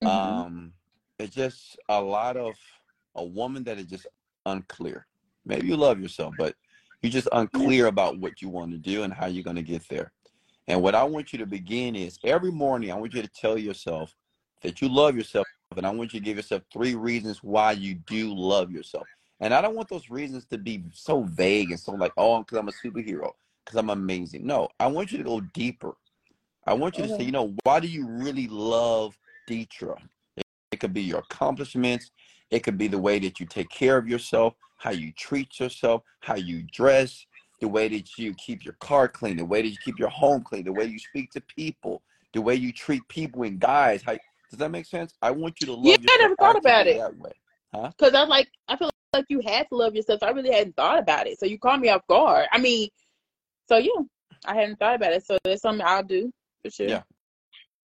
[0.02, 0.08] Mhm.
[0.08, 0.72] um,
[1.18, 2.54] it's just a lot of
[3.16, 4.06] a woman that is just
[4.46, 5.06] unclear.
[5.44, 6.54] Maybe you love yourself, but
[7.02, 9.86] you're just unclear about what you want to do and how you're going to get
[9.88, 10.12] there.
[10.68, 13.58] And what I want you to begin is every morning, I want you to tell
[13.58, 14.14] yourself
[14.62, 15.46] that you love yourself.
[15.76, 19.06] And I want you to give yourself three reasons why you do love yourself.
[19.40, 22.58] And I don't want those reasons to be so vague and so like, oh, because
[22.58, 23.32] I'm a superhero,
[23.64, 24.46] because I'm amazing.
[24.46, 25.94] No, I want you to go deeper.
[26.66, 29.18] I want you to say, you know, why do you really love
[29.48, 29.98] Deetra?
[30.36, 32.10] It, it could be your accomplishments.
[32.50, 36.02] It could be the way that you take care of yourself, how you treat yourself,
[36.20, 37.26] how you dress,
[37.60, 40.42] the way that you keep your car clean, the way that you keep your home
[40.42, 42.02] clean, the way you speak to people,
[42.32, 44.02] the way you treat people and guys.
[44.02, 44.12] How
[44.50, 45.14] Does that make sense?
[45.22, 46.98] I want you to love Yeah, I never thought about it.
[46.98, 47.32] that way.
[47.74, 47.90] Huh?
[47.96, 50.20] Because I'm like, I feel like you had to love yourself.
[50.20, 51.40] So I really hadn't thought about it.
[51.40, 52.46] So you caught me off guard.
[52.52, 52.88] I mean,
[53.68, 53.90] so yeah,
[54.44, 55.24] I hadn't thought about it.
[55.24, 56.88] So that's something I'll do for sure.
[56.88, 57.02] Yeah.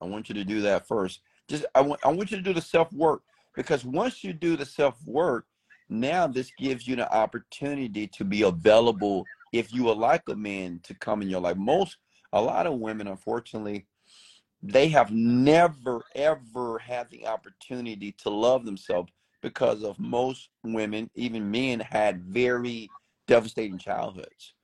[0.01, 1.21] I want you to do that first.
[1.47, 3.21] Just I want I want you to do the self work
[3.55, 5.47] because once you do the self work,
[5.89, 10.79] now this gives you the opportunity to be available if you would like a man
[10.83, 11.57] to come in your life.
[11.57, 11.97] Most
[12.33, 13.87] a lot of women, unfortunately,
[14.63, 19.11] they have never ever had the opportunity to love themselves
[19.41, 22.91] because of most women, even men, had very
[23.27, 24.55] devastating childhoods.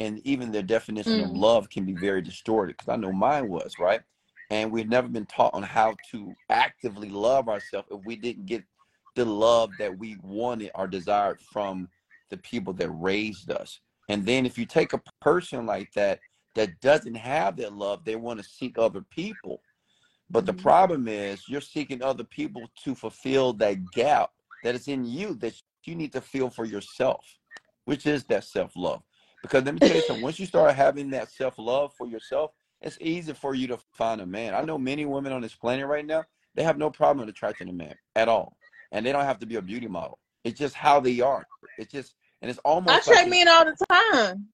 [0.00, 1.38] And even their definition of Mm.
[1.38, 4.02] love can be very distorted because I know mine was, right?
[4.50, 8.62] And we've never been taught on how to actively love ourselves if we didn't get
[9.16, 11.88] the love that we wanted or desired from
[12.30, 13.80] the people that raised us.
[14.08, 16.20] And then if you take a person like that
[16.54, 19.62] that doesn't have that love, they want to seek other people.
[20.30, 20.62] But the Mhm.
[20.62, 25.60] problem is you're seeking other people to fulfill that gap that is in you that
[25.84, 27.38] you need to feel for yourself,
[27.84, 29.02] which is that self-love.
[29.42, 32.52] Because let me tell you something, once you start having that self-love for yourself,
[32.84, 34.54] it's easy for you to find a man.
[34.54, 36.22] I know many women on this planet right now,
[36.54, 38.56] they have no problem attracting a man at all.
[38.92, 40.18] And they don't have to be a beauty model.
[40.44, 41.46] It's just how they are.
[41.78, 44.48] It's just and it's I almost check like men all the time.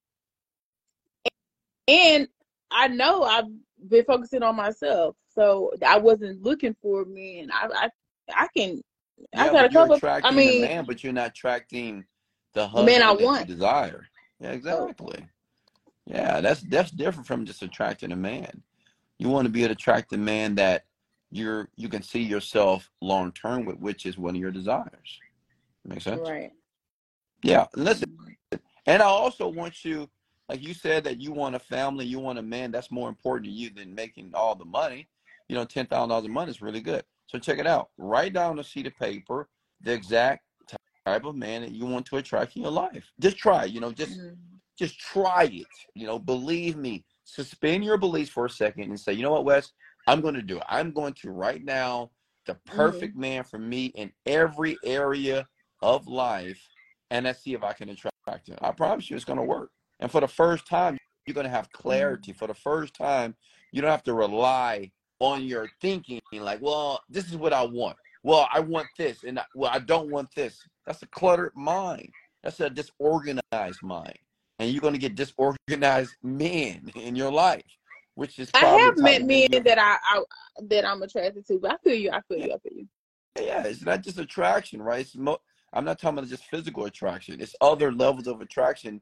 [1.89, 2.29] And
[2.71, 3.49] I know I've
[3.89, 5.17] been focusing on myself.
[5.35, 7.51] So I wasn't looking for men.
[7.53, 7.89] I I,
[8.45, 8.81] I can
[9.37, 12.05] I got a couple attracting I mean man, but you're not attracting
[12.55, 13.49] the husband man I want.
[13.49, 14.07] desire.
[14.39, 15.27] Yeah, exactly.
[16.07, 18.63] Yeah, that's that's different from just attracting a man.
[19.19, 20.85] You want to be an attractive man that
[21.31, 25.21] you're you can see yourself long term with, which is one of your desires.
[25.85, 26.29] Make sense?
[26.29, 26.51] right.
[27.43, 27.67] Yeah.
[27.75, 28.17] Listen,
[28.87, 30.11] and I also want you,
[30.49, 33.47] like you said, that you want a family, you want a man that's more important
[33.47, 35.09] to you than making all the money.
[35.49, 37.05] You know, ten thousand dollars a month is really good.
[37.27, 37.91] So check it out.
[37.97, 39.49] Write down a sheet of paper
[39.81, 40.45] the exact
[41.07, 43.11] type of man that you want to attract in your life.
[43.21, 43.65] Just try.
[43.65, 44.37] You know, just Mhm.
[44.81, 45.67] Just try it.
[45.95, 47.05] You know, believe me.
[47.25, 49.73] Suspend your beliefs for a second and say, you know what, Wes,
[50.09, 50.65] I'm going to do it.
[50.69, 52.11] I'm going to right now
[52.47, 52.77] the mm-hmm.
[52.77, 55.47] perfect man for me in every area
[55.83, 56.61] of life,
[57.11, 58.57] and let's see if I can attract him.
[58.63, 59.71] I promise you, it's going to work.
[60.01, 61.83] And for the first time, you're going to have mm-hmm.
[61.83, 62.33] clarity.
[62.33, 63.37] For the first time,
[63.73, 64.91] you don't have to rely
[65.21, 67.99] on your thinking like, well, this is what I want.
[68.23, 70.59] Well, I want this, and I, well, I don't want this.
[70.87, 72.11] That's a cluttered mind.
[72.43, 74.19] That's a disorganized mind
[74.61, 77.65] and you're going to get disorganized men in your life,
[78.15, 80.23] which is I have met men that I, I
[80.69, 82.11] that I'm attracted to, but I feel you.
[82.11, 82.53] I feel yeah, you.
[82.53, 82.89] I feel you.
[83.41, 85.01] yeah, it's not just attraction, right?
[85.01, 85.41] It's mo-
[85.73, 87.41] I'm not talking about just physical attraction.
[87.41, 89.01] It's other levels of attraction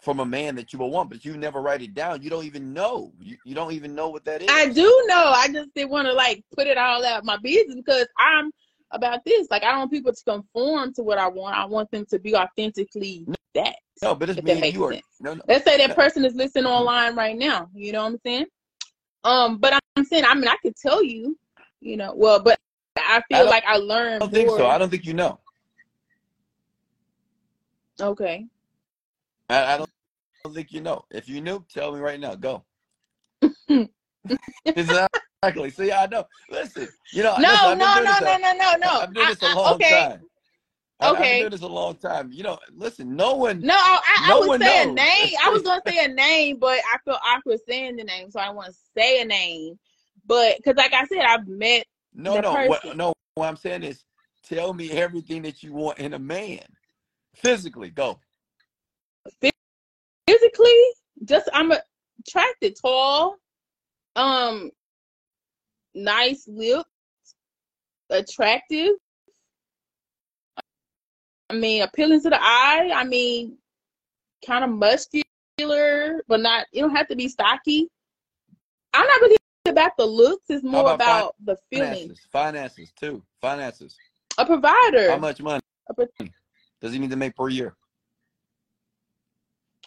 [0.00, 2.22] from a man that you will want, but you never write it down.
[2.22, 3.12] You don't even know.
[3.20, 4.48] You, you don't even know what that is.
[4.50, 5.32] I do know.
[5.34, 8.50] I just didn't want to like put it all out my business because I'm
[8.92, 9.48] about this.
[9.50, 11.56] Like I don't want people to conform to what I want.
[11.56, 13.76] I want them to be authentically that.
[14.00, 14.94] No, but it's me and you are.
[15.20, 15.42] No, no.
[15.46, 17.68] Let's say that person is listening online right now.
[17.74, 18.46] You know what I'm saying?
[19.24, 21.38] Um, but I'm saying, I mean, I could tell you,
[21.80, 22.58] you know, well, but
[22.96, 24.16] I I feel don't, like I learned.
[24.16, 24.66] I don't think so.
[24.66, 25.38] I don't think you know.
[28.00, 28.46] Okay.
[29.48, 31.04] I, I don't, I don't think you know.
[31.10, 32.34] If you knew, tell me right now.
[32.34, 32.64] Go.
[34.64, 35.70] Exactly.
[35.70, 36.24] See, I know.
[36.48, 39.00] Listen, you know, listen, No, I've no, no, no, no, no, no.
[39.00, 40.20] I've been doing this a I, long okay, time.
[41.02, 41.38] I, I've been okay.
[41.40, 42.32] doing this a long time.
[42.32, 45.34] You know, listen, no one, No, I, I no would say a name.
[45.44, 48.50] I was gonna say a name, but I feel awkward saying the name, so I
[48.50, 49.78] want to say a name.
[50.26, 53.12] But because, like I said, I've met no, no, what, no.
[53.34, 54.04] What I'm saying is,
[54.42, 56.60] tell me everything that you want in a man,
[57.34, 57.90] physically.
[57.90, 58.20] Go.
[60.26, 60.82] physically.
[61.24, 61.72] Just I'm
[62.26, 63.36] attracted, tall,
[64.16, 64.70] um,
[65.94, 66.88] nice lips,
[68.10, 68.90] attractive.
[71.52, 72.90] I mean, appealing to the eye.
[72.94, 73.58] I mean,
[74.46, 76.66] kind of muscular, but not.
[76.72, 77.88] You don't have to be stocky.
[78.94, 80.46] I'm not really about the looks.
[80.48, 81.90] It's How more about about the feeling.
[81.92, 82.20] finances?
[82.32, 83.22] Finances too.
[83.42, 83.96] Finances.
[84.38, 85.10] A provider.
[85.10, 85.60] How much money
[85.90, 86.06] a pro-
[86.80, 87.76] does he need to make per year?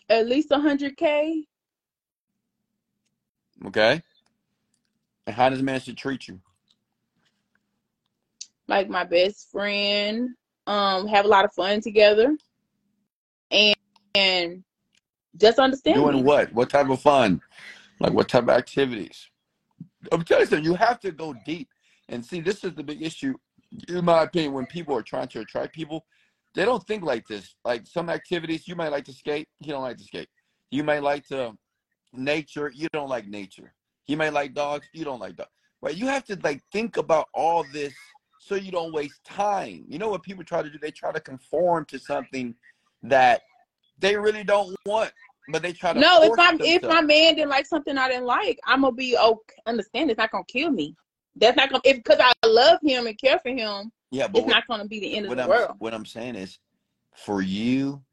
[0.08, 1.48] at least a hundred k.
[3.66, 4.04] Okay.
[5.26, 6.40] And how does a man should treat you?
[8.68, 10.30] Like my best friend.
[10.68, 12.36] Um, have a lot of fun together,
[13.52, 13.76] and
[14.16, 14.64] and
[15.38, 16.52] just understand Doing what?
[16.54, 17.42] What type of fun?
[18.00, 19.30] Like what type of activities?
[20.12, 21.70] I'm telling you, something, you have to go deep.
[22.10, 23.34] And see, this is the big issue,
[23.88, 26.06] in my opinion, when people are trying to attract people,
[26.54, 27.56] they don't think like this.
[27.66, 30.30] Like some activities, you might like to skate, you don't like to skate.
[30.72, 31.54] You might like to
[32.14, 33.74] nature, you don't like nature.
[34.08, 35.50] You might like dogs, you don't like dogs.
[35.82, 35.96] right?
[35.96, 37.94] You have to like think about all this
[38.46, 39.84] so you don't waste time.
[39.88, 40.78] You know what people try to do?
[40.78, 42.54] They try to conform to something
[43.02, 43.42] that
[43.98, 45.12] they really don't want,
[45.50, 46.00] but they try to.
[46.00, 49.18] No, if I'm if my man didn't like something I didn't like, I'm gonna be
[49.18, 49.56] okay.
[49.66, 50.12] Understand?
[50.12, 50.96] It's not gonna kill me.
[51.36, 53.92] That's not gonna if because I love him and care for him.
[54.12, 55.76] yeah, but It's what, not gonna be the end of the I'm world.
[55.80, 56.60] what I'm saying is,
[57.16, 58.04] for you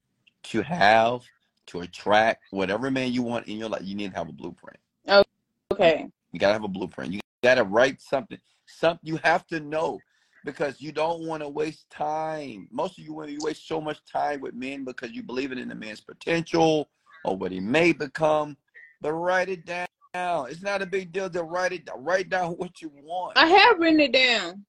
[0.45, 1.21] to have
[1.67, 4.79] to attract whatever man you want in your life, you need to have a blueprint.
[5.09, 5.25] Oh,
[5.73, 6.09] okay.
[6.33, 7.13] You gotta have a blueprint.
[7.13, 8.39] You gotta write something.
[8.65, 10.01] Some you have to know
[10.45, 12.69] because you don't want to waste time.
[12.71, 15.69] Most of you women, you waste so much time with men because you believe in
[15.69, 16.89] the man's potential
[17.25, 18.57] or what he may become.
[19.01, 19.87] But write it down.
[20.15, 21.87] It's not a big deal to write it.
[21.87, 22.05] Down.
[22.05, 23.33] Write down what you want.
[23.37, 24.65] I have written it down.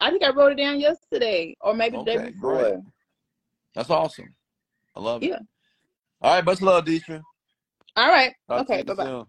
[0.00, 2.58] I think I wrote it down yesterday or maybe the day before.
[2.58, 2.74] great.
[3.74, 4.34] That's awesome.
[4.94, 5.30] I love it.
[5.30, 5.38] Yeah.
[6.20, 7.22] All right, much love, Deetra.
[7.96, 8.34] All right.
[8.48, 8.82] Talk Okay.
[8.82, 9.24] Bye bye.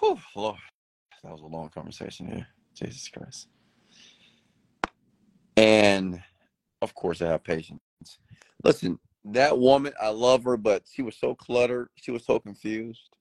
[0.00, 0.56] Whew, Lord,
[1.22, 2.46] that was a long conversation here.
[2.74, 3.48] Jesus Christ.
[5.56, 6.22] And
[6.82, 7.80] of course, I have patience.
[8.62, 11.88] Listen, that woman, I love her, but she was so cluttered.
[11.96, 13.16] She was so confused,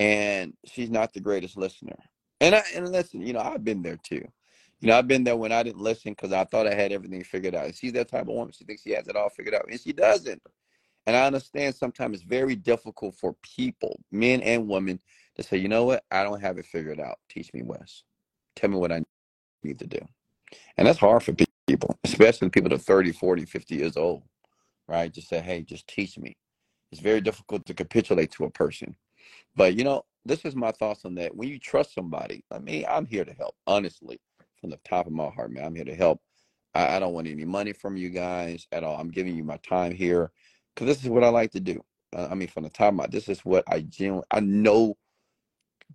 [0.00, 1.96] and she's not the greatest listener.
[2.40, 4.26] And I and listen, you know, I've been there too.
[4.80, 7.22] You know, I've been there when I didn't listen because I thought I had everything
[7.24, 7.66] figured out.
[7.66, 8.52] And she's that type of woman.
[8.52, 10.42] She thinks she has it all figured out, and she doesn't.
[11.06, 15.00] And I understand sometimes it's very difficult for people, men and women,
[15.36, 17.18] to say, you know what, I don't have it figured out.
[17.28, 18.02] Teach me, Wes.
[18.56, 19.02] Tell me what I
[19.62, 19.98] need to do.
[20.76, 24.22] And that's hard for pe- people, especially people that are 30, 40, 50 years old,
[24.88, 25.12] right?
[25.12, 26.36] Just say, hey, just teach me.
[26.92, 28.96] It's very difficult to capitulate to a person.
[29.56, 31.36] But, you know, this is my thoughts on that.
[31.36, 34.20] When you trust somebody, I mean, I'm here to help, honestly,
[34.60, 35.64] from the top of my heart, man.
[35.66, 36.20] I'm here to help.
[36.74, 38.98] I, I don't want any money from you guys at all.
[39.00, 40.32] I'm giving you my time here
[40.74, 41.84] because this is what I like to do.
[42.16, 44.96] Uh, I mean, from the top of my, this is what I genuinely, I know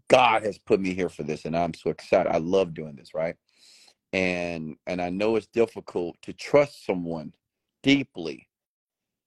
[0.10, 2.32] God has put me here for this, and I'm so excited.
[2.32, 3.36] I love doing this, right?
[4.12, 7.34] And and I know it's difficult to trust someone
[7.84, 8.48] deeply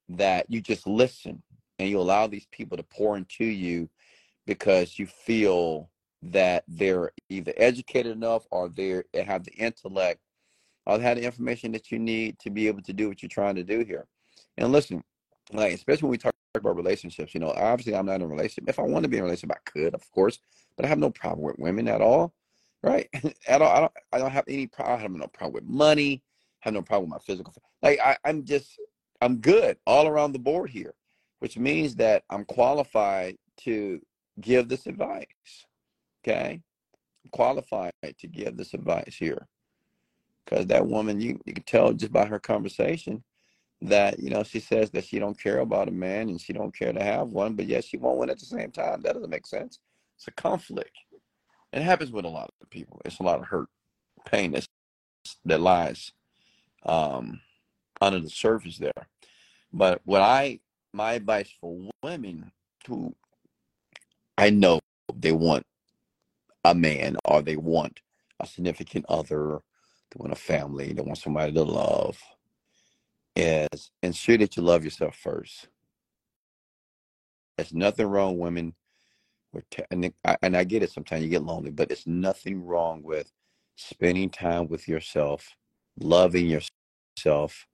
[0.09, 1.42] that you just listen
[1.78, 3.88] and you allow these people to pour into you
[4.46, 5.88] because you feel
[6.22, 10.20] that they're either educated enough or they have the intellect
[10.86, 13.28] or they have the information that you need to be able to do what you're
[13.28, 14.06] trying to do here.
[14.56, 15.02] And listen,
[15.52, 18.68] like especially when we talk about relationships, you know, obviously I'm not in a relationship.
[18.68, 20.38] If I want to be in a relationship, I could, of course,
[20.76, 22.34] but I have no problem with women at all,
[22.82, 23.09] right?
[23.48, 23.72] at all.
[23.72, 23.92] I don't.
[24.12, 24.98] I don't have any problem.
[24.98, 26.22] I have no problem with money.
[26.62, 27.52] I have no problem with my physical.
[27.82, 28.78] Like I, I'm just,
[29.20, 30.94] I'm good all around the board here,
[31.40, 34.00] which means that I'm qualified to
[34.40, 35.26] give this advice.
[36.24, 36.60] Okay,
[37.24, 39.48] I'm qualified to give this advice here,
[40.44, 43.22] because that woman, you you can tell just by her conversation
[43.82, 46.76] that you know she says that she don't care about a man and she don't
[46.76, 49.28] care to have one but yet she want one at the same time that doesn't
[49.28, 49.80] make sense
[50.16, 50.96] it's a conflict
[51.73, 53.69] it happens with a lot of people it's a lot of hurt
[54.27, 54.69] pain that's,
[55.44, 56.12] that lies
[56.85, 57.40] um,
[58.01, 59.09] under the surface there
[59.73, 60.59] but what i
[60.93, 62.51] my advice for women
[62.86, 63.15] who
[64.39, 64.81] i know
[65.15, 65.65] they want
[66.65, 68.01] a man or they want
[68.40, 69.61] a significant other
[70.11, 72.19] they want a family they want somebody to love
[73.36, 75.69] is ensure that you love yourself first.
[77.57, 78.74] There's nothing wrong, women.
[79.52, 80.90] With t- and, I, and I get it.
[80.92, 83.32] Sometimes you get lonely, but it's nothing wrong with
[83.76, 85.56] spending time with yourself,
[85.98, 87.66] loving yourself,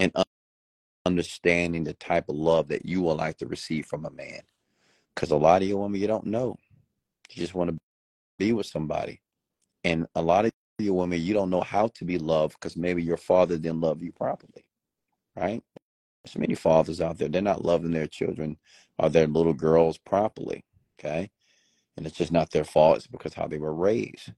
[0.00, 0.24] and un-
[1.06, 4.42] understanding the type of love that you would like to receive from a man.
[5.14, 6.56] Because a lot of you women, you don't know.
[7.30, 7.78] You just want to
[8.38, 9.20] be with somebody,
[9.84, 13.02] and a lot of you women, you don't know how to be loved because maybe
[13.02, 14.64] your father didn't love you properly
[15.36, 15.62] right?
[16.24, 18.58] There's many fathers out there, they're not loving their children
[18.98, 20.64] or their little girls properly,
[21.02, 21.30] okay?
[21.96, 24.32] And it's just not their fault, it's because how they were raised.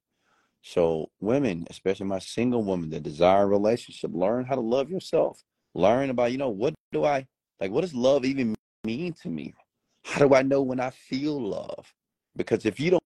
[0.63, 5.43] So, women, especially my single women that desire a relationship, learn how to love yourself.
[5.75, 7.27] Learn about, you know, what do I
[7.61, 7.71] like?
[7.71, 8.55] What does love even
[8.85, 9.53] mean to me?
[10.05, 11.93] How do I know when I feel love?
[12.37, 13.03] Because if you don't,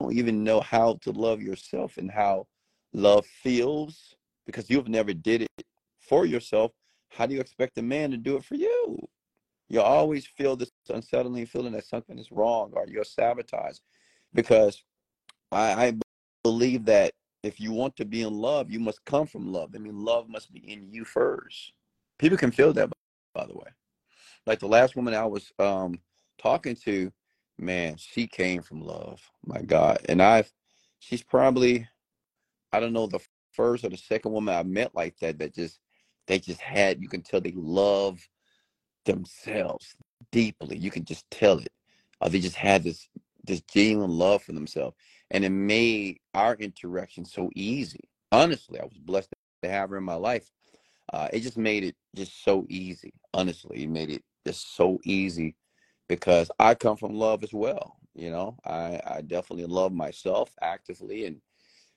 [0.00, 2.46] don't even know how to love yourself and how
[2.92, 4.14] love feels,
[4.46, 5.66] because you've never did it
[6.00, 6.72] for yourself,
[7.10, 8.98] how do you expect a man to do it for you?
[9.72, 13.80] You always feel this unsettling feeling that something is wrong or you're sabotaged.
[14.34, 14.84] Because
[15.50, 15.94] I, I
[16.44, 19.70] believe that if you want to be in love, you must come from love.
[19.74, 21.72] I mean, love must be in you first.
[22.18, 22.90] People can feel that,
[23.34, 23.70] by the way.
[24.46, 25.98] Like the last woman I was um,
[26.36, 27.10] talking to,
[27.58, 29.22] man, she came from love.
[29.46, 30.00] My God.
[30.06, 30.52] And I've,
[30.98, 31.88] she's probably,
[32.74, 33.20] I don't know, the
[33.52, 35.80] first or the second woman I met like that, that just,
[36.26, 38.20] they just had you can tell they love
[39.04, 39.94] themselves
[40.30, 41.72] deeply you can just tell it
[42.20, 43.08] uh, they just had this
[43.44, 44.96] this genuine love for themselves
[45.32, 48.00] and it made our interaction so easy.
[48.30, 50.48] Honestly, I was blessed to have her in my life.
[51.12, 53.12] Uh, it just made it just so easy.
[53.34, 55.56] Honestly, it made it just so easy
[56.08, 57.96] because I come from love as well.
[58.14, 61.24] You know, I, I definitely love myself actively.
[61.24, 61.40] And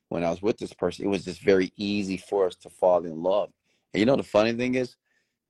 [0.08, 3.06] when I was with this person, it was just very easy for us to fall
[3.06, 3.50] in love.
[3.94, 4.96] And you know, the funny thing is,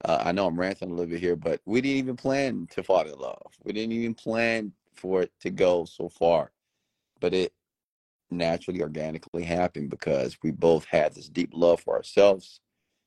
[0.04, 2.84] uh, I know I'm ranting a little bit here, but we didn't even plan to
[2.84, 3.54] fall in love.
[3.64, 6.52] We didn't even plan for it to go so far.
[7.20, 7.54] But it
[8.30, 12.60] naturally, organically happened because we both had this deep love for ourselves.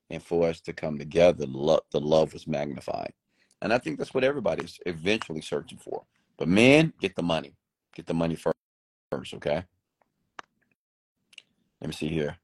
[0.09, 3.13] And for us to come together, the love was magnified.
[3.61, 6.03] And I think that's what everybody's eventually searching for.
[6.37, 7.53] But men, get the money.
[7.93, 9.63] Get the money first, okay?
[11.81, 12.37] Let me see here.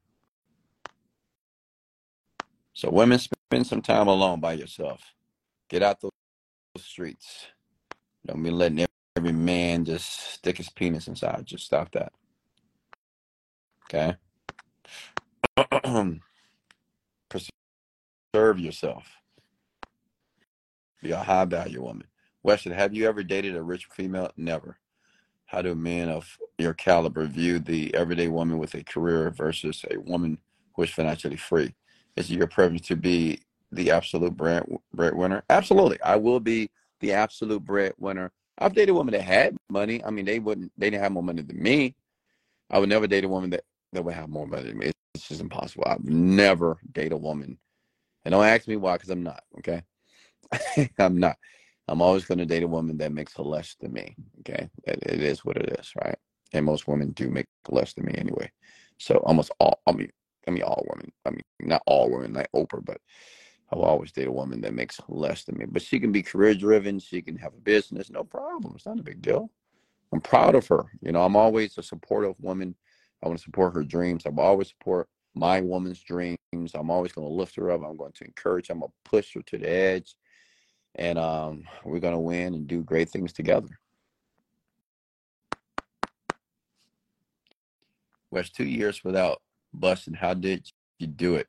[2.74, 5.02] So women spend some time alone by yourself.
[5.70, 6.12] Get out those
[6.80, 7.48] streets.
[8.26, 11.46] Don't be letting every man just stick his penis inside.
[11.46, 12.12] Just stop that.
[13.86, 14.16] Okay?
[17.30, 19.08] Preserve yourself.
[21.02, 22.08] Be a high value woman.
[22.44, 24.32] Weston, have you ever dated a rich female?
[24.38, 24.78] Never.
[25.46, 29.98] How do men of your caliber view the everyday woman with a career versus a
[29.98, 30.40] woman
[30.76, 31.76] who is financially free?
[32.16, 34.64] Is your preference to be the absolute bread
[34.94, 35.44] breadwinner?
[35.50, 36.02] Absolutely.
[36.02, 36.70] I will be
[37.02, 38.32] the absolute breadwinner.
[38.58, 40.04] I've dated women that had money.
[40.04, 40.72] I mean, they wouldn't.
[40.78, 41.96] They didn't have more money than me.
[42.70, 43.64] I would never date a woman that
[43.94, 44.92] that would have more money than me.
[45.14, 45.86] It's just impossible.
[45.88, 47.58] I've never date a woman,
[48.24, 49.44] and don't ask me why, because I'm not.
[49.60, 49.82] Okay,
[51.00, 51.38] I'm not.
[51.88, 54.16] I'm always going to date a woman that makes less than me.
[54.40, 56.18] Okay, it, it is what it is, right?
[56.54, 58.50] And most women do make less than me anyway.
[58.98, 59.82] So almost all.
[59.86, 60.10] I mean,
[60.48, 61.12] I mean all women.
[61.26, 63.00] I mean not all women, like Oprah, but
[63.72, 65.66] I'll always date a woman that makes less than me.
[65.68, 67.00] But she can be career driven.
[67.00, 68.74] She can have a business, no problem.
[68.76, 69.50] It's not a big deal.
[70.14, 70.86] I'm proud of her.
[71.02, 72.76] You know, I'm always a supportive woman.
[73.24, 74.26] I want to support her dreams.
[74.26, 76.38] I will always support my woman's dreams.
[76.54, 77.82] I'm always going to lift her up.
[77.84, 78.70] I'm going to encourage.
[78.70, 80.16] I'm going to push her to the edge
[80.96, 83.80] and um, we're going to win and do great things together.
[88.32, 89.42] Was two years without
[89.80, 90.14] busting.
[90.14, 90.70] How did
[91.00, 91.48] you do it?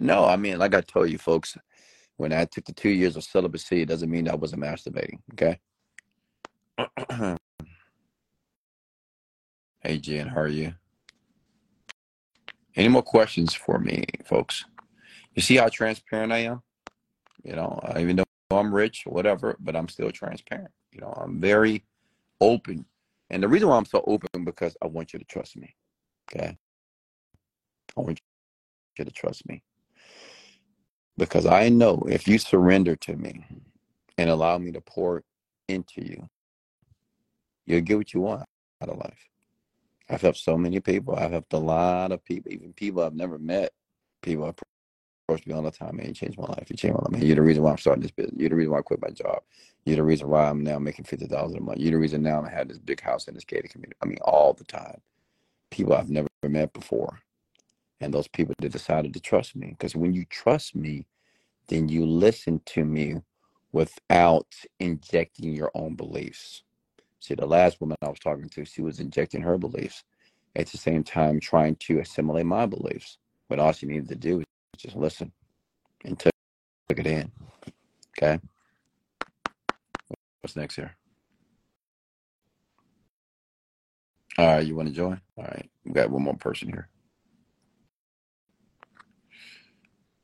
[0.00, 1.56] No, I mean, like I told you, folks,
[2.16, 5.20] when I took the two years of celibacy, it doesn't mean I wasn't masturbating.
[5.32, 5.58] Okay.
[9.80, 10.74] hey, Jen, how are you?
[12.76, 14.64] Any more questions for me, folks?
[15.34, 16.62] You see how transparent I am?
[17.42, 20.70] You know, uh, even though I'm rich, whatever, but I'm still transparent.
[20.92, 21.84] You know, I'm very
[22.40, 22.84] open.
[23.30, 25.74] And the reason why I'm so open because I want you to trust me.
[26.30, 26.56] Okay.
[27.98, 28.20] I want
[28.98, 29.62] you to trust me.
[31.16, 33.44] Because I know if you surrender to me
[34.16, 35.24] and allow me to pour
[35.68, 36.28] into you,
[37.66, 38.44] you'll get what you want
[38.80, 39.28] out of life.
[40.08, 41.16] I've helped so many people.
[41.16, 43.72] I've helped a lot of people, even people I've never met,
[44.22, 44.54] people
[45.28, 46.06] approach me all the time, man.
[46.06, 46.66] You changed my life.
[46.70, 47.22] You changed my life, man.
[47.22, 48.36] You're the reason why I'm starting this business.
[48.38, 49.40] You're the reason why I quit my job.
[49.84, 51.78] You're the reason why I'm now making fifty thousand a month.
[51.78, 53.96] You're the reason now I have this big house in this gated community.
[54.02, 55.00] I mean, all the time.
[55.70, 57.20] People I've never met before,
[58.00, 59.68] and those people that decided to trust me.
[59.70, 61.06] Because when you trust me,
[61.68, 63.16] then you listen to me
[63.72, 64.46] without
[64.80, 66.62] injecting your own beliefs.
[67.20, 70.04] See, the last woman I was talking to, she was injecting her beliefs
[70.56, 73.18] at the same time trying to assimilate my beliefs.
[73.48, 74.46] But all she needed to do was
[74.78, 75.32] just listen
[76.04, 76.32] and took,
[76.88, 77.32] took it in.
[78.18, 78.40] Okay.
[80.42, 80.96] What's next here?
[84.38, 85.20] All right, you want to join?
[85.36, 86.88] All right, we got one more person here.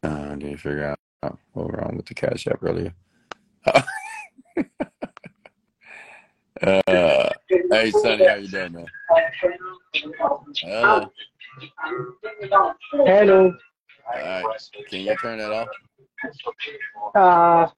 [0.04, 0.84] Uh, did you figure
[1.22, 2.92] out what wrong with the cash app earlier?
[3.66, 3.82] uh,
[7.70, 8.86] hey, Sonny, how you doing, man?
[10.66, 11.06] Uh,
[12.92, 13.56] Hello.
[14.06, 14.44] Alright,
[14.90, 15.68] can you turn that off?
[17.14, 17.68] Uh,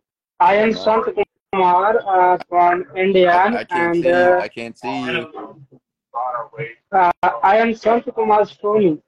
[0.41, 1.07] I am Sant
[1.53, 3.33] Kumar uh, from India.
[3.33, 4.15] I, I can't and, see you.
[4.15, 5.63] uh, I can't see you.
[6.91, 9.01] uh, I am Sant Kumar Soni.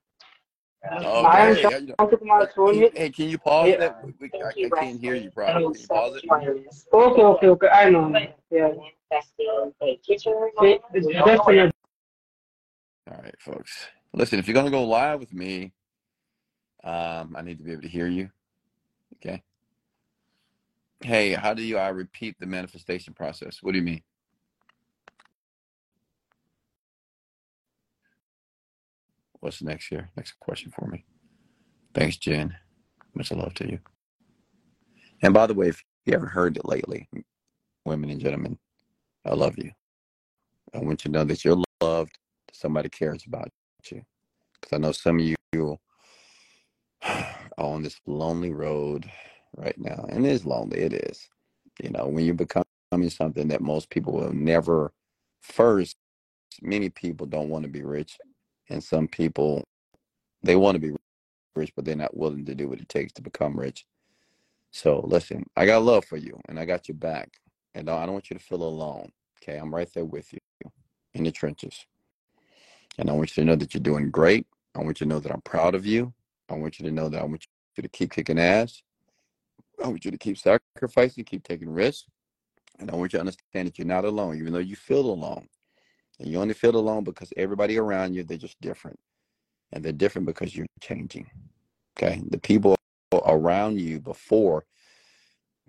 [0.85, 2.19] Am hey, Sant how you doing?
[2.19, 2.97] Kumar Can you, Soni.
[2.97, 3.77] hey, can you pause Yeah.
[3.79, 4.05] that?
[4.21, 5.65] We, I, I can't hear you properly.
[5.75, 6.25] Can you pause it?
[6.93, 7.69] Okay, okay, okay.
[7.69, 8.15] I know.
[8.51, 8.69] Yeah.
[13.11, 13.87] All right, folks.
[14.13, 15.73] Listen, if you're gonna go live with me,
[16.85, 18.31] um, I need to be able to hear you.
[19.17, 19.43] Okay.
[21.01, 23.63] Hey, how do you I repeat the manifestation process?
[23.63, 24.03] What do you mean?
[29.40, 30.10] What's next here?
[30.16, 31.05] Next question for me.
[31.94, 32.55] Thanks, Jen.
[33.15, 33.78] Much love to you.
[35.23, 37.09] And by the way, if you haven't heard it lately,
[37.85, 38.59] women and gentlemen,
[39.24, 39.70] I love you.
[40.74, 42.19] I want you to know that you're loved.
[42.52, 43.48] somebody cares about
[43.90, 44.02] you.
[44.60, 45.78] Because I know some of you
[47.02, 49.10] are on this lonely road
[49.56, 50.81] right now, and it is lonely.
[50.81, 51.28] It is.
[51.82, 52.65] You know, when you become
[53.09, 54.93] something that most people will never
[55.40, 55.97] first
[56.62, 58.19] many people don't want to be rich
[58.69, 59.65] and some people
[60.43, 60.95] they want to be
[61.57, 63.85] rich but they're not willing to do what it takes to become rich.
[64.70, 67.31] So listen i got love for you and i got your back
[67.74, 69.11] and i don't want you to feel alone
[69.43, 69.59] okay?
[69.59, 70.39] I'm right there with you
[71.15, 71.86] in the trenches.
[72.99, 74.47] And i want you to know that you're doing great.
[74.74, 76.12] I want you to know that i'm proud of you.
[76.49, 77.47] I want you to know that i want
[77.77, 78.82] you to keep kicking ass.
[79.82, 82.09] I want you to keep sacrificing keep taking risks
[82.78, 85.49] and I want you to understand that you're not alone, even though you feel alone.
[86.19, 88.99] And you only feel alone because everybody around you, they're just different.
[89.73, 91.31] And they're different because you're changing.
[91.97, 92.23] Okay.
[92.31, 92.77] The people
[93.12, 94.65] around you before,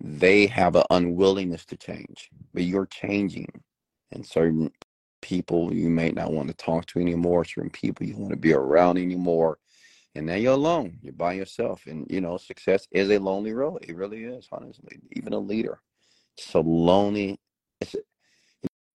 [0.00, 3.48] they have an unwillingness to change, but you're changing.
[4.12, 4.72] And certain
[5.20, 8.52] people you may not want to talk to anymore, certain people you want to be
[8.52, 9.58] around anymore.
[10.14, 10.98] And now you're alone.
[11.02, 11.86] You're by yourself.
[11.86, 13.84] And you know, success is a lonely road.
[13.86, 14.98] It really is, honestly.
[15.12, 15.80] Even a leader.
[16.36, 17.38] It's a lonely
[17.80, 17.94] it's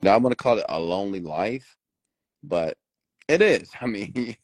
[0.01, 1.77] now I'm gonna call it a lonely life,
[2.43, 2.77] but
[3.27, 3.69] it is.
[3.81, 4.35] I mean,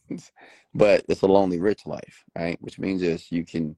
[0.74, 2.58] but it's a lonely rich life, right?
[2.62, 3.76] Which means is you can,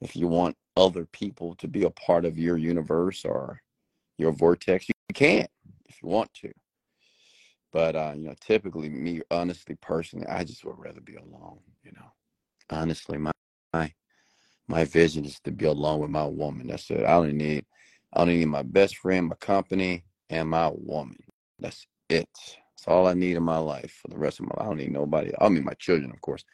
[0.00, 3.60] if you want other people to be a part of your universe or
[4.16, 5.50] your vortex, you can't
[5.86, 6.52] if you want to.
[7.72, 11.60] But uh, you know, typically, me honestly, personally, I just would rather be alone.
[11.82, 12.12] You know,
[12.70, 13.32] honestly, my
[13.72, 13.92] my
[14.68, 16.68] my vision is to be alone with my woman.
[16.68, 17.04] That's it.
[17.04, 17.66] I don't need
[18.12, 21.18] I don't need my best friend, my company, and my woman.
[21.58, 22.28] That's it.
[22.34, 24.66] That's all I need in my life for the rest of my life.
[24.66, 25.32] I don't need nobody.
[25.40, 26.44] I mean, my children, of course,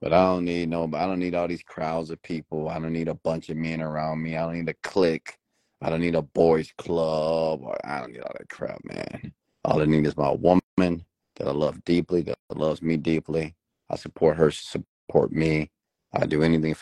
[0.00, 1.02] but I don't need nobody.
[1.02, 2.68] I don't need all these crowds of people.
[2.68, 4.36] I don't need a bunch of men around me.
[4.36, 5.38] I don't need a clique.
[5.80, 7.62] I don't need a boys club.
[7.62, 9.32] Or I don't need all that crap, man.
[9.64, 11.04] All I need is my woman
[11.36, 13.54] that I love deeply, that loves me deeply.
[13.90, 14.50] I support her.
[14.50, 15.70] She support me.
[16.12, 16.76] I do anything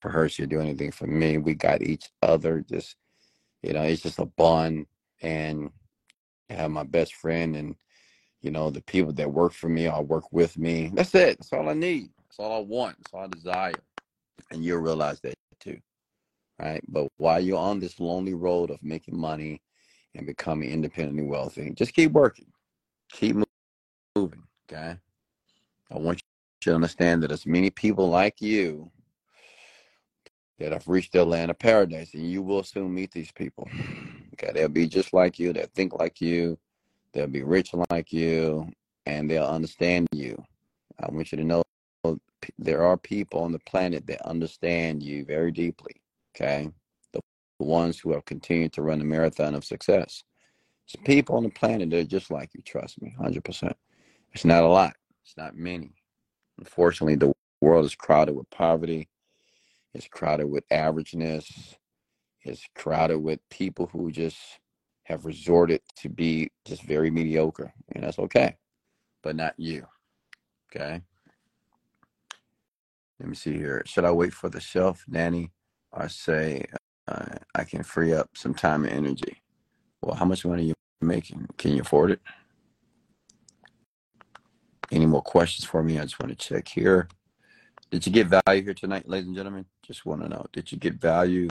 [0.00, 0.28] for her.
[0.28, 1.38] She'll do anything for me.
[1.38, 2.64] We got each other.
[2.68, 2.96] Just
[3.62, 4.86] you know, it's just a bond
[5.22, 5.70] and
[6.50, 7.74] I have my best friend and
[8.40, 10.90] you know the people that work for me all work with me.
[10.94, 11.38] That's it.
[11.38, 12.10] That's all I need.
[12.22, 12.96] That's all I want.
[12.98, 13.74] That's all I desire.
[14.50, 15.78] And you'll realize that too.
[16.58, 16.82] Right.
[16.88, 19.60] But while you're on this lonely road of making money
[20.14, 22.46] and becoming independently wealthy, just keep working.
[23.12, 23.36] Keep
[24.16, 24.42] moving.
[24.70, 24.96] Okay.
[25.90, 28.90] I want you to understand that as many people like you
[30.58, 33.68] that have reached their land of paradise, and you will soon meet these people.
[34.36, 36.58] Okay, they'll be just like you, they'll think like you,
[37.12, 38.70] they'll be rich like you,
[39.06, 40.42] and they'll understand you.
[41.00, 41.62] I want you to know
[42.58, 46.00] there are people on the planet that understand you very deeply.
[46.34, 46.70] Okay,
[47.12, 47.20] the
[47.58, 50.22] ones who have continued to run the marathon of success.
[50.84, 52.62] It's people on the planet that are just like you.
[52.62, 53.76] Trust me, hundred percent.
[54.32, 54.94] It's not a lot.
[55.24, 55.92] It's not many.
[56.58, 59.08] Unfortunately, the world is crowded with poverty
[59.96, 61.74] it's crowded with averageness.
[62.46, 64.38] It's crowded with people who just
[65.04, 67.72] have resorted to be just very mediocre.
[67.92, 68.56] And that's okay,
[69.22, 69.86] but not you.
[70.70, 71.00] Okay.
[73.18, 73.82] Let me see here.
[73.86, 75.50] Should I wait for the shelf, Nanny,
[75.92, 76.66] or say
[77.08, 79.42] uh, I can free up some time and energy?
[80.02, 81.48] Well, how much money are you making?
[81.56, 82.20] Can you afford it?
[84.92, 85.98] Any more questions for me?
[85.98, 87.08] I just want to check here.
[87.90, 89.64] Did you get value here tonight, ladies and gentlemen?
[89.82, 90.46] Just want to know.
[90.52, 91.48] Did you get value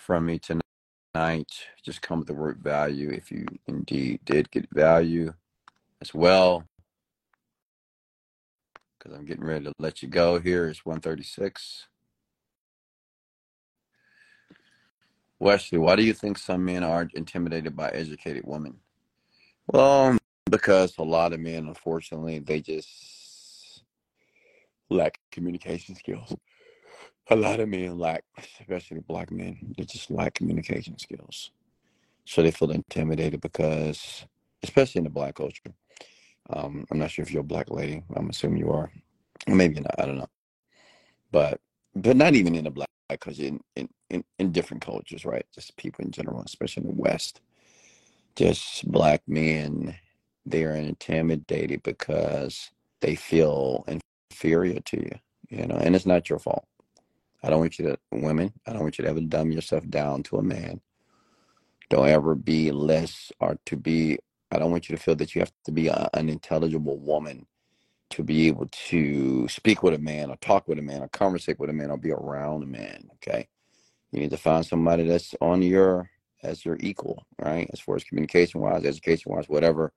[0.00, 1.52] from me tonight?
[1.84, 5.32] Just come with the word value if you indeed did get value
[6.00, 6.64] as well.
[8.98, 10.68] Because I'm getting ready to let you go here.
[10.68, 11.86] It's 136.
[15.40, 18.78] Wesley, why do you think some men are intimidated by educated women?
[19.68, 20.18] Well,
[20.50, 23.84] because a lot of men, unfortunately, they just
[24.90, 26.34] lack communication skills.
[27.30, 28.24] A lot of men lack,
[28.60, 31.50] especially black men, they just lack communication skills.
[32.26, 34.26] So they feel intimidated because,
[34.62, 35.74] especially in the black culture,
[36.50, 38.02] um, I'm not sure if you're a black lady.
[38.16, 38.90] I'm assuming you are.
[39.48, 39.96] Maybe not.
[39.98, 40.28] I don't know.
[41.32, 41.60] But
[41.96, 42.88] but not even in the black
[43.20, 45.46] culture, in, in, in, in different cultures, right?
[45.54, 47.40] Just people in general, especially in the West.
[48.36, 49.96] Just black men,
[50.46, 52.70] they are intimidated because
[53.02, 53.86] they feel
[54.32, 55.12] inferior to you,
[55.50, 56.67] you know, and it's not your fault.
[57.42, 60.22] I don't want you to, women, I don't want you to ever dumb yourself down
[60.24, 60.80] to a man.
[61.90, 64.18] Don't ever be less or to be,
[64.50, 67.46] I don't want you to feel that you have to be a, an intelligible woman
[68.10, 71.58] to be able to speak with a man or talk with a man or conversate
[71.58, 73.08] with a man or be around a man.
[73.14, 73.48] Okay.
[74.12, 76.10] You need to find somebody that's on your,
[76.42, 77.68] as your equal, right?
[77.72, 79.92] As far as communication wise, education wise, whatever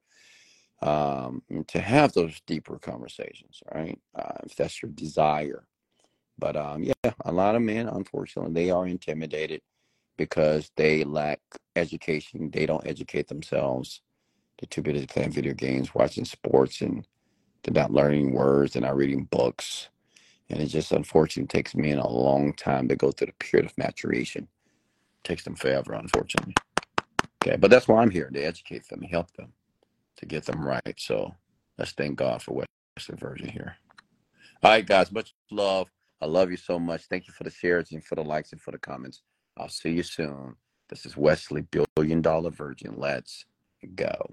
[0.82, 3.98] um, to have those deeper conversations, right?
[4.14, 5.66] Uh, if that's your desire.
[6.42, 9.60] But um, yeah, a lot of men, unfortunately, they are intimidated
[10.16, 11.38] because they lack
[11.76, 12.50] education.
[12.50, 14.00] They don't educate themselves.
[14.58, 17.06] They're too busy playing video games, watching sports, and
[17.62, 18.72] they're not learning words.
[18.72, 19.88] They're not reading books.
[20.50, 23.78] And it just unfortunately takes men a long time to go through the period of
[23.78, 24.48] maturation.
[25.22, 26.54] It takes them forever, unfortunately.
[27.40, 29.52] Okay, but that's why I'm here to educate them help them
[30.16, 30.94] to get them right.
[30.98, 31.36] So
[31.78, 32.64] let's thank God for
[32.98, 33.76] Wesley Virgin here.
[34.64, 35.88] All right, guys, much love.
[36.22, 37.06] I love you so much.
[37.06, 39.22] Thank you for the shares and for the likes and for the comments.
[39.58, 40.54] I'll see you soon.
[40.88, 41.66] This is Wesley,
[41.96, 42.94] Billion Dollar Virgin.
[42.96, 43.44] Let's
[43.96, 44.30] go.